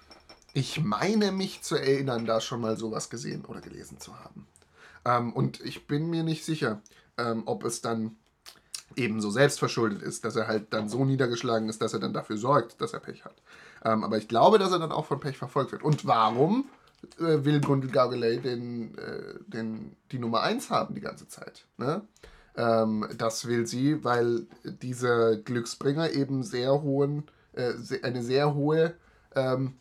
ich 0.54 0.82
meine 0.82 1.32
mich 1.32 1.62
zu 1.62 1.76
erinnern, 1.76 2.24
da 2.24 2.40
schon 2.40 2.60
mal 2.60 2.76
sowas 2.76 3.10
gesehen 3.10 3.44
oder 3.44 3.60
gelesen 3.60 3.98
zu 3.98 4.18
haben. 4.18 4.46
Ähm, 5.04 5.32
und 5.32 5.60
ich 5.60 5.86
bin 5.86 6.08
mir 6.08 6.22
nicht 6.22 6.44
sicher, 6.44 6.80
ähm, 7.18 7.42
ob 7.46 7.64
es 7.64 7.82
dann 7.82 8.16
eben 8.96 9.20
so 9.20 9.30
selbstverschuldet 9.30 10.00
ist, 10.00 10.24
dass 10.24 10.36
er 10.36 10.46
halt 10.46 10.72
dann 10.72 10.88
so 10.88 11.04
niedergeschlagen 11.04 11.68
ist, 11.68 11.82
dass 11.82 11.92
er 11.92 11.98
dann 11.98 12.12
dafür 12.12 12.36
sorgt, 12.36 12.80
dass 12.80 12.92
er 12.92 13.00
Pech 13.00 13.24
hat. 13.24 13.34
Ähm, 13.84 14.04
aber 14.04 14.16
ich 14.16 14.28
glaube, 14.28 14.58
dass 14.58 14.70
er 14.70 14.78
dann 14.78 14.92
auch 14.92 15.06
von 15.06 15.18
Pech 15.18 15.36
verfolgt 15.36 15.72
wird. 15.72 15.82
Und 15.82 16.06
warum 16.06 16.66
äh, 17.18 17.44
will 17.44 17.60
Gundel 17.60 17.90
Gargeley 17.90 18.40
den, 18.40 18.96
äh, 18.96 19.34
den, 19.48 19.96
die 20.12 20.20
Nummer 20.20 20.42
1 20.42 20.70
haben 20.70 20.94
die 20.94 21.00
ganze 21.00 21.26
Zeit? 21.26 21.66
Ne? 21.78 22.02
Ähm, 22.56 23.08
das 23.18 23.46
will 23.46 23.66
sie, 23.66 24.04
weil 24.04 24.46
dieser 24.62 25.36
Glücksbringer 25.36 26.12
eben 26.12 26.44
sehr 26.44 26.82
hohen, 26.82 27.24
äh, 27.54 27.72
eine 28.04 28.22
sehr 28.22 28.54
hohe 28.54 28.94
ähm, 29.34 29.74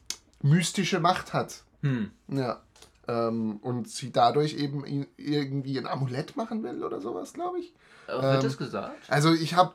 mystische 0.43 0.99
Macht 0.99 1.33
hat. 1.33 1.63
Hm. 1.81 2.11
Ja. 2.27 2.61
Ähm, 3.07 3.57
und 3.57 3.89
sie 3.89 4.11
dadurch 4.11 4.53
eben 4.53 4.85
irgendwie 5.17 5.77
ein 5.77 5.87
Amulett 5.87 6.37
machen 6.37 6.63
will 6.63 6.83
oder 6.83 7.01
sowas, 7.01 7.33
glaube 7.33 7.59
ich. 7.59 7.73
Aber 8.07 8.23
wird 8.23 8.35
ähm, 8.35 8.41
das 8.43 8.57
gesagt? 8.57 9.09
Also 9.09 9.33
ich 9.33 9.55
habe, 9.55 9.73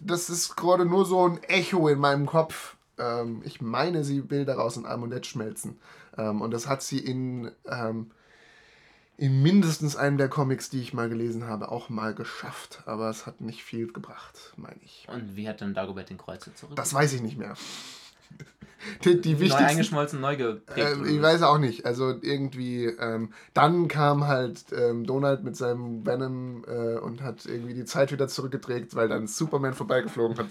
das 0.00 0.28
ist 0.28 0.56
gerade 0.56 0.84
nur 0.84 1.04
so 1.04 1.26
ein 1.28 1.42
Echo 1.44 1.88
in 1.88 1.98
meinem 1.98 2.26
Kopf. 2.26 2.76
Ähm, 2.98 3.42
ich 3.44 3.60
meine, 3.60 4.04
sie 4.04 4.30
will 4.30 4.44
daraus 4.44 4.76
ein 4.76 4.86
Amulett 4.86 5.26
schmelzen. 5.26 5.78
Ähm, 6.16 6.40
und 6.42 6.52
das 6.52 6.68
hat 6.68 6.82
sie 6.82 6.98
in, 6.98 7.50
ähm, 7.66 8.10
in 9.16 9.42
mindestens 9.42 9.96
einem 9.96 10.18
der 10.18 10.28
Comics, 10.28 10.70
die 10.70 10.80
ich 10.80 10.94
mal 10.94 11.08
gelesen 11.08 11.46
habe, 11.46 11.70
auch 11.70 11.88
mal 11.88 12.14
geschafft. 12.14 12.82
Aber 12.86 13.10
es 13.10 13.26
hat 13.26 13.40
nicht 13.40 13.64
viel 13.64 13.92
gebracht, 13.92 14.52
meine 14.56 14.80
ich. 14.84 15.08
Und 15.12 15.36
wie 15.36 15.48
hat 15.48 15.60
dann 15.60 15.74
Dagobert 15.74 16.10
den 16.10 16.18
Kreuzer 16.18 16.54
zurück? 16.54 16.76
Das 16.76 16.94
weiß 16.94 17.12
ich 17.14 17.22
nicht 17.22 17.38
mehr. 17.38 17.54
Die, 19.04 19.20
die 19.20 19.40
wichtigsten, 19.40 19.62
neu 19.62 19.68
eingeschmolzen, 19.68 20.20
neu 20.20 20.36
geprägt. 20.36 21.06
Äh, 21.06 21.08
ich 21.08 21.22
weiß 21.22 21.42
auch 21.42 21.58
nicht. 21.58 21.86
Also 21.86 22.14
irgendwie, 22.20 22.86
ähm, 22.86 23.32
dann 23.52 23.88
kam 23.88 24.26
halt 24.26 24.64
ähm, 24.72 25.04
Donald 25.06 25.44
mit 25.44 25.56
seinem 25.56 26.06
Venom 26.06 26.64
äh, 26.66 26.98
und 26.98 27.22
hat 27.22 27.46
irgendwie 27.46 27.74
die 27.74 27.84
Zeit 27.84 28.12
wieder 28.12 28.28
zurückgedreht, 28.28 28.94
weil 28.94 29.08
dann 29.08 29.26
Superman 29.26 29.74
vorbeigeflogen 29.74 30.38
hat. 30.38 30.46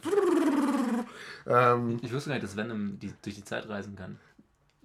ähm, 1.47 1.99
ich 2.01 2.13
wusste 2.13 2.29
gar 2.29 2.35
nicht, 2.35 2.43
dass 2.43 2.55
Venom 2.55 2.99
die, 2.99 3.13
durch 3.21 3.35
die 3.35 3.43
Zeit 3.43 3.67
reisen 3.67 3.95
kann. 3.95 4.19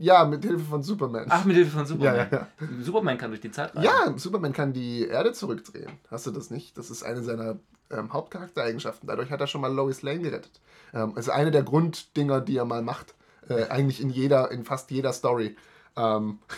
Ja, 0.01 0.25
mit 0.25 0.45
Hilfe 0.45 0.65
von 0.65 0.83
Superman. 0.83 1.27
Ach, 1.29 1.45
mit 1.45 1.57
Hilfe 1.57 1.73
von 1.73 1.85
Superman. 1.85 2.29
Ja, 2.31 2.39
ja, 2.39 2.49
ja. 2.61 2.69
Superman 2.81 3.19
kann 3.19 3.31
durch 3.31 3.41
die 3.41 3.51
Zeit 3.51 3.75
reisen. 3.75 3.85
Ja, 3.85 4.17
Superman 4.17 4.53
kann 4.53 4.73
die 4.73 5.07
Erde 5.07 5.33
zurückdrehen. 5.33 5.91
Hast 6.09 6.27
du 6.27 6.31
das 6.31 6.51
nicht? 6.51 6.79
Das 6.79 6.89
ist 6.91 7.03
eine 7.03 7.23
seiner 7.25 7.59
ähm, 7.91 8.13
Hauptcharaktereigenschaften. 8.13 9.09
Dadurch 9.09 9.31
hat 9.31 9.41
er 9.41 9.49
schon 9.49 9.61
mal 9.61 9.73
Lois 9.73 10.03
Lane 10.03 10.21
gerettet. 10.21 10.61
Ähm, 10.95 11.13
also 11.17 11.33
eine 11.33 11.51
der 11.51 11.65
Grunddinger, 11.65 12.41
die 12.41 12.57
er 12.57 12.65
mal 12.65 12.83
macht. 12.83 13.15
Äh, 13.49 13.69
eigentlich 13.69 14.01
in 14.01 14.11
jeder, 14.11 14.51
in 14.51 14.65
fast 14.65 14.91
jeder 14.91 15.13
Story. 15.13 15.57
Ähm, 15.97 16.39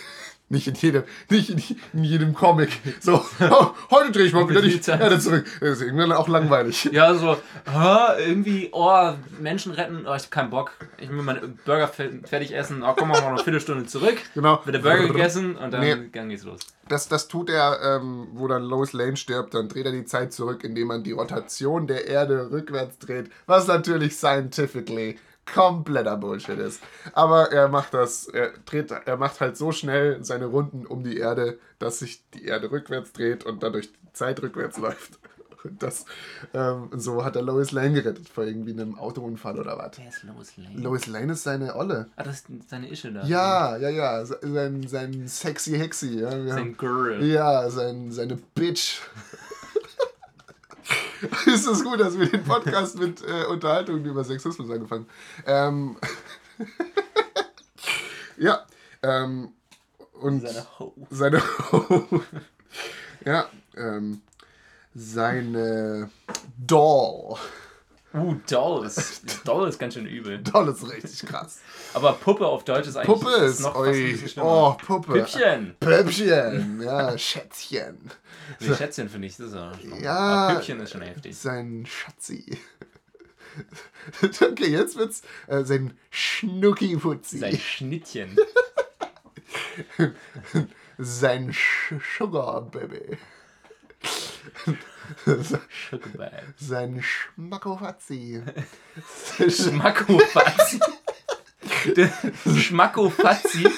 nicht 0.51 0.67
in 0.67 0.75
jedem, 0.75 1.05
nicht 1.31 1.51
in, 1.51 1.63
in, 1.93 2.05
jedem 2.05 2.35
Comic. 2.35 2.71
So, 3.01 3.25
oh, 3.41 3.71
heute 3.91 4.11
drehe 4.11 4.27
ich 4.27 4.33
mal 4.33 4.49
wieder 4.49 4.61
die 4.61 4.81
Erde 4.91 5.19
zurück. 5.21 5.47
Das 5.61 5.79
ist 5.79 5.83
irgendwann 5.83 6.11
auch 6.13 6.27
langweilig. 6.27 6.91
Ja, 6.93 7.15
so, 7.15 7.37
oh, 7.73 8.19
irgendwie, 8.19 8.69
oh, 8.73 9.13
Menschen 9.39 9.73
retten, 9.73 10.07
oh, 10.07 10.15
ich 10.15 10.25
hab 10.25 10.31
keinen 10.33 10.51
Bock. 10.51 10.73
Ich 10.99 11.09
will 11.09 11.23
meinen 11.23 11.59
Burger 11.65 11.87
fertig 11.87 12.53
essen. 12.53 12.83
Oh, 12.83 12.95
komm, 12.97 13.09
mal 13.09 13.21
noch 13.21 13.29
eine 13.29 13.39
Viertelstunde 13.39 13.87
zurück. 13.87 14.19
Genau. 14.35 14.61
Wird 14.65 14.75
der 14.75 14.83
Burger 14.83 15.07
gegessen 15.07 15.57
und 15.57 15.71
dann, 15.73 15.81
nee. 15.81 15.97
dann 16.13 16.29
geht's 16.29 16.45
los. 16.45 16.61
Das, 16.89 17.07
das 17.07 17.29
tut 17.29 17.49
er, 17.49 17.79
ähm, 17.83 18.27
wo 18.33 18.49
dann 18.49 18.65
Lois 18.65 18.93
Lane 18.93 19.17
stirbt, 19.17 19.55
dann 19.55 19.69
dreht 19.69 19.87
er 19.87 19.93
die 19.93 20.05
Zeit 20.05 20.33
zurück, 20.33 20.65
indem 20.65 20.89
man 20.89 21.05
die 21.05 21.13
Rotation 21.13 21.87
der 21.87 22.09
Erde 22.09 22.51
rückwärts 22.51 22.99
dreht, 22.99 23.31
was 23.47 23.69
natürlich 23.69 24.17
scientifically 24.17 25.17
kompletter 25.55 26.17
Bullshit 26.17 26.59
ist. 26.59 26.83
Aber 27.13 27.53
er 27.53 27.69
macht 27.69 27.95
das, 27.95 28.27
er 28.27 28.53
dreht, 28.65 28.91
er 28.91 29.17
macht 29.17 29.41
halt 29.41 29.57
so 29.57 29.73
schnell 29.73 30.23
seine 30.25 30.47
Runden 30.47 30.87
um 30.87 31.03
die 31.05 31.19
Erde, 31.19 31.59
dass 31.79 32.01
sich 32.01 32.23
die 32.35 32.45
Erde 32.45 32.71
rückwärts 32.71 33.13
dreht 33.13 33.45
und 33.45 33.63
dadurch 33.63 33.91
die 33.93 34.13
Zeit 34.13 34.43
rückwärts 34.43 34.79
läuft. 34.79 35.19
Und 35.63 35.83
das, 35.83 36.07
ähm, 36.55 36.89
so 36.97 37.25
hat 37.25 37.37
er 37.37 37.43
Lois 37.43 37.71
Lane 37.73 37.93
gerettet 37.93 38.29
vor 38.29 38.45
irgendwie 38.45 38.73
einem 38.73 38.99
Autounfall 38.99 39.59
oder 39.59 39.77
was. 39.79 39.99
Wer 39.99 40.09
ist 40.09 40.23
Lois 40.23 40.57
Lane? 40.57 40.81
Lois 40.81 41.07
Lane 41.07 41.33
ist 41.33 41.43
seine 41.43 41.77
Olle. 41.77 42.09
Ah, 42.17 42.23
das 42.23 42.37
ist 42.41 42.71
seine 42.71 42.91
Ische 42.91 43.13
da. 43.13 43.25
Ja, 43.25 43.77
ja, 43.77 43.91
ja. 43.91 44.25
Sein, 44.25 44.87
sein 44.87 45.29
sexy 45.29 45.73
Hexy. 45.73 46.21
Ja. 46.21 46.31
Sein 46.31 46.77
Girl. 46.77 47.23
Ja, 47.23 47.69
sein, 47.69 48.11
seine 48.11 48.37
Bitch. 48.55 49.01
ist 51.47 51.67
es 51.67 51.85
gut, 51.85 52.01
dass 52.01 52.19
wir 52.19 52.27
den 52.27 52.45
Podcast 52.45 52.99
mit 52.99 53.23
äh, 53.23 53.45
Unterhaltungen 53.47 54.05
über 54.05 54.25
Sexismus 54.25 54.71
angefangen 54.71 55.07
haben. 55.47 55.97
Ähm, 56.59 56.67
ja. 58.39 58.65
Ähm, 59.03 59.53
und 60.21 60.41
seine 60.41 60.67
Ho. 60.79 60.95
Seine 61.11 61.43
Ho. 61.73 62.23
ja. 63.25 63.47
Ähm, 63.77 64.23
seine 64.95 66.11
Doll. 66.59 67.37
Uh, 68.13 68.35
Doll 68.49 68.87
ist, 68.87 69.23
Doll 69.47 69.69
ist 69.69 69.79
ganz 69.79 69.95
schön 69.95 70.07
übel. 70.07 70.39
Doll 70.39 70.69
ist 70.69 70.89
richtig 70.91 71.29
krass. 71.29 71.61
Aber 71.95 72.13
Puppe 72.15 72.47
auf 72.47 72.65
Deutsch 72.65 72.89
ist 72.89 72.97
eigentlich 72.97 73.07
Puppe 73.07 73.31
ist, 73.45 73.61
noch 73.61 73.77
oi, 73.77 74.19
Oh, 74.39 74.73
Puppe. 74.85 75.13
Püppchen. 75.13 75.77
Püppchen, 75.79 76.83
ja, 76.83 77.17
Schätzchen. 77.17 78.11
Nee, 78.59 78.75
Schätzchen 78.75 79.09
finde 79.09 79.29
ich, 79.29 79.37
das 79.37 79.49
ist 79.49 79.57
auch 79.57 79.73
Ja. 80.01 80.17
Aber 80.17 80.55
Püppchen 80.55 80.81
ist 80.81 80.91
schon 80.91 81.03
heftig. 81.03 81.37
Sein 81.37 81.87
Schatzi. 81.87 82.59
Okay, 84.23 84.69
jetzt 84.69 84.97
wird's 84.97 85.23
äh, 85.49 85.65
sein 85.65 85.99
Schnucki-Putzi. 86.11 87.39
Sein 87.39 87.59
Schnittchen. 87.59 88.37
sein 90.99 91.53
Sch 91.53 91.95
Sugar 92.17 92.63
Baby. 92.63 93.19
Sein 96.57 97.03
Schmackofazzi. 97.03 98.43
Schmackofazzi. 99.49 100.81
Schmackofazzi. 102.57 103.69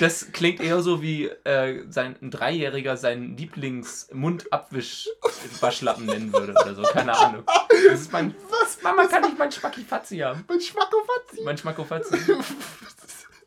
Das 0.00 0.32
klingt 0.32 0.60
eher 0.60 0.82
so 0.82 1.02
wie 1.02 1.26
äh, 1.26 1.84
sein 1.90 2.16
ein 2.22 2.30
Dreijähriger 2.30 2.96
seinen 2.96 3.36
Lieblings-Mundabwisch-Waschlappen 3.36 6.06
nennen 6.06 6.32
würde 6.32 6.52
oder 6.52 6.74
so. 6.74 6.82
Keine 6.82 7.14
Ahnung. 7.16 7.44
Das 7.68 8.00
ist 8.00 8.10
mein. 8.12 8.34
Was? 8.48 8.82
Mama, 8.82 9.06
kann 9.06 9.24
ich 9.24 9.36
mein 9.36 9.52
Schmackifazzi 9.52 10.18
haben? 10.18 10.44
Mein 10.48 10.60
Schmackofazzi? 10.60 11.42
Mein 11.44 11.58
Schmackofazzi. 11.58 12.16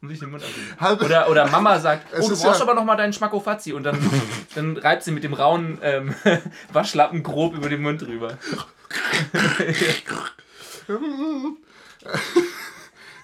Muss 0.02 0.12
ich 0.12 0.20
den 0.20 0.30
Mund 0.30 0.44
abnehmen. 0.44 0.76
Oder, 1.04 1.30
oder 1.30 1.48
Mama 1.48 1.80
sagt, 1.80 2.08
oh, 2.14 2.22
du 2.22 2.28
brauchst 2.30 2.44
ja 2.44 2.62
aber 2.62 2.76
noch 2.76 2.84
mal 2.84 2.96
deinen 2.96 3.14
Schmackofazzi 3.14 3.74
und 3.74 3.84
dann, 3.84 3.98
dann 4.56 4.78
reibt 4.78 5.04
sie 5.04 5.12
mit 5.12 5.24
dem 5.24 5.34
rauen 5.34 5.80
ähm, 5.82 6.14
Waschlappen 6.74 7.24
grob 7.24 7.56
über 7.56 7.70
den 7.70 7.82
Mund 7.82 8.02
drüber. 8.02 8.38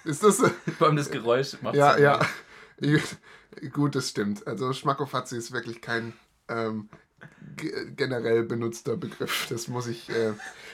Ist 0.04 0.22
das... 0.22 0.42
Vor 0.76 0.88
allem 0.88 0.96
das 0.96 1.10
Geräusch 1.10 1.56
macht 1.62 1.76
Ja, 1.76 1.96
ja. 1.96 2.20
Gut, 3.72 3.94
das 3.94 4.10
stimmt. 4.10 4.46
Also 4.46 4.72
Schmackofazzi 4.72 5.36
ist 5.38 5.52
wirklich 5.52 5.80
kein 5.80 6.12
ähm, 6.48 6.88
generell 7.96 8.42
benutzter 8.44 8.96
Begriff. 8.96 9.46
Das 9.48 9.68
muss 9.68 9.86
ich, 9.86 10.08
äh, 10.10 10.32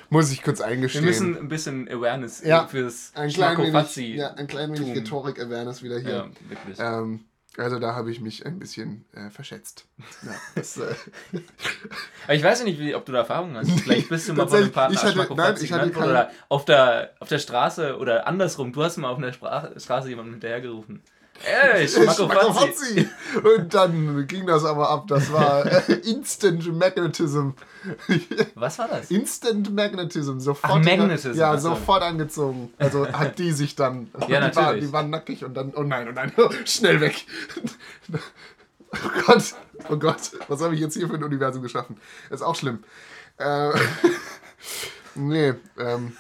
muss 0.08 0.30
ich 0.30 0.42
kurz 0.42 0.60
eingestehen. 0.60 1.04
Wir 1.04 1.10
müssen 1.10 1.36
ein 1.36 1.48
bisschen 1.48 1.88
Awareness 1.88 2.42
ja, 2.42 2.66
fürs 2.66 3.12
ein 3.14 3.30
klein 3.30 3.58
wenig, 3.58 4.16
Ja, 4.16 4.34
ein 4.34 4.46
klein 4.46 4.72
wenig 4.74 4.96
Rhetorik-Awareness 4.96 5.82
wieder 5.82 5.98
hier. 5.98 6.10
Ja, 6.10 6.30
wirklich. 6.48 6.78
Ähm, 6.78 7.24
also 7.56 7.78
da 7.78 7.94
habe 7.94 8.10
ich 8.10 8.20
mich 8.20 8.46
ein 8.46 8.58
bisschen 8.58 9.04
äh, 9.12 9.28
verschätzt. 9.30 9.86
Ja, 10.22 10.34
das, 10.54 10.76
äh 10.76 10.94
ich 12.28 12.42
weiß 12.42 12.60
ja 12.60 12.64
nicht, 12.64 12.78
wie, 12.78 12.94
ob 12.94 13.04
du 13.04 13.12
da 13.12 13.18
Erfahrungen 13.18 13.56
hast. 13.56 13.70
Vielleicht 13.80 14.08
bist 14.08 14.28
du 14.28 14.34
mal 14.34 14.48
von 14.48 14.58
einem 14.58 14.72
Partner 14.72 14.96
ich 14.96 15.04
hatte, 15.04 15.34
nein, 15.34 15.56
ich 15.60 15.72
hatte 15.72 15.98
oder 15.98 16.30
auf 16.48 16.64
der, 16.64 17.14
auf 17.18 17.28
der 17.28 17.38
Straße 17.38 17.96
oder 17.98 18.26
andersrum. 18.26 18.72
Du 18.72 18.82
hast 18.82 18.96
mal 18.98 19.10
auf 19.10 19.18
der 19.18 19.32
Straße 19.78 20.08
jemanden 20.08 20.32
hinterhergerufen. 20.32 21.02
Ey, 21.42 21.88
Schmackofazzi. 21.88 23.08
Und 23.42 23.72
dann 23.72 24.26
ging 24.26 24.46
das 24.46 24.64
aber 24.64 24.90
ab. 24.90 25.06
Das 25.08 25.32
war 25.32 25.64
äh, 25.66 25.94
Instant 26.04 26.76
Magnetism. 26.76 27.50
Was 28.54 28.78
war 28.78 28.88
das? 28.88 29.10
Instant 29.10 29.74
Magnetism. 29.74 30.38
Sofort 30.38 30.72
Ach, 30.72 30.84
Magnetism. 30.84 31.38
Ja, 31.38 31.56
sofort 31.56 32.02
angezogen. 32.02 32.72
Also 32.78 33.10
hat 33.10 33.38
die 33.38 33.52
sich 33.52 33.74
dann. 33.74 34.10
Ja, 34.28 34.48
die, 34.48 34.56
war, 34.56 34.74
die 34.74 34.92
waren 34.92 35.10
nackig 35.10 35.44
und 35.44 35.54
dann. 35.54 35.72
Oh 35.74 35.82
nein, 35.82 36.06
oh 36.08 36.12
nein, 36.12 36.32
schnell 36.66 37.00
weg. 37.00 37.26
Oh 38.92 39.22
Gott, 39.26 39.54
oh 39.88 39.96
Gott, 39.96 40.32
was 40.48 40.60
habe 40.60 40.74
ich 40.74 40.80
jetzt 40.80 40.94
hier 40.94 41.08
für 41.08 41.14
ein 41.14 41.24
Universum 41.24 41.62
geschaffen? 41.62 41.96
ist 42.28 42.42
auch 42.42 42.54
schlimm. 42.54 42.84
Äh, 43.38 43.70
nee, 45.14 45.54
ähm. 45.78 46.16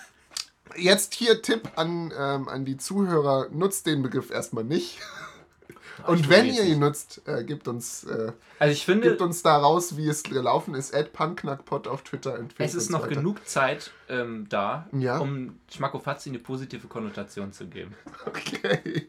Jetzt 0.76 1.14
hier 1.14 1.42
Tipp 1.42 1.70
an, 1.76 2.12
ähm, 2.16 2.48
an 2.48 2.64
die 2.64 2.76
Zuhörer, 2.76 3.48
nutzt 3.50 3.86
den 3.86 4.02
Begriff 4.02 4.30
erstmal 4.30 4.64
nicht. 4.64 4.98
Und 6.06 6.30
wenn 6.30 6.46
ihr 6.46 6.64
ihn 6.64 6.78
nutzt, 6.78 7.22
äh, 7.26 7.44
gebt 7.44 7.68
uns 7.68 8.04
äh, 8.04 8.32
also 8.60 8.72
ich 8.72 8.84
finde, 8.84 9.08
gebt 9.08 9.22
uns 9.22 9.42
da 9.42 9.56
raus, 9.56 9.96
wie 9.96 10.06
es 10.06 10.22
gelaufen 10.22 10.74
ist. 10.74 10.94
At 10.94 11.14
Punkknackpot 11.14 11.88
auf 11.88 12.02
Twitter 12.02 12.32
Facebook. 12.32 12.54
Es 12.58 12.74
ist 12.74 12.90
noch 12.90 13.08
genug 13.08 13.46
Zeit 13.48 13.90
ähm, 14.10 14.46
da, 14.50 14.86
ja? 14.92 15.18
um 15.18 15.58
Schmackofazzi 15.72 16.28
eine 16.28 16.40
positive 16.40 16.86
Konnotation 16.86 17.52
zu 17.52 17.66
geben. 17.66 17.94
Okay. 18.26 19.08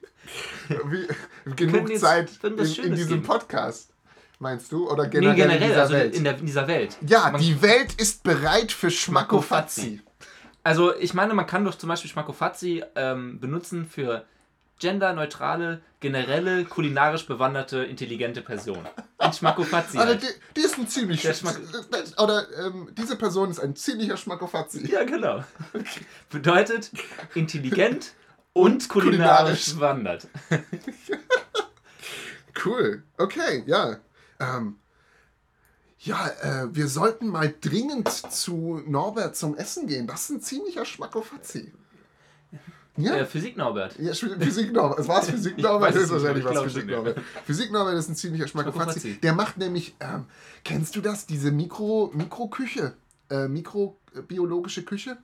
Wie, 0.86 1.08
genug 1.56 1.98
Zeit 1.98 2.30
in, 2.44 2.58
in, 2.58 2.96
diesem 2.96 3.10
geben. 3.10 3.24
Podcast. 3.24 3.90
Meinst 4.40 4.72
du? 4.72 4.90
Oder 4.90 5.08
generell, 5.08 5.36
nee, 5.36 5.42
generell 5.42 5.62
in 5.62 5.68
dieser 5.68 5.82
also 5.82 5.94
Welt? 5.94 6.16
In, 6.16 6.24
der, 6.24 6.38
in 6.38 6.46
dieser 6.46 6.68
Welt. 6.68 6.98
Ja, 7.06 7.30
Man 7.30 7.42
die 7.42 7.62
Welt 7.62 7.94
ist 7.96 8.24
bereit 8.24 8.72
für 8.72 8.90
Schmackofazzi. 8.90 10.00
Also 10.64 10.96
ich 10.96 11.14
meine, 11.14 11.34
man 11.34 11.48
kann 11.48 11.66
doch 11.66 11.76
zum 11.76 11.90
Beispiel 11.90 12.10
Schmackofazzi 12.10 12.84
ähm, 12.96 13.40
benutzen 13.40 13.86
für 13.86 14.26
genderneutrale, 14.80 15.82
generelle, 16.00 16.66
kulinarisch 16.66 17.28
bewanderte, 17.28 17.84
intelligente 17.84 18.42
Person. 18.42 18.88
Ein 19.20 19.32
Schmackofazzi. 19.32 19.98
Also 19.98 20.16
die, 20.16 20.28
die, 20.58 20.62
ist 20.62 20.78
ein 20.78 20.88
ziemlich... 20.88 21.22
Schmack 21.22 21.58
oder 22.18 22.46
ähm, 22.60 22.90
diese 22.98 23.16
Person 23.16 23.52
ist 23.52 23.60
ein 23.60 23.76
ziemlicher 23.76 24.18
Schmackofazzi. 24.18 24.92
Ja, 24.92 25.04
genau. 25.04 25.44
Bedeutet 26.30 26.92
intelligent 27.36 28.14
und, 28.54 28.74
und 28.74 28.90
kulinarisch, 28.90 29.70
kulinarisch 29.70 29.76
bewandert. 29.76 30.28
cool. 32.66 33.04
Okay, 33.18 33.64
ja. 33.68 33.98
Ähm, 34.40 34.78
ja, 36.04 36.28
äh, 36.42 36.76
wir 36.76 36.88
sollten 36.88 37.28
mal 37.28 37.54
dringend 37.62 38.10
zu 38.10 38.82
Norbert 38.88 39.36
zum 39.36 39.56
Essen 39.56 39.88
gehen. 39.88 40.08
Das 40.08 40.24
ist 40.24 40.30
ein 40.32 40.42
ziemlicher 40.42 40.84
Schmackofazzi. 40.84 41.72
Ja. 42.98 43.16
Äh, 43.16 43.26
Physik 43.26 43.56
Norbert. 43.56 43.98
Ja, 44.00 44.14
Physik 44.14 44.74
Norbert. 44.74 45.00
Es 45.00 45.08
war 45.08 45.22
Physik 45.22 45.58
Norbert, 45.60 45.96
ist 45.96 46.12
wahrscheinlich 46.12 46.44
was 46.44 46.62
Physik 46.62 46.88
Norbert. 46.88 47.20
Physik 47.46 47.72
Norbert 47.72 47.96
ist 47.96 48.10
ein 48.10 48.16
ziemlicher 48.16 48.48
Schmackofazzi. 48.48 49.20
Der 49.22 49.34
macht 49.34 49.58
nämlich, 49.58 49.96
ähm, 50.00 50.26
kennst 50.64 50.96
du 50.96 51.02
das, 51.02 51.28
diese 51.28 51.52
Mikro, 51.52 52.12
Mikroküche? 52.14 52.96
Äh, 53.30 53.48
mikrobiologische 53.48 54.84
Küche? 54.84 55.18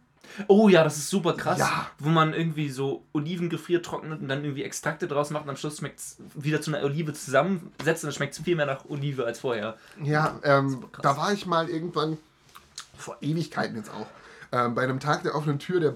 Oh 0.47 0.69
ja, 0.69 0.84
das 0.84 0.97
ist 0.97 1.09
super 1.09 1.34
krass. 1.34 1.59
Ja. 1.59 1.88
Wo 1.99 2.09
man 2.09 2.34
irgendwie 2.34 2.69
so 2.69 3.03
Oliven 3.13 3.49
gefriertrocknet 3.49 4.21
und 4.21 4.28
dann 4.28 4.43
irgendwie 4.43 4.63
Extrakte 4.63 5.07
draus 5.07 5.30
macht 5.30 5.43
und 5.43 5.49
am 5.49 5.57
Schluss 5.57 5.78
schmeckt 5.78 5.99
es 5.99 6.17
wieder 6.36 6.61
zu 6.61 6.73
einer 6.73 6.84
Olive 6.84 7.13
zusammensetzt 7.13 8.03
und 8.03 8.09
dann 8.09 8.13
schmeckt 8.13 8.34
es 8.34 8.39
viel 8.39 8.55
mehr 8.55 8.65
nach 8.65 8.86
Olive 8.89 9.25
als 9.25 9.39
vorher. 9.39 9.78
Ja, 10.03 10.39
ähm, 10.43 10.86
da 11.01 11.17
war 11.17 11.34
ich 11.34 11.45
mal 11.45 11.69
irgendwann, 11.69 12.17
vor 12.97 13.17
Ewigkeiten 13.21 13.75
jetzt 13.78 13.89
auch, 13.89 14.07
ähm, 14.51 14.75
bei 14.75 14.84
einem 14.84 14.99
Tag 14.99 15.23
der 15.23 15.36
offenen 15.36 15.59
Tür 15.59 15.80
der, 15.80 15.95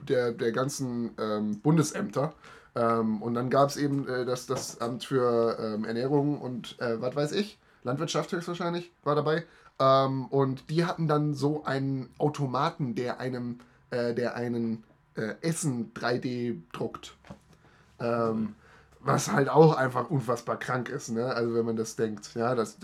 der, 0.00 0.32
der 0.32 0.52
ganzen 0.52 1.10
ähm, 1.18 1.60
Bundesämter. 1.60 2.32
Ähm, 2.74 3.22
und 3.22 3.34
dann 3.34 3.50
gab 3.50 3.70
es 3.70 3.76
eben 3.76 4.06
äh, 4.08 4.24
das, 4.24 4.46
das 4.46 4.80
Amt 4.80 5.04
für 5.04 5.58
ähm, 5.58 5.84
Ernährung 5.84 6.40
und 6.40 6.78
äh, 6.80 7.00
was 7.00 7.16
weiß 7.16 7.32
ich, 7.32 7.58
Landwirtschaft 7.82 8.32
höchstwahrscheinlich 8.32 8.92
war 9.02 9.14
dabei. 9.14 9.44
Ähm, 9.78 10.26
und 10.26 10.70
die 10.70 10.84
hatten 10.84 11.08
dann 11.08 11.34
so 11.34 11.64
einen 11.64 12.10
Automaten, 12.18 12.94
der 12.94 13.20
einem, 13.20 13.58
äh, 13.90 14.14
der 14.14 14.34
einen 14.34 14.84
äh, 15.14 15.34
Essen 15.40 15.92
3D 15.94 16.60
druckt. 16.72 17.16
Ähm, 18.00 18.54
was 19.00 19.30
halt 19.30 19.48
auch 19.48 19.76
einfach 19.76 20.10
unfassbar 20.10 20.58
krank 20.58 20.88
ist, 20.88 21.10
ne? 21.10 21.26
Also 21.26 21.54
wenn 21.54 21.64
man 21.64 21.76
das 21.76 21.96
denkt. 21.96 22.34
Ja, 22.34 22.54
das, 22.54 22.78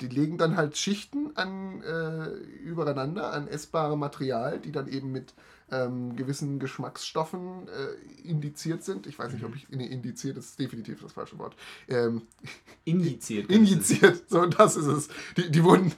die 0.00 0.08
legen 0.08 0.38
dann 0.38 0.56
halt 0.56 0.76
Schichten 0.76 1.36
an 1.36 1.82
äh, 1.82 2.28
übereinander 2.62 3.32
an 3.32 3.48
essbare 3.48 3.98
Material, 3.98 4.60
die 4.60 4.72
dann 4.72 4.88
eben 4.88 5.10
mit 5.12 5.34
ähm, 5.70 6.14
gewissen 6.14 6.58
Geschmacksstoffen 6.58 7.68
äh, 7.68 8.28
indiziert 8.28 8.84
sind. 8.84 9.06
Ich 9.06 9.18
weiß 9.18 9.32
nicht, 9.32 9.44
ob 9.44 9.50
mhm. 9.50 9.56
ich. 9.56 9.68
Nee, 9.68 9.86
indiziert 9.86 10.36
ist 10.36 10.58
definitiv 10.58 11.00
das 11.02 11.12
falsche 11.12 11.38
Wort. 11.38 11.56
Ähm, 11.88 12.22
injiziert. 12.84 13.50
injiziert, 13.50 14.28
so 14.28 14.46
das 14.46 14.76
ist 14.76 14.86
es. 14.86 15.08
Die, 15.36 15.50
die 15.50 15.64
wurden. 15.64 15.92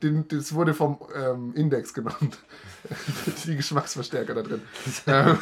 das 0.28 0.52
wurde 0.54 0.74
vom 0.74 0.98
ähm, 1.14 1.54
Index 1.54 1.94
genommen. 1.94 2.32
die 3.44 3.56
Geschmacksverstärker 3.56 4.34
da 4.34 4.42
drin. 4.42 4.62
Ähm, 5.06 5.38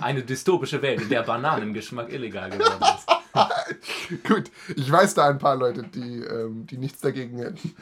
Eine 0.00 0.22
dystopische 0.22 0.82
Welt, 0.82 1.02
in 1.02 1.08
der 1.08 1.22
Bananengeschmack 1.22 2.12
illegal 2.12 2.50
geworden 2.50 2.84
ist. 2.96 3.08
Gut, 4.26 4.50
ich 4.74 4.90
weiß 4.90 5.14
da 5.14 5.28
ein 5.28 5.38
paar 5.38 5.56
Leute, 5.56 5.82
die, 5.82 6.20
ähm, 6.20 6.66
die 6.66 6.78
nichts 6.78 7.00
dagegen 7.00 7.38
hätten. 7.38 7.74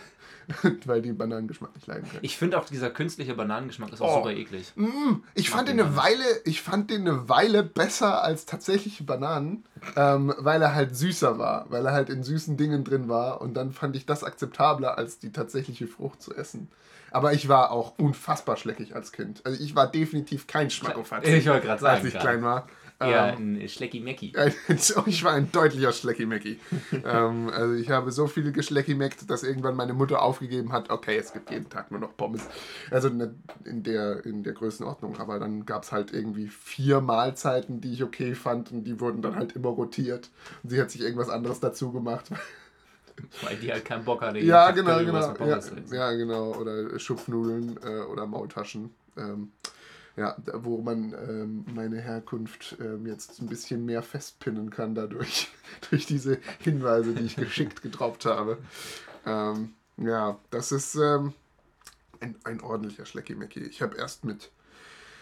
weil 0.85 1.03
die 1.03 1.13
Bananengeschmack 1.13 1.75
nicht 1.75 1.87
leiden 1.87 2.09
können. 2.09 2.21
Ich 2.23 2.37
finde 2.37 2.59
auch 2.59 2.65
dieser 2.65 2.91
künstliche 2.91 3.35
Bananengeschmack 3.35 3.93
ist 3.93 4.01
auch 4.01 4.13
oh. 4.13 4.17
super 4.19 4.31
eklig. 4.31 4.73
Mm, 4.77 5.23
ich, 5.35 5.51
fand 5.51 5.69
den 5.69 5.81
eine 5.81 5.97
Weile, 5.97 6.25
ich 6.45 6.63
fand 6.63 6.91
den 6.91 7.03
eine 7.03 7.29
Weile 7.29 7.63
besser 7.63 8.23
als 8.23 8.47
tatsächliche 8.47 9.05
Bananen, 9.05 9.65
ähm, 9.97 10.35
weil 10.39 10.63
er 10.63 10.75
halt 10.75 10.97
süßer 10.97 11.39
war, 11.39 11.67
weil 11.71 11.87
er 11.87 11.93
halt 11.93 12.11
in 12.11 12.23
süßen 12.23 12.57
Dingen 12.57 12.85
drin 12.85 13.09
war 13.09 13.41
und 13.41 13.55
dann 13.55 13.73
fand 13.73 13.97
ich 13.97 14.07
das 14.07 14.25
akzeptabler 14.25 14.99
als 14.99 15.19
die 15.19 15.33
tatsächliche 15.33 15.87
Frucht 15.87 16.23
zu 16.23 16.35
essen. 16.35 16.69
Aber 17.11 17.33
ich 17.33 17.49
war 17.49 17.71
auch 17.71 17.95
unfassbar 17.99 18.57
schleckig 18.57 18.95
als 18.95 19.13
Kind. 19.13 19.41
Also 19.45 19.63
ich 19.63 19.75
war 19.75 19.91
definitiv 19.91 20.47
kein 20.47 20.71
Schmackofatz. 20.71 21.27
Ich 21.27 21.47
wollte 21.47 21.67
gerade 21.67 21.81
sagen. 21.81 22.05
Als 22.05 22.15
ich 22.15 22.19
klein 22.19 22.43
war. 22.43 22.69
Ja, 22.99 23.29
ähm, 23.29 23.59
ein 23.61 23.69
Schlecki-Mecki. 23.69 24.33
ich 25.07 25.25
war 25.25 25.33
ein 25.35 25.53
deutlicher 25.53 25.93
Schlecki-Mecki. 25.93 26.59
ähm, 27.05 27.51
also 27.51 27.75
ich 27.75 27.91
habe 27.91 28.11
so 28.11 28.27
viele 28.27 28.53
geschlecki-meckt, 28.53 29.29
dass 29.31 29.43
irgendwann 29.43 29.77
meine 29.77 29.93
Mutter 29.93 30.23
aufgegeben 30.23 30.73
hat, 30.73 30.89
okay, 30.89 31.19
es 31.19 31.35
gibt 31.35 31.51
jeden 31.51 31.69
Tag 31.69 31.91
nur 31.91 32.01
noch 32.01 32.17
Pommes. 32.17 32.49
Also 32.91 33.09
in 33.09 33.83
der, 33.83 34.25
in 34.25 34.43
der 34.43 34.53
Größenordnung. 34.55 35.19
Aber 35.19 35.39
dann 35.39 35.67
gab 35.67 35.83
es 35.83 35.93
halt 35.93 36.13
irgendwie 36.15 36.49
vier 36.49 37.03
Mahlzeiten, 37.03 37.83
die 37.83 37.93
ich 37.93 38.03
okay 38.03 38.35
fand 38.35 38.73
und 38.73 38.85
die 38.85 38.99
wurden 38.99 39.21
dann 39.21 39.37
halt 39.37 39.53
immer 39.53 39.69
rotiert. 39.69 40.31
Und 40.63 40.71
sie 40.71 40.81
hat 40.81 40.91
sich 40.91 41.03
irgendwas 41.03 41.29
anderes 41.29 41.61
dazu 41.61 41.93
gemacht. 41.93 42.31
Weil 43.43 43.57
die 43.57 43.73
halt 43.73 43.85
keinen 43.85 44.05
Bock 44.05 44.23
hatte. 44.23 44.39
Ja, 44.39 44.71
genau, 44.71 44.99
genau. 44.99 45.35
Ja, 45.45 45.61
ja, 45.91 46.13
genau. 46.13 46.55
Oder 46.55 46.99
Schupfnudeln 46.99 47.79
äh, 47.83 48.01
oder 48.01 48.27
Maultaschen. 48.27 48.95
Ähm, 49.17 49.53
ja, 50.17 50.37
wo 50.55 50.81
man 50.81 51.13
ähm, 51.13 51.65
meine 51.75 52.01
Herkunft 52.01 52.77
ähm, 52.81 53.07
jetzt 53.07 53.41
ein 53.41 53.49
bisschen 53.49 53.85
mehr 53.85 54.03
festpinnen 54.03 54.71
kann 54.71 54.95
dadurch, 54.95 55.49
durch 55.91 56.07
diese 56.07 56.39
Hinweise, 56.61 57.13
die 57.13 57.25
ich 57.25 57.37
geschickt 57.37 57.83
gedroppt 57.83 58.25
habe. 58.25 58.59
Ähm, 59.27 59.75
ja, 59.99 60.39
das 60.51 60.73
ist 60.73 60.95
ähm, 60.95 61.35
ein, 62.21 62.37
ein 62.45 62.61
ordentlicher 62.61 63.05
Schleckimecki. 63.05 63.61
Ich 63.61 63.83
habe 63.83 63.97
erst 63.97 64.25
mit 64.25 64.51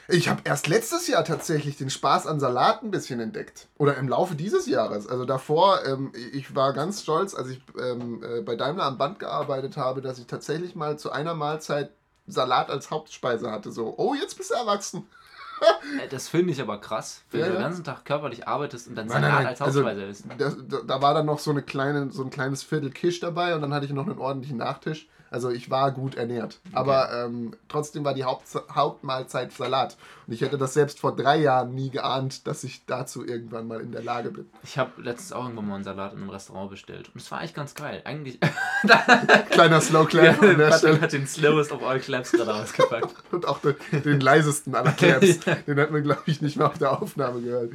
ich 0.07 0.29
habe 0.29 0.43
erst 0.45 0.67
letztes 0.67 1.07
Jahr 1.07 1.25
tatsächlich 1.25 1.79
den 1.79 1.89
Spaß 1.89 2.27
an 2.27 2.39
Salat 2.39 2.83
ein 2.83 2.91
bisschen 2.91 3.21
entdeckt. 3.21 3.69
Oder 3.79 3.97
im 3.97 4.09
Laufe 4.09 4.35
dieses 4.35 4.67
Jahres. 4.67 5.07
Also 5.07 5.25
davor, 5.25 5.85
ähm, 5.87 6.13
ich 6.33 6.55
war 6.55 6.75
ganz 6.75 7.03
stolz, 7.03 7.35
als 7.35 7.49
ich 7.49 7.63
ähm, 7.81 8.23
äh, 8.23 8.43
bei 8.43 8.55
Daimler 8.55 8.85
am 8.85 8.99
Band 8.99 9.19
gearbeitet 9.19 9.79
habe, 9.79 10.03
dass 10.03 10.19
ich 10.19 10.27
tatsächlich 10.27 10.75
mal 10.75 10.99
zu 10.99 11.11
einer 11.11 11.35
Mahlzeit 11.35 11.91
Salat 12.27 12.71
als 12.71 12.91
Hauptspeise 12.91 13.51
hatte. 13.51 13.71
So, 13.71 13.95
oh, 13.97 14.15
jetzt 14.15 14.37
bist 14.37 14.51
du 14.51 14.55
erwachsen. 14.55 15.07
Äh, 16.03 16.09
das 16.09 16.29
finde 16.29 16.53
ich 16.53 16.61
aber 16.61 16.79
krass, 16.79 17.23
wenn 17.31 17.41
ja, 17.41 17.47
du 17.47 17.53
den 17.53 17.61
ganzen 17.61 17.85
Tag 17.85 18.05
körperlich 18.05 18.49
arbeitest 18.49 18.89
und 18.89 18.97
dann 18.97 19.07
nein, 19.07 19.23
Salat 19.23 19.31
nein, 19.31 19.39
nein. 19.45 19.47
als 19.47 19.63
also, 19.63 19.85
Hauptspeise 19.85 20.27
also, 20.37 20.59
isst. 20.59 20.69
Da, 20.69 20.79
da, 20.85 21.01
war 21.01 21.15
dann 21.15 21.27
noch 21.27 21.39
so, 21.39 21.53
eine 21.53 21.63
kleine, 21.63 22.11
so 22.11 22.25
ein 22.25 22.31
kleines 22.31 22.65
Viertel 22.65 22.91
Kisch 22.91 23.21
dabei 23.21 23.55
und 23.55 23.63
dann 23.63 23.73
hatte 23.73 23.87
ich 23.87 23.93
noch 23.93 24.05
einen 24.05 24.19
ordentlichen 24.19 24.59
Nachtisch. 24.59 25.09
Also 25.35 25.51
ich 25.51 25.69
war 25.69 25.91
gut 25.91 26.15
ernährt. 26.15 26.61
Okay. 26.67 26.77
Aber 26.77 27.13
ähm, 27.13 27.57
trotzdem 27.67 28.05
war 28.05 28.15
die 28.15 28.23
Haupt 28.23 28.47
Hauptmahlzeit 28.73 29.51
Salat. 29.51 29.97
Und 30.29 30.33
ich 30.33 30.43
hätte 30.43 30.59
das 30.59 30.75
selbst 30.75 31.01
vor 31.01 31.17
drei 31.17 31.39
Jahren 31.39 31.75
nie 31.75 31.91
geahnt, 31.91 32.47
dass 32.47 32.63
ich 32.63 32.87
dazu 32.87 33.27
irgendwann 33.27 33.67
mal 33.67 33.81
in 33.81 33.91
der 33.91 34.05
Lage 34.05 34.31
bin. 34.31 34.49
Ich 34.63 34.79
habe 34.79 35.03
letztens 35.03 35.33
auch 35.33 35.43
irgendwann 35.43 35.67
mal 35.67 35.75
einen 35.75 35.83
Salat 35.83 36.13
in 36.13 36.21
einem 36.21 36.31
Restaurant 36.31 36.71
bestellt. 36.71 37.11
Und 37.13 37.21
es 37.21 37.29
war 37.33 37.41
eigentlich 37.41 37.55
ganz 37.55 37.75
geil. 37.75 38.01
Eigentlich. 38.05 38.39
Kleiner 39.51 39.81
Slow 39.81 40.07
Clap 40.07 40.41
ja, 40.41 40.49
an 40.51 40.57
der 40.57 40.79
Stelle. 40.79 41.01
hat 41.01 41.13
den 41.13 41.27
slowest 41.27 41.73
of 41.73 41.83
all 41.83 41.99
Claps 41.99 42.31
gerade 42.31 42.55
ausgepackt. 42.55 43.13
Und 43.33 43.49
auch 43.49 43.59
den, 43.59 43.75
den 44.05 44.21
leisesten 44.21 44.73
aller 44.77 44.93
Claps. 44.93 45.41
Den 45.67 45.81
hat 45.81 45.91
man, 45.91 46.05
glaube 46.05 46.23
ich, 46.27 46.43
nicht 46.43 46.57
mehr 46.57 46.69
auf 46.69 46.79
der 46.79 47.03
Aufnahme 47.03 47.41
gehört. 47.41 47.73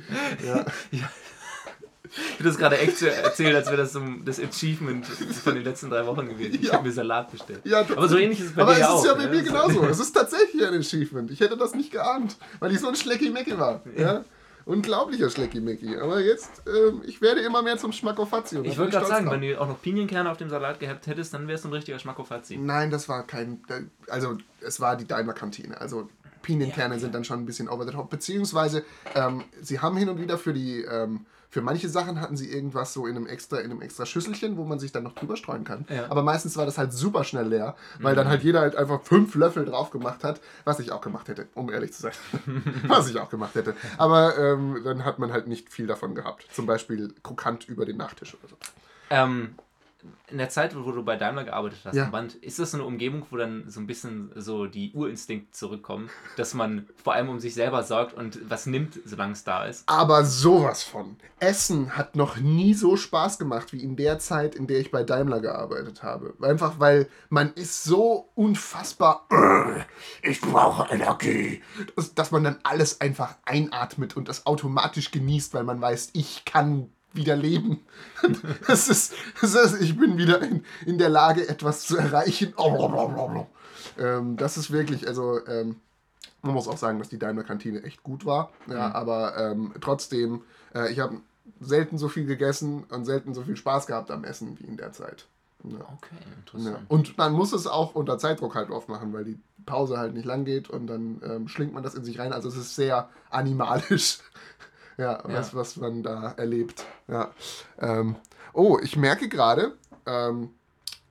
Ja. 0.48 0.66
ja. 0.92 1.10
Ich 2.40 2.46
habe 2.46 2.52
das 2.52 2.58
gerade 2.58 2.78
echt 2.78 3.02
erzählt, 3.02 3.54
als 3.54 3.68
wäre 3.68 3.76
das 3.76 3.92
so 3.92 4.02
das 4.24 4.40
Achievement 4.40 5.06
von 5.06 5.56
den 5.56 5.66
letzten 5.66 5.90
drei 5.90 6.06
Wochen 6.06 6.30
gewesen. 6.30 6.56
Ich 6.56 6.68
ja. 6.68 6.74
habe 6.76 6.88
mir 6.88 6.94
Salat 6.94 7.30
bestellt. 7.30 7.60
Ja, 7.66 7.82
aber 7.82 8.08
so 8.08 8.18
ähnlich 8.18 8.40
ist 8.40 8.46
es 8.46 8.54
bei 8.54 8.62
aber 8.62 8.76
dir 8.76 8.90
auch. 8.90 8.92
Aber 8.92 9.00
es 9.00 9.04
ist 9.04 9.08
ja 9.10 9.28
bei 9.28 9.36
mir 9.36 9.44
genauso. 9.44 9.86
es 9.88 10.00
ist 10.00 10.14
tatsächlich 10.14 10.66
ein 10.66 10.74
Achievement. 10.74 11.30
Ich 11.32 11.42
hätte 11.42 11.58
das 11.58 11.76
nicht 11.76 11.92
geahnt, 11.92 12.38
weil 12.60 12.72
ich 12.72 12.80
so 12.80 12.88
ein 12.88 12.96
Schlecki-Mecki 12.96 13.60
war. 13.60 13.82
Ja? 13.98 14.24
Unglaublicher 14.64 15.30
Schlecki-Mecki. 15.30 15.98
Aber 15.98 16.22
jetzt, 16.22 16.62
ähm, 16.66 17.02
ich 17.06 17.22
werde 17.22 17.42
immer 17.42 17.62
mehr 17.62 17.78
zum 17.78 17.92
Schmackofazzi. 17.92 18.60
Ich 18.64 18.78
wollte 18.78 18.94
gerade 18.94 19.08
sagen, 19.08 19.26
drauf. 19.26 19.34
wenn 19.34 19.42
du 19.42 19.60
auch 19.60 19.68
noch 19.68 19.82
Pinienkerne 19.82 20.32
auf 20.32 20.38
dem 20.38 20.50
Salat 20.50 20.80
gehabt 20.80 21.08
hättest, 21.08 21.34
dann 21.34 21.46
wärst 21.50 21.66
du 21.66 21.68
ein 21.68 21.74
richtiger 21.74 22.00
Schmackofazzi. 22.00 22.56
Nein, 22.56 22.90
das 22.90 23.10
war 23.10 23.28
kein, 23.28 23.62
also 24.08 24.38
es 24.62 24.80
war 24.80 24.96
die 24.96 25.06
Daimler-Kantine. 25.06 25.82
Also 25.82 26.08
Pinienkerne 26.42 26.94
ja, 26.94 27.00
sind 27.02 27.14
dann 27.14 27.26
schon 27.26 27.42
ein 27.42 27.46
bisschen 27.46 27.68
over 27.68 27.86
the 27.86 27.92
top. 27.92 28.10
Beziehungsweise, 28.10 28.86
ähm, 29.14 29.44
sie 29.62 29.82
haben 29.82 29.98
hin 29.98 30.08
und 30.08 30.22
wieder 30.22 30.38
für 30.38 30.54
die... 30.54 30.84
Ähm, 30.84 31.26
für 31.50 31.62
manche 31.62 31.90
Sachen 31.90 32.22
hatten 32.22 32.38
sie 32.38 32.52
irgendwas 32.52 32.94
so 32.94 33.08
in 33.08 33.16
einem 33.16 33.26
extra, 33.26 33.58
in 33.58 33.72
einem 33.72 33.82
extra 33.82 34.06
Schüsselchen, 34.06 34.56
wo 34.58 34.66
man 34.66 34.78
sich 34.78 34.92
dann 34.92 35.04
noch 35.04 35.14
drüber 35.14 35.36
streuen 35.36 35.64
kann. 35.64 35.86
Ja. 35.90 36.06
Aber 36.10 36.22
meistens 36.22 36.56
war 36.58 36.66
das 36.66 36.78
halt 36.78 36.94
super 36.94 37.24
schnell 37.24 37.48
leer, 37.48 37.76
weil 38.00 38.14
mhm. 38.14 38.18
dann 38.18 38.28
halt 38.28 38.44
jeder 38.44 38.62
halt 38.62 38.76
einfach 38.76 39.02
fünf 39.02 39.34
Löffel 39.34 39.66
drauf 39.66 39.90
gemacht 39.90 40.24
hat, 40.24 40.42
was 40.64 40.80
ich 40.80 40.92
auch 40.92 41.02
gemacht 41.02 41.28
hätte, 41.28 41.48
um 41.56 41.72
ehrlich 41.72 41.92
zu 41.94 42.04
sein. 42.04 42.12
was 42.88 43.10
ich 43.10 43.20
auch 43.20 43.30
gemacht 43.30 43.56
hätte. 43.56 43.76
Aber 43.98 44.38
ähm, 44.38 44.82
dann 44.84 45.06
hat 45.06 45.18
man 45.18 45.34
halt 45.34 45.48
nicht 45.48 45.72
viel 45.72 45.88
davon 45.88 46.14
gehabt. 46.14 46.46
Zum 46.52 46.68
Beispiel 46.68 47.14
krokant 47.24 47.68
über 47.68 47.86
den 47.86 47.98
Nachtisch 47.98 48.36
oder 48.36 48.50
so. 48.50 48.56
Ähm, 49.10 49.56
in 50.28 50.38
der 50.38 50.50
Zeit, 50.50 50.76
wo 50.76 50.92
du 50.92 51.04
bei 51.04 51.18
Daimler 51.18 51.44
gearbeitet 51.44 51.80
hast, 51.84 51.96
ja. 51.96 52.06
Band, 52.06 52.36
ist 52.36 52.60
das 52.60 52.72
so 52.72 52.78
eine 52.78 52.86
Umgebung, 52.86 53.26
wo 53.30 53.38
dann 53.38 53.66
so 53.68 53.80
ein 53.80 53.88
bisschen 53.88 54.32
so 54.36 54.66
die 54.66 54.94
Urinstinkte 54.94 55.52
zurückkommen, 55.52 56.10
dass 56.38 56.54
man 56.54 56.88
vor 57.04 57.14
allem 57.14 57.30
um 57.30 57.40
sich 57.40 57.54
selber 57.54 57.84
sorgt 57.84 58.14
und 58.14 58.50
was 58.50 58.66
nimmt, 58.66 59.00
solange 59.06 59.34
es 59.34 59.44
da 59.44 59.66
ist? 59.66 59.84
Aber 59.88 60.24
sowas 60.24 60.84
von. 60.84 61.18
Essen 61.40 61.98
hat 61.98 62.16
noch 62.16 62.38
nie 62.38 62.74
so 62.74 62.96
Spaß 62.96 63.40
gemacht 63.40 63.74
wie 63.74 63.84
in 63.84 63.96
der 63.96 64.20
Zeit, 64.20 64.56
in 64.56 64.68
der 64.68 64.80
ich 64.80 64.92
bei 64.92 65.04
Daimler 65.04 65.42
gearbeitet 65.42 66.04
habe. 66.04 66.34
Einfach 66.42 66.80
weil 66.80 67.10
man 67.30 67.54
ist 67.54 67.84
so 67.84 68.30
unfassbar, 68.36 69.28
ich 70.22 70.40
brauche 70.42 70.94
Energie, 70.94 71.62
dass 72.16 72.32
man 72.32 72.44
dann 72.44 72.60
alles 72.64 73.02
einfach 73.02 73.36
einatmet 73.46 74.16
und 74.16 74.30
das 74.30 74.46
automatisch 74.46 75.12
genießt, 75.12 75.54
weil 75.54 75.64
man 75.64 75.82
weiß, 75.82 76.12
ich 76.14 76.46
kann 76.46 76.90
wieder 77.14 77.36
leben. 77.36 77.80
Das 78.68 78.90
ist, 78.90 79.14
das 79.42 79.56
ist, 79.56 79.82
ich 79.82 79.98
bin 79.98 80.18
wieder 80.18 80.42
in, 80.42 80.64
in 80.86 80.98
der 80.98 81.10
Lage, 81.10 81.48
etwas 81.48 81.88
zu 81.88 81.98
erreichen. 81.98 82.54
Ähm, 83.98 84.36
das 84.36 84.58
ist 84.58 84.72
wirklich, 84.72 85.08
also 85.08 85.40
ähm, 85.48 85.78
man 86.42 86.54
muss 86.54 86.68
auch 86.68 86.78
sagen, 86.78 87.00
dass 87.00 87.10
die 87.10 87.18
Daimler-Kantine 87.18 87.84
echt 87.84 88.04
gut 88.04 88.26
war. 88.26 88.52
Ja, 88.68 88.90
mhm. 88.90 88.96
aber 88.96 89.38
ähm, 89.38 89.74
trotzdem, 89.80 90.42
äh, 90.76 90.92
ich 90.92 91.00
habe 91.00 91.18
selten 91.60 91.98
so 91.98 92.10
viel 92.10 92.26
gegessen 92.26 92.84
und 92.90 93.06
selten 93.06 93.34
so 93.34 93.44
viel 93.44 93.56
Spaß 93.56 93.88
gehabt 93.88 94.12
am 94.12 94.24
Essen 94.24 94.60
wie 94.60 94.66
in 94.66 94.78
der 94.78 94.92
Zeit. 94.92 95.26
Ja. 95.64 95.80
Okay, 95.80 96.16
interessant. 96.38 96.78
Ja. 96.78 96.86
Und 96.88 97.18
man 97.18 97.34
muss 97.34 97.52
es 97.52 97.68
auch 97.68 97.96
unter 97.96 98.18
Zeitdruck 98.18 98.56
halt 98.56 98.70
oft 98.70 98.88
machen, 98.88 99.12
weil 99.14 99.26
die 99.26 99.40
Pause 99.66 99.98
halt 99.98 100.14
nicht 100.14 100.26
lang 100.26 100.46
geht 100.46 100.70
und 100.70 100.88
dann 100.88 101.22
ähm, 101.24 101.48
schlingt 101.48 101.74
man 101.74 101.84
das 101.84 101.96
in 101.96 102.06
sich 102.06 102.20
rein. 102.20 102.32
Also 102.32 102.48
es 102.48 102.56
ist 102.56 102.76
sehr 102.76 103.10
animalisch 103.30 104.20
ja, 105.00 105.22
was, 105.24 105.56
was 105.56 105.78
man 105.78 106.04
da 106.04 106.34
erlebt. 106.34 106.86
Ja. 107.08 107.32
Ähm, 107.80 108.18
oh, 108.54 108.78
ich 108.84 108.98
merke 108.98 109.30
gerade, 109.30 109.78
ähm, 110.06 110.50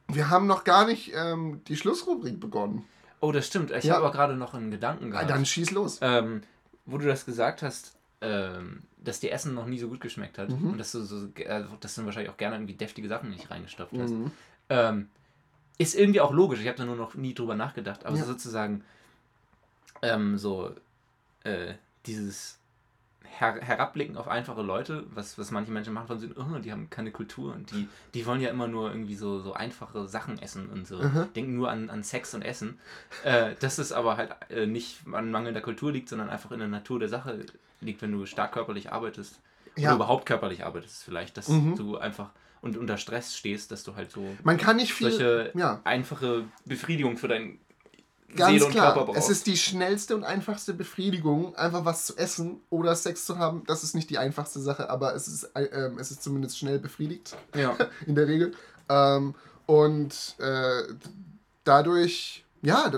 wir 0.09 0.28
haben 0.28 0.47
noch 0.47 0.64
gar 0.64 0.86
nicht 0.86 1.12
ähm, 1.14 1.62
die 1.68 1.76
Schlussrubrik 1.76 2.39
begonnen. 2.39 2.84
Oh, 3.20 3.32
das 3.32 3.47
stimmt. 3.47 3.70
Ich 3.70 3.84
ja. 3.84 3.95
habe 3.95 4.05
aber 4.05 4.12
gerade 4.12 4.36
noch 4.36 4.55
einen 4.55 4.70
Gedanken 4.70 5.11
gehabt. 5.11 5.30
Dann 5.30 5.45
schieß 5.45 5.70
los. 5.70 5.99
Ähm, 6.03 6.43
wo 6.84 6.99
du 6.99 7.07
das 7.07 7.24
gesagt 7.24 7.62
hast, 7.62 7.97
ähm, 8.20 8.82
dass 8.99 9.20
dir 9.20 9.32
Essen 9.32 9.55
noch 9.55 9.66
nie 9.66 9.78
so 9.78 9.89
gut 9.89 10.01
geschmeckt 10.01 10.39
hat 10.39 10.51
mhm. 10.51 10.72
und 10.72 10.78
dass 10.78 10.93
du, 10.93 11.03
so, 11.03 11.26
äh, 11.36 11.64
dass 11.80 11.95
du 11.95 12.05
wahrscheinlich 12.05 12.30
auch 12.30 12.36
gerne 12.36 12.57
irgendwie 12.57 12.74
deftige 12.74 13.09
Sachen 13.09 13.30
nicht 13.30 13.51
reingestopft 13.51 13.97
hast. 13.99 14.11
Mhm. 14.11 14.30
Ähm, 14.68 15.09
ist 15.78 15.95
irgendwie 15.95 16.20
auch 16.20 16.32
logisch. 16.32 16.61
Ich 16.61 16.66
habe 16.66 16.76
da 16.76 16.84
nur 16.84 16.97
noch 16.97 17.14
nie 17.14 17.34
drüber 17.34 17.55
nachgedacht. 17.55 18.05
Aber 18.05 18.16
ja. 18.16 18.24
sozusagen 18.24 18.84
so 20.36 20.70
äh, 21.43 21.74
dieses 22.07 22.58
her 23.39 23.59
herabblicken 23.61 24.16
auf 24.16 24.29
einfache 24.29 24.62
Leute, 24.62 25.05
was, 25.12 25.39
was 25.39 25.51
manche 25.51 25.70
Menschen 25.70 25.95
machen 25.95 26.07
von 26.07 26.18
sind, 26.18 26.37
oh, 26.37 26.59
die 26.59 26.72
haben 26.72 26.91
keine 26.91 27.11
Kultur 27.11 27.55
und 27.55 27.70
die, 27.70 27.89
die 28.14 28.26
wollen 28.26 28.41
ja 28.41 28.51
immer 28.51 28.68
nur 28.68 28.91
irgendwie 28.91 29.14
so, 29.14 29.41
so 29.41 29.55
einfache 29.55 30.07
Sachen 30.07 30.39
essen 30.41 30.68
und 30.68 30.87
so, 30.87 30.99
mhm. 30.99 31.33
denken 31.35 31.55
nur 31.55 31.70
an, 31.70 31.91
an 31.91 32.03
Sex 32.03 32.35
und 32.35 32.43
Essen. 32.43 32.79
Äh, 33.24 33.55
dass 33.61 33.79
es 33.79 33.93
aber 33.93 34.16
halt 34.16 34.31
äh, 34.51 34.66
nicht 34.66 35.01
an 35.12 35.31
mangelnder 35.31 35.61
Kultur 35.61 35.93
liegt, 35.93 36.09
sondern 36.09 36.31
einfach 36.31 36.51
in 36.53 36.59
der 36.59 36.68
Natur 36.68 36.99
der 36.99 37.09
Sache 37.09 37.45
liegt, 37.81 38.03
wenn 38.03 38.12
du 38.12 38.26
stark 38.26 38.53
körperlich 38.53 38.93
arbeitest. 38.93 39.41
Ja. 39.76 39.91
Oder 39.91 39.97
überhaupt 39.97 40.26
körperlich 40.26 40.64
arbeitest 40.64 41.05
vielleicht, 41.05 41.37
dass 41.37 41.49
mhm. 41.49 41.76
du 41.76 41.99
einfach 41.99 42.31
und 42.61 42.76
unter 42.76 42.97
Stress 42.97 43.37
stehst, 43.37 43.70
dass 43.70 43.85
du 43.85 43.95
halt 43.95 44.11
so 44.11 44.37
Man 44.43 44.57
kann 44.59 44.76
nicht 44.76 44.93
viel, 44.93 45.11
solche 45.11 45.53
ja. 45.55 45.81
einfache 45.85 46.45
Befriedigung 46.64 47.16
für 47.16 47.29
dein 47.29 47.59
Ganz 48.37 48.53
Seele 48.53 48.66
und 48.66 48.70
klar, 48.72 48.93
Körper 48.93 49.07
braucht. 49.07 49.18
Es 49.18 49.31
ist 49.31 49.47
die 49.47 49.57
schnellste 49.57 50.14
und 50.14 50.24
einfachste 50.24 50.74
Befriedigung, 50.74 51.55
einfach 51.57 51.85
was 51.85 52.05
zu 52.05 52.16
essen 52.16 52.61
oder 52.68 52.95
Sex 52.95 53.24
zu 53.24 53.39
haben. 53.39 53.62
Das 53.66 53.85
ist 53.85 53.95
nicht 53.95 54.11
die 54.11 54.18
einfachste 54.18 54.61
Sache, 54.61 54.91
aber 54.91 55.14
es 55.14 55.29
ist, 55.29 55.45
äh, 55.55 55.64
ähm, 55.64 55.99
es 55.99 56.11
ist 56.11 56.22
zumindest 56.22 56.59
schnell 56.59 56.79
befriedigt. 56.79 57.37
Ja. 57.55 57.76
In 58.07 58.14
der 58.14 58.29
Regel. 58.29 58.53
Ähm, 58.91 59.35
und 59.66 60.37
äh, 60.39 60.83
dadurch, 61.64 62.45
ja, 62.62 62.91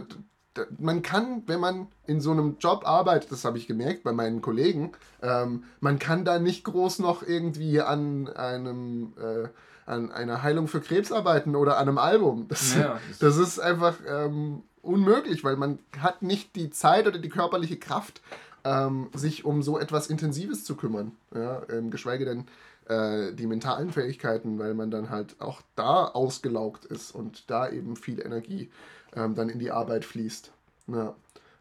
man 0.79 1.03
kann, 1.03 1.45
wenn 1.47 1.61
man 1.61 1.89
in 2.07 2.21
so 2.21 2.33
einem 2.33 2.57
Job 2.59 2.87
arbeitet, 2.87 3.31
das 3.31 3.45
habe 3.45 3.59
ich 3.59 3.67
gemerkt 3.67 4.03
bei 4.03 4.13
meinen 4.13 4.41
Kollegen, 4.41 4.93
ähm, 5.23 5.65
man 5.81 5.99
kann 5.99 6.25
da 6.25 6.39
nicht 6.39 6.65
groß 6.65 6.99
noch 6.99 7.23
irgendwie 7.23 7.81
an 7.81 8.29
einem 8.29 9.15
äh, 9.17 9.49
an 9.87 10.13
einer 10.13 10.43
Heilung 10.43 10.69
für 10.69 10.81
Krebs 10.81 11.11
arbeiten 11.11 11.57
oder 11.57 11.79
an 11.79 11.89
einem 11.89 11.99
Album. 11.99 12.47
Das, 12.49 12.77
ja, 12.77 13.01
das, 13.09 13.19
das 13.19 13.37
ist 13.37 13.59
einfach 13.59 13.97
ähm, 14.07 14.63
unmöglich, 14.83 15.45
weil 15.45 15.57
man 15.57 15.79
hat 15.99 16.23
nicht 16.23 16.57
die 16.57 16.71
Zeit 16.71 17.07
oder 17.07 17.19
die 17.19 17.29
körperliche 17.29 17.77
Kraft, 17.77 18.21
ähm, 18.65 19.09
sich 19.15 19.45
um 19.45 19.63
so 19.63 19.79
etwas 19.79 20.09
Intensives 20.09 20.65
zu 20.65 20.77
kümmern. 20.77 21.13
Ja? 21.35 21.63
Ähm, 21.71 21.91
geschweige 21.91 22.25
denn 22.25 22.47
äh, 22.89 23.33
die 23.33 23.47
mentalen 23.47 23.93
Fähigkeiten, 23.93 24.59
weil 24.59 24.75
man 24.75 24.91
dann 24.91 25.11
halt 25.11 25.41
auch 25.41 25.63
da 25.77 26.05
ausgelaugt 26.07 26.85
ist 26.85 27.15
und 27.15 27.51
da 27.51 27.69
eben 27.69 27.97
viel 27.97 28.21
Energie 28.21 28.71
ähm, 29.15 29.35
dann 29.35 29.49
in 29.49 29.59
die 29.59 29.71
Arbeit 29.71 30.05
fließt. 30.05 30.51
Ja. 30.89 31.15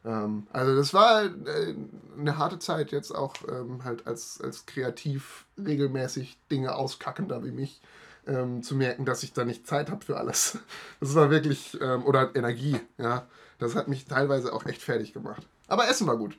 Ähm, 0.05 0.47
also 0.51 0.75
das 0.75 0.93
war 0.93 1.25
äh, 1.25 1.75
eine 2.17 2.37
harte 2.37 2.59
Zeit 2.59 2.91
jetzt 2.91 3.11
auch 3.11 3.35
ähm, 3.49 3.83
halt 3.83 4.07
als, 4.07 4.41
als 4.41 4.65
kreativ 4.65 5.45
regelmäßig 5.57 6.37
Dinge 6.51 6.75
auskackender 6.75 7.43
wie 7.43 7.51
mich 7.51 7.81
ähm, 8.29 8.63
zu 8.63 8.75
merken, 8.75 9.05
dass 9.05 9.23
ich 9.23 9.33
da 9.33 9.43
nicht 9.43 9.67
Zeit 9.67 9.89
habe 9.89 10.05
für 10.05 10.17
alles. 10.17 10.57
Das 10.99 11.15
war 11.15 11.29
wirklich, 11.29 11.77
ähm, 11.81 12.05
oder 12.05 12.35
Energie, 12.35 12.79
ja. 12.97 13.27
Das 13.57 13.75
hat 13.75 13.89
mich 13.89 14.05
teilweise 14.05 14.53
auch 14.53 14.65
echt 14.65 14.81
fertig 14.81 15.13
gemacht. 15.13 15.45
Aber 15.67 15.89
Essen 15.89 16.07
war 16.07 16.17
gut. 16.17 16.37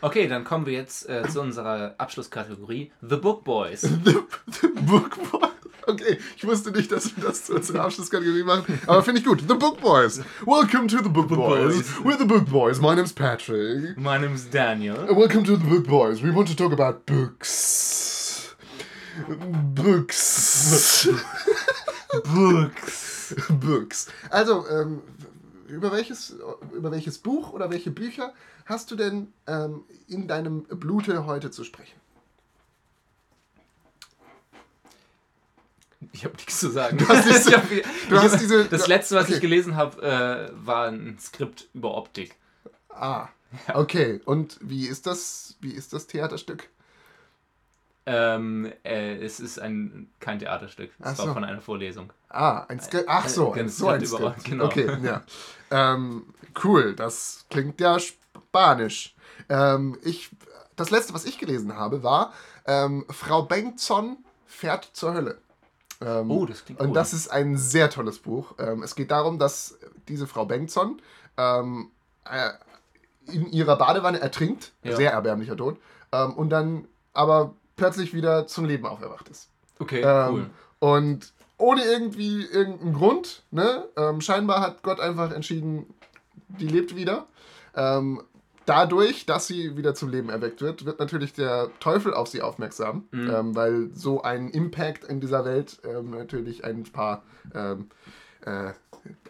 Okay, 0.00 0.28
dann 0.28 0.44
kommen 0.44 0.64
wir 0.64 0.72
jetzt 0.72 1.08
äh, 1.10 1.28
zu 1.28 1.42
unserer 1.42 1.94
Abschlusskategorie 1.98 2.90
The 3.02 3.16
Book 3.16 3.44
Boys. 3.44 3.82
The, 3.82 4.22
the 4.62 4.68
Book 4.68 5.16
Boys. 5.30 5.50
Okay, 5.86 6.18
ich 6.36 6.46
wusste 6.46 6.70
nicht, 6.70 6.92
dass 6.92 7.16
wir 7.16 7.24
das 7.24 7.46
zu 7.46 7.54
unserer 7.54 7.84
Abschlusskategorie 7.84 8.44
machen, 8.44 8.80
aber 8.86 9.02
finde 9.02 9.20
ich 9.20 9.26
gut. 9.26 9.40
The 9.40 9.54
Book 9.54 9.80
Boys. 9.80 10.20
Welcome 10.46 10.86
to 10.88 10.98
the 11.02 11.08
Book, 11.08 11.28
book 11.28 11.38
Boys. 11.38 11.74
Boys. 11.74 12.04
We're 12.04 12.18
the 12.18 12.24
Book 12.24 12.46
Boys. 12.46 12.80
My 12.80 12.94
name's 12.94 13.12
Patrick. 13.12 13.98
My 13.98 14.18
name's 14.18 14.48
Daniel. 14.48 14.96
Welcome 15.14 15.44
to 15.44 15.56
the 15.56 15.66
Book 15.66 15.86
Boys. 15.86 16.22
We 16.22 16.30
want 16.30 16.48
to 16.48 16.56
talk 16.56 16.72
about 16.72 17.06
books. 17.06 18.09
Books. 19.74 21.08
Books. 22.24 23.34
Books. 23.48 24.06
Also, 24.30 24.66
ähm, 24.68 25.02
über, 25.68 25.92
welches, 25.92 26.36
über 26.72 26.90
welches 26.90 27.18
Buch 27.18 27.52
oder 27.52 27.70
welche 27.70 27.90
Bücher 27.90 28.32
hast 28.66 28.90
du 28.90 28.96
denn 28.96 29.32
ähm, 29.46 29.84
in 30.08 30.26
deinem 30.28 30.64
Blute 30.64 31.26
heute 31.26 31.50
zu 31.50 31.64
sprechen? 31.64 32.00
Ich 36.12 36.24
habe 36.24 36.34
nichts 36.36 36.58
zu 36.58 36.70
sagen. 36.70 36.98
Du 36.98 37.06
hast, 37.08 37.28
diese, 37.28 37.52
hab, 37.56 37.68
du 38.08 38.18
hast 38.18 38.40
diese, 38.40 38.64
das 38.64 38.88
letzte, 38.88 39.16
was 39.16 39.26
okay. 39.26 39.34
ich 39.34 39.40
gelesen 39.40 39.76
habe, 39.76 40.02
äh, 40.02 40.66
war 40.66 40.88
ein 40.88 41.18
Skript 41.20 41.68
über 41.74 41.96
Optik. 41.96 42.34
Ah, 42.88 43.28
okay. 43.74 44.20
Und 44.24 44.58
wie 44.60 44.86
ist 44.86 45.06
das? 45.06 45.56
Wie 45.60 45.72
ist 45.72 45.92
das 45.92 46.06
Theaterstück? 46.06 46.68
Ähm, 48.06 48.72
äh, 48.82 49.16
es 49.16 49.40
ist 49.40 49.58
ein, 49.58 50.10
kein 50.20 50.38
Theaterstück. 50.38 50.90
Es 51.00 51.18
so. 51.18 51.26
war 51.26 51.34
von 51.34 51.44
einer 51.44 51.60
Vorlesung. 51.60 52.12
Ah, 52.28 52.64
ein 52.68 52.80
Skript. 52.80 53.04
Ach 53.08 53.28
so, 53.28 53.52
ein, 53.52 53.68
so 53.68 53.88
ein 53.88 54.04
Skript. 54.04 54.44
Genau. 54.44 54.64
Okay, 54.64 54.88
ja. 55.02 55.22
ähm, 55.70 56.32
cool, 56.64 56.94
das 56.94 57.44
klingt 57.50 57.80
ja 57.80 57.98
spanisch. 57.98 59.14
Ähm, 59.48 59.98
ich, 60.02 60.30
das 60.76 60.90
letzte, 60.90 61.12
was 61.12 61.24
ich 61.24 61.38
gelesen 61.38 61.76
habe, 61.76 62.02
war 62.02 62.32
ähm, 62.66 63.04
Frau 63.10 63.42
Bengtson 63.42 64.18
fährt 64.46 64.90
zur 64.92 65.14
Hölle. 65.14 65.38
Ähm, 66.00 66.30
oh, 66.30 66.46
das 66.46 66.64
klingt 66.64 66.80
cool. 66.80 66.88
Und 66.88 66.94
das 66.94 67.12
ist 67.12 67.28
ein 67.28 67.58
sehr 67.58 67.90
tolles 67.90 68.18
Buch. 68.18 68.54
Ähm, 68.58 68.82
es 68.82 68.94
geht 68.94 69.10
darum, 69.10 69.38
dass 69.38 69.78
diese 70.08 70.26
Frau 70.26 70.46
Bengtson 70.46 71.00
äh, 71.36 71.62
in 73.26 73.52
ihrer 73.52 73.76
Badewanne 73.76 74.20
ertrinkt. 74.20 74.72
Ja. 74.82 74.96
Sehr 74.96 75.12
erbärmlicher 75.12 75.56
Tod. 75.56 75.78
und 76.36 76.50
dann 76.50 76.86
aber 77.12 77.54
plötzlich 77.80 78.12
wieder 78.12 78.46
zum 78.46 78.66
Leben 78.66 78.84
auferwacht 78.84 79.30
ist. 79.30 79.48
Okay, 79.78 80.02
ähm, 80.02 80.34
cool. 80.34 80.50
Und 80.80 81.32
ohne 81.56 81.82
irgendwie 81.82 82.44
irgendeinen 82.44 82.92
Grund, 82.92 83.42
ne? 83.50 83.88
Ähm, 83.96 84.20
scheinbar 84.20 84.60
hat 84.60 84.82
Gott 84.82 85.00
einfach 85.00 85.32
entschieden, 85.32 85.86
die 86.48 86.68
lebt 86.68 86.94
wieder. 86.94 87.26
Ähm, 87.74 88.22
dadurch, 88.66 89.24
dass 89.24 89.46
sie 89.46 89.78
wieder 89.78 89.94
zum 89.94 90.10
Leben 90.10 90.28
erweckt 90.28 90.60
wird, 90.60 90.84
wird 90.84 90.98
natürlich 91.00 91.32
der 91.32 91.70
Teufel 91.80 92.12
auf 92.12 92.28
sie 92.28 92.42
aufmerksam, 92.42 93.08
mhm. 93.12 93.30
ähm, 93.30 93.56
weil 93.56 93.90
so 93.94 94.22
ein 94.22 94.50
Impact 94.50 95.04
in 95.04 95.20
dieser 95.20 95.46
Welt 95.46 95.80
ähm, 95.82 96.10
natürlich 96.10 96.64
ein 96.64 96.82
paar 96.84 97.22
ähm, 97.54 97.88
äh, 98.44 98.72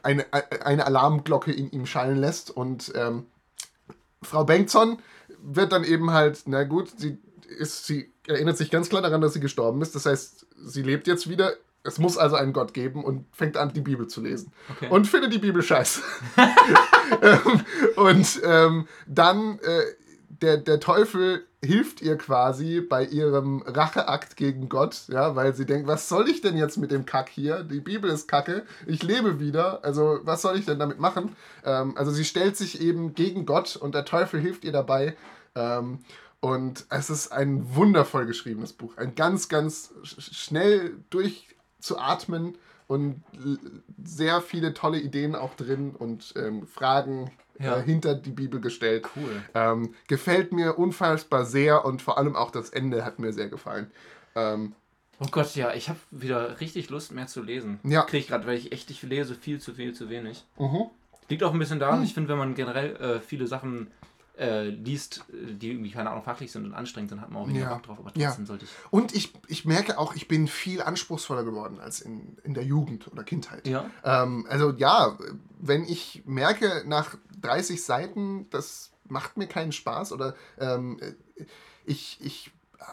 eine, 0.03 0.27
eine 0.65 0.87
Alarmglocke 0.87 1.53
in 1.53 1.71
ihm 1.71 1.87
schallen 1.87 2.19
lässt 2.19 2.51
und 2.51 2.93
ähm, 2.97 3.27
Frau 4.23 4.43
Bengtson 4.43 4.99
wird 5.41 5.71
dann 5.71 5.85
eben 5.85 6.11
halt, 6.11 6.43
na 6.47 6.65
gut, 6.65 6.93
sie 6.99 7.19
ist, 7.59 7.87
sie 7.87 8.11
erinnert 8.31 8.57
sich 8.57 8.71
ganz 8.71 8.89
klar 8.89 9.03
daran, 9.03 9.21
dass 9.21 9.35
sie 9.35 9.41
gestorben 9.41 9.83
ist. 9.83 9.95
Das 9.95 10.07
heißt, 10.07 10.47
sie 10.65 10.83
lebt 10.83 11.07
jetzt 11.07 11.29
wieder. 11.29 11.53
Es 11.83 11.99
muss 11.99 12.19
also 12.19 12.37
einen 12.37 12.53
Gott 12.53 12.75
geben 12.75 13.03
und 13.05 13.25
fängt 13.33 13.57
an, 13.57 13.73
die 13.73 13.81
Bibel 13.81 14.07
zu 14.07 14.21
lesen. 14.21 14.53
Okay. 14.71 14.89
Und 14.91 15.07
findet 15.07 15.33
die 15.33 15.39
Bibel 15.39 15.63
scheiße. 15.63 16.03
Ähm, 17.23 17.65
und 17.97 18.41
ähm, 18.45 18.89
dann 19.07 19.59
äh, 19.61 19.83
der, 20.43 20.59
der 20.59 20.81
Teufel 20.81 21.47
hilft 21.63 22.01
ihr 22.01 22.17
quasi 22.17 22.81
bei 22.81 23.05
ihrem 23.05 23.63
Racheakt 23.63 24.37
gegen 24.37 24.69
Gott, 24.69 25.03
ja, 25.09 25.37
weil 25.37 25.55
sie 25.55 25.67
denkt, 25.67 25.87
was 25.87 26.09
soll 26.09 26.29
ich 26.29 26.41
denn 26.41 26.57
jetzt 26.57 26.79
mit 26.79 26.91
dem 26.91 27.05
Kack 27.05 27.29
hier? 27.29 27.63
Die 27.63 27.81
Bibel 27.81 28.11
ist 28.11 28.29
Kacke, 28.29 28.65
ich 28.87 29.03
lebe 29.03 29.39
wieder, 29.41 29.85
also 29.85 30.21
was 30.23 30.41
soll 30.43 30.59
ich 30.59 30.65
denn 30.65 30.79
damit 30.79 30.99
machen? 30.99 31.37
Ähm, 31.65 31.97
also 31.97 32.11
sie 32.11 32.25
stellt 32.25 32.57
sich 32.57 32.81
eben 32.81 33.15
gegen 33.15 33.45
Gott 33.45 33.77
und 33.77 33.95
der 33.95 34.07
Teufel 34.07 34.41
hilft 34.41 34.65
ihr 34.65 34.73
dabei. 34.73 35.17
Ähm, 35.55 35.99
und 36.41 36.87
es 36.89 37.11
ist 37.11 37.33
ein 37.33 37.75
wundervoll 37.75 38.27
geschriebenes 38.27 38.73
Buch. 38.73 38.97
Ein 38.97 39.15
ganz, 39.15 39.49
ganz 39.49 39.93
schnell 40.05 40.97
durchzuatmen 41.11 42.57
und 42.87 43.23
sehr 44.03 44.41
viele 44.41 44.75
tolle 44.75 44.99
Ideen 44.99 45.35
auch 45.35 45.55
drin 45.55 45.95
und 45.95 46.33
ähm, 46.37 46.67
Fragen 46.67 47.31
ja. 47.59 47.77
äh, 47.77 47.83
hinter 47.83 48.15
die 48.15 48.31
Bibel 48.31 48.61
gestellt. 48.61 49.07
Cool. 49.15 49.43
Ähm, 49.55 49.95
gefällt 50.09 50.53
mir 50.53 50.79
unfassbar 50.79 51.45
sehr 51.45 51.85
und 51.85 52.03
vor 52.03 52.19
allem 52.19 52.35
auch 52.37 52.51
das 52.51 52.71
Ende 52.71 53.05
hat 53.05 53.19
mir 53.19 53.33
sehr 53.33 53.49
gefallen. 53.49 53.91
Ähm, 54.35 54.73
oh 55.21 55.27
Gott, 55.31 55.55
ja, 55.57 55.75
ich 55.75 55.89
habe 55.89 55.99
wieder 56.11 56.61
richtig 56.61 56.89
Lust 56.89 57.13
mehr 57.13 57.27
zu 57.27 57.43
lesen. 57.43 57.81
Ja. 57.85 58.03
Kriege 58.03 58.23
ich 58.23 58.29
gerade, 58.29 58.47
weil 58.47 58.57
ich 58.57 58.73
echt, 58.73 58.91
ich 58.91 59.03
lese 59.03 59.35
viel 59.35 59.61
zu 59.61 59.75
viel, 59.75 59.93
zu 59.93 60.09
wenig. 60.09 60.45
Mhm. 60.59 60.87
Liegt 61.29 61.43
auch 61.43 61.53
ein 61.53 61.59
bisschen 61.59 61.79
daran, 61.79 61.99
mhm. 61.99 62.07
ich 62.07 62.15
finde, 62.15 62.31
wenn 62.31 62.39
man 62.39 62.55
generell 62.55 62.97
äh, 62.97 63.21
viele 63.21 63.47
Sachen 63.47 63.89
äh, 64.41 64.69
liest, 64.69 65.25
die 65.31 65.71
irgendwie, 65.71 65.91
keine 65.91 66.11
Ahnung, 66.11 66.25
fachlich 66.25 66.51
sind 66.51 66.65
und 66.65 66.73
anstrengend 66.73 67.11
sind, 67.11 67.21
hat 67.21 67.31
man 67.31 67.43
auch 67.43 67.49
weniger 67.49 67.67
ja. 67.67 67.75
Bock 67.75 67.83
drauf. 67.83 67.99
Aber 67.99 68.13
trotzdem 68.13 68.45
ja. 68.45 68.47
sollte 68.47 68.65
ich. 68.65 68.71
Und 68.91 69.15
ich, 69.15 69.33
ich 69.49 69.65
merke 69.65 69.99
auch, 69.99 70.15
ich 70.15 70.29
bin 70.29 70.49
viel 70.49 70.83
anspruchsvoller 70.83 71.45
geworden 71.45 71.79
als 71.79 72.01
in, 72.01 72.39
in 72.43 72.55
der 72.55 72.65
Jugend 72.65 73.11
oder 73.13 73.23
Kindheit. 73.23 73.67
Ja. 73.69 73.91
Ähm, 74.03 74.47
also 74.49 74.71
ja, 74.71 75.19
wenn 75.59 75.85
ich 75.85 76.23
merke, 76.25 76.85
nach 76.87 77.17
30 77.43 77.85
Seiten, 77.85 78.49
das 78.51 78.93
macht 79.05 79.37
mir 79.37 79.47
keinen 79.47 79.73
Spaß 79.73 80.13
oder 80.13 80.35
ähm, 80.59 80.99
ich, 81.85 82.19
ich 82.23 82.51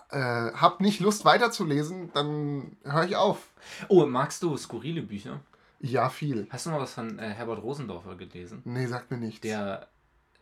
äh, 0.09 0.17
habe 0.17 0.83
nicht 0.83 0.99
Lust 0.99 1.23
weiterzulesen, 1.25 2.11
dann 2.13 2.75
höre 2.83 3.05
ich 3.05 3.15
auf. 3.15 3.47
Oh, 3.87 4.05
magst 4.05 4.43
du 4.43 4.57
skurrile 4.57 5.01
Bücher? 5.01 5.39
Ja, 5.79 6.09
viel. 6.09 6.47
Hast 6.49 6.65
du 6.65 6.71
mal 6.71 6.81
was 6.81 6.93
von 6.93 7.19
äh, 7.19 7.29
Herbert 7.29 7.61
Rosendorfer 7.61 8.15
gelesen? 8.15 8.61
Nee, 8.65 8.87
sagt 8.87 9.11
mir 9.11 9.17
nichts. 9.17 9.41
Der, 9.41 9.87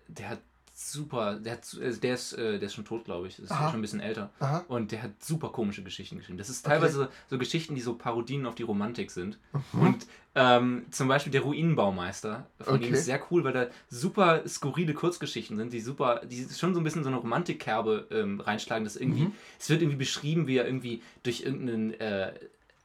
der 0.08 0.30
hat 0.30 0.40
super, 0.78 1.40
der, 1.40 1.54
hat, 1.54 1.74
äh, 1.76 1.94
der, 1.94 2.16
ist, 2.16 2.34
äh, 2.34 2.60
der 2.60 2.64
ist 2.64 2.74
schon 2.74 2.84
tot, 2.84 3.06
glaube 3.06 3.28
ich. 3.28 3.40
Ist 3.40 3.50
Aha. 3.50 3.70
schon 3.70 3.80
ein 3.80 3.82
bisschen 3.82 4.02
älter. 4.02 4.30
Aha. 4.40 4.66
Und 4.68 4.92
der 4.92 5.04
hat 5.04 5.24
super 5.24 5.50
komische 5.50 5.82
Geschichten 5.84 6.18
geschrieben. 6.18 6.38
Das 6.38 6.50
ist 6.50 6.66
teilweise 6.66 7.04
okay. 7.04 7.12
so 7.30 7.38
Geschichten, 7.38 7.76
die 7.76 7.82
so 7.82 7.94
Parodien 7.96 8.46
auf 8.46 8.56
die 8.56 8.64
Romantik 8.64 9.10
sind. 9.10 9.40
Mhm. 9.72 9.82
Und 9.82 10.08
ähm, 10.36 10.86
zum 10.92 11.08
Beispiel 11.08 11.32
der 11.32 11.42
Ruinenbaumeister 11.42 12.46
von 12.60 12.76
okay. 12.76 12.88
ihm 12.88 12.94
ist 12.94 13.06
sehr 13.06 13.22
cool, 13.32 13.46
weil 13.46 13.54
da 13.54 13.68
super 13.90 14.46
skurrile 14.46 14.94
Kurzgeschichten 14.94 15.56
sind, 15.56 15.72
die 15.72 15.80
super, 15.80 16.22
die 16.26 16.46
schon 16.54 16.74
so 16.74 16.82
ein 16.82 16.84
bisschen 16.84 17.04
so 17.04 17.10
eine 17.10 17.20
Romantikkerbe 17.20 18.08
ähm, 18.12 18.42
reinschlagen. 18.42 18.84
Das 18.84 18.98
irgendwie, 18.98 19.26
mhm. 19.26 19.32
es 19.58 19.70
wird 19.70 19.82
irgendwie 19.82 19.98
beschrieben, 19.98 20.46
wie 20.48 20.58
er 20.58 20.66
irgendwie 20.66 21.02
durch 21.24 21.42
irgendeinen 21.42 21.94
äh, 22.02 22.34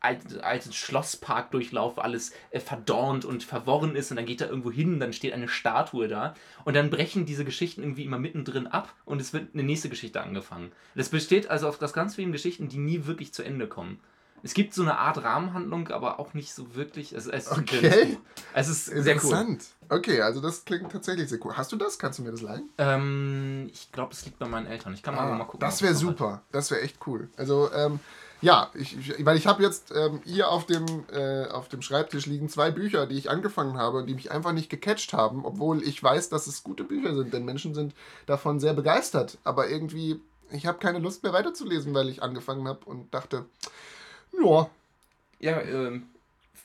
alten, 0.01 0.41
alten 0.41 0.73
Schlossparkdurchlauf 0.73 1.99
alles 1.99 2.33
äh, 2.51 2.61
verdornt 2.61 3.25
und 3.25 3.45
verworren 3.45 3.97
ist 3.97 4.11
und 4.11 4.17
dann 4.17 4.27
geht 4.27 4.41
er 4.41 4.49
irgendwo 4.49 4.71
hin, 4.71 5.01
dann 5.01 5.13
steht 5.13 5.33
eine 5.33 5.49
Statue 5.49 6.09
da 6.09 6.35
und 6.65 6.75
dann 6.75 6.91
brechen 6.91 7.27
diese 7.27 7.45
Geschichten 7.45 7.83
irgendwie 7.83 8.05
immer 8.05 8.19
mittendrin 8.19 8.67
ab 8.67 8.95
und 9.05 9.21
es 9.21 9.33
wird 9.33 9.55
eine 9.55 9.63
nächste 9.63 9.89
Geschichte 9.89 10.21
angefangen. 10.21 10.73
Das 10.95 11.09
besteht 11.09 11.49
also 11.49 11.69
auf 11.69 11.79
das 11.79 11.93
ganz 11.93 12.15
vielen 12.15 12.33
Geschichten, 12.33 12.69
die 12.69 12.79
nie 12.79 13.07
wirklich 13.07 13.33
zu 13.33 13.43
Ende 13.43 13.67
kommen. 13.67 14.01
Es 14.43 14.55
gibt 14.55 14.75
so 14.75 14.83
eine 14.83 14.99
Art 14.99 15.23
Rahmenhandlung, 15.23 15.89
aber 15.89 16.19
auch 16.19 16.35
nicht 16.35 16.55
so 16.55 16.75
wirklich. 16.75 17.13
Es, 17.13 17.27
es 17.27 17.51
okay. 17.51 18.19
Es 18.55 18.69
ist 18.69 18.87
sehr 18.87 19.15
Interessant. 19.15 19.65
Cool. 19.83 19.99
Okay, 19.99 20.23
also 20.23 20.41
das 20.41 20.65
klingt 20.65 20.91
tatsächlich 20.91 21.29
sehr 21.29 21.39
cool. 21.45 21.57
Hast 21.57 21.73
du 21.73 21.77
das? 21.77 21.99
Kannst 21.99 22.19
du 22.19 22.23
mir 22.23 22.31
das 22.31 22.41
leihen? 22.41 22.69
Ähm, 22.79 23.69
ich 23.73 23.93
glaube, 23.93 24.13
es 24.13 24.25
liegt 24.25 24.39
bei 24.39 24.47
meinen 24.47 24.67
Eltern. 24.67 24.95
Ich 24.95 25.03
kann 25.03 25.15
mal, 25.15 25.31
ah, 25.31 25.35
mal 25.35 25.45
gucken. 25.45 25.61
Das 25.61 25.83
wäre 25.83 25.95
super. 25.95 26.33
Hat. 26.35 26.43
Das 26.53 26.71
wäre 26.71 26.81
echt 26.81 26.99
cool. 27.07 27.29
Also, 27.37 27.71
ähm, 27.73 28.01
ja, 28.41 28.71
ich, 28.75 28.97
ich, 28.97 29.25
weil 29.25 29.37
ich 29.37 29.47
habe 29.47 29.63
jetzt 29.63 29.93
ähm, 29.95 30.21
hier 30.25 30.51
auf 30.51 30.67
dem, 30.67 30.87
äh, 31.13 31.47
auf 31.47 31.69
dem 31.69 31.83
Schreibtisch 31.83 32.27
liegen 32.27 32.49
zwei 32.49 32.71
Bücher, 32.71 33.07
die 33.07 33.17
ich 33.17 33.31
angefangen 33.31 33.77
habe 33.77 33.99
und 33.99 34.07
die 34.07 34.15
mich 34.15 34.31
einfach 34.31 34.53
nicht 34.53 34.71
gecatcht 34.71 35.13
haben, 35.13 35.45
obwohl 35.45 35.83
ich 35.83 36.03
weiß, 36.03 36.29
dass 36.31 36.47
es 36.47 36.63
gute 36.63 36.85
Bücher 36.85 37.15
sind, 37.15 37.35
denn 37.35 37.45
Menschen 37.45 37.75
sind 37.75 37.95
davon 38.27 38.59
sehr 38.61 38.73
begeistert. 38.73 39.39
Aber 39.45 39.69
irgendwie, 39.69 40.21
ich 40.51 40.67
habe 40.67 40.79
keine 40.79 40.99
Lust 40.99 41.23
mehr 41.23 41.33
weiterzulesen, 41.33 41.93
weil 41.95 42.09
ich 42.09 42.23
angefangen 42.23 42.67
habe 42.67 42.85
und 42.87 43.13
dachte, 43.13 43.45
ja. 44.33 44.71
Ja, 45.39 45.61
ähm, 45.61 46.07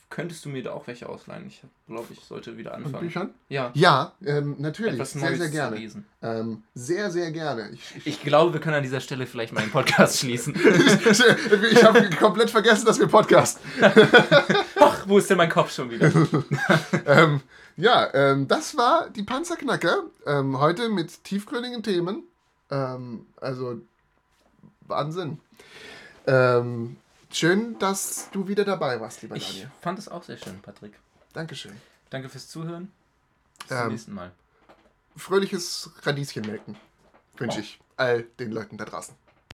könntest 0.08 0.44
du 0.44 0.48
mir 0.48 0.62
da 0.62 0.72
auch 0.72 0.86
welche 0.86 1.08
ausleihen? 1.08 1.46
Ich 1.48 1.62
glaube, 1.86 2.06
ich 2.12 2.20
sollte 2.20 2.56
wieder 2.56 2.74
anfangen. 2.74 2.94
Und 2.94 3.00
Büchern? 3.00 3.34
Ja. 3.48 3.70
Ja, 3.74 4.12
ähm, 4.24 4.56
natürlich. 4.58 4.94
Etwas 4.94 5.12
sehr, 5.12 5.22
Neues 5.22 5.38
sehr 5.38 5.48
gerne. 5.48 5.76
lesen. 5.76 6.06
Ähm, 6.22 6.62
sehr, 6.74 7.10
sehr 7.10 7.30
gerne. 7.32 7.70
Ich, 7.72 7.96
ich, 7.96 8.06
ich, 8.06 8.22
glaube, 8.22 8.52
wir 8.52 8.60
können 8.60 8.76
an 8.76 8.82
dieser 8.82 9.00
Stelle 9.00 9.26
vielleicht 9.26 9.52
meinen 9.52 9.70
Podcast 9.70 10.18
schließen. 10.18 10.54
ich 11.70 11.84
habe 11.84 12.08
komplett 12.10 12.50
vergessen, 12.50 12.86
dass 12.86 12.98
wir 12.98 13.08
Podcast. 13.08 13.60
Ach, 14.80 15.04
wo 15.06 15.18
ist 15.18 15.28
denn 15.28 15.38
mein 15.38 15.50
Kopf 15.50 15.72
schon 15.72 15.90
wieder? 15.90 16.12
ähm, 17.06 17.40
ja, 17.76 18.08
ähm, 18.14 18.48
das 18.48 18.76
war 18.76 19.10
die 19.10 19.22
Panzerknacker. 19.22 20.04
Ähm, 20.26 20.58
heute 20.58 20.88
mit 20.88 21.24
tiefgründigen 21.24 21.82
Themen. 21.82 22.22
Ähm, 22.70 23.26
also 23.40 23.80
Wahnsinn. 24.82 25.40
Ähm, 26.26 26.96
Schön, 27.30 27.78
dass 27.78 28.30
du 28.30 28.48
wieder 28.48 28.64
dabei 28.64 29.00
warst, 29.00 29.22
lieber 29.22 29.38
Daniel. 29.38 29.70
Ich 29.74 29.82
fand 29.82 29.98
es 29.98 30.08
auch 30.08 30.22
sehr 30.22 30.38
schön, 30.38 30.60
Patrick. 30.62 30.92
Dankeschön. 31.32 31.76
Danke 32.10 32.28
fürs 32.28 32.48
Zuhören. 32.48 32.92
Bis 33.58 33.70
ähm, 33.70 33.78
zum 33.78 33.88
nächsten 33.88 34.14
Mal. 34.14 34.32
Fröhliches 35.16 35.90
Radieschenmelken 36.02 36.76
wünsche 37.36 37.58
oh. 37.58 37.60
ich 37.60 37.80
all 37.96 38.22
den 38.38 38.52
Leuten 38.52 38.76
da 38.76 38.84
draußen. 38.84 39.14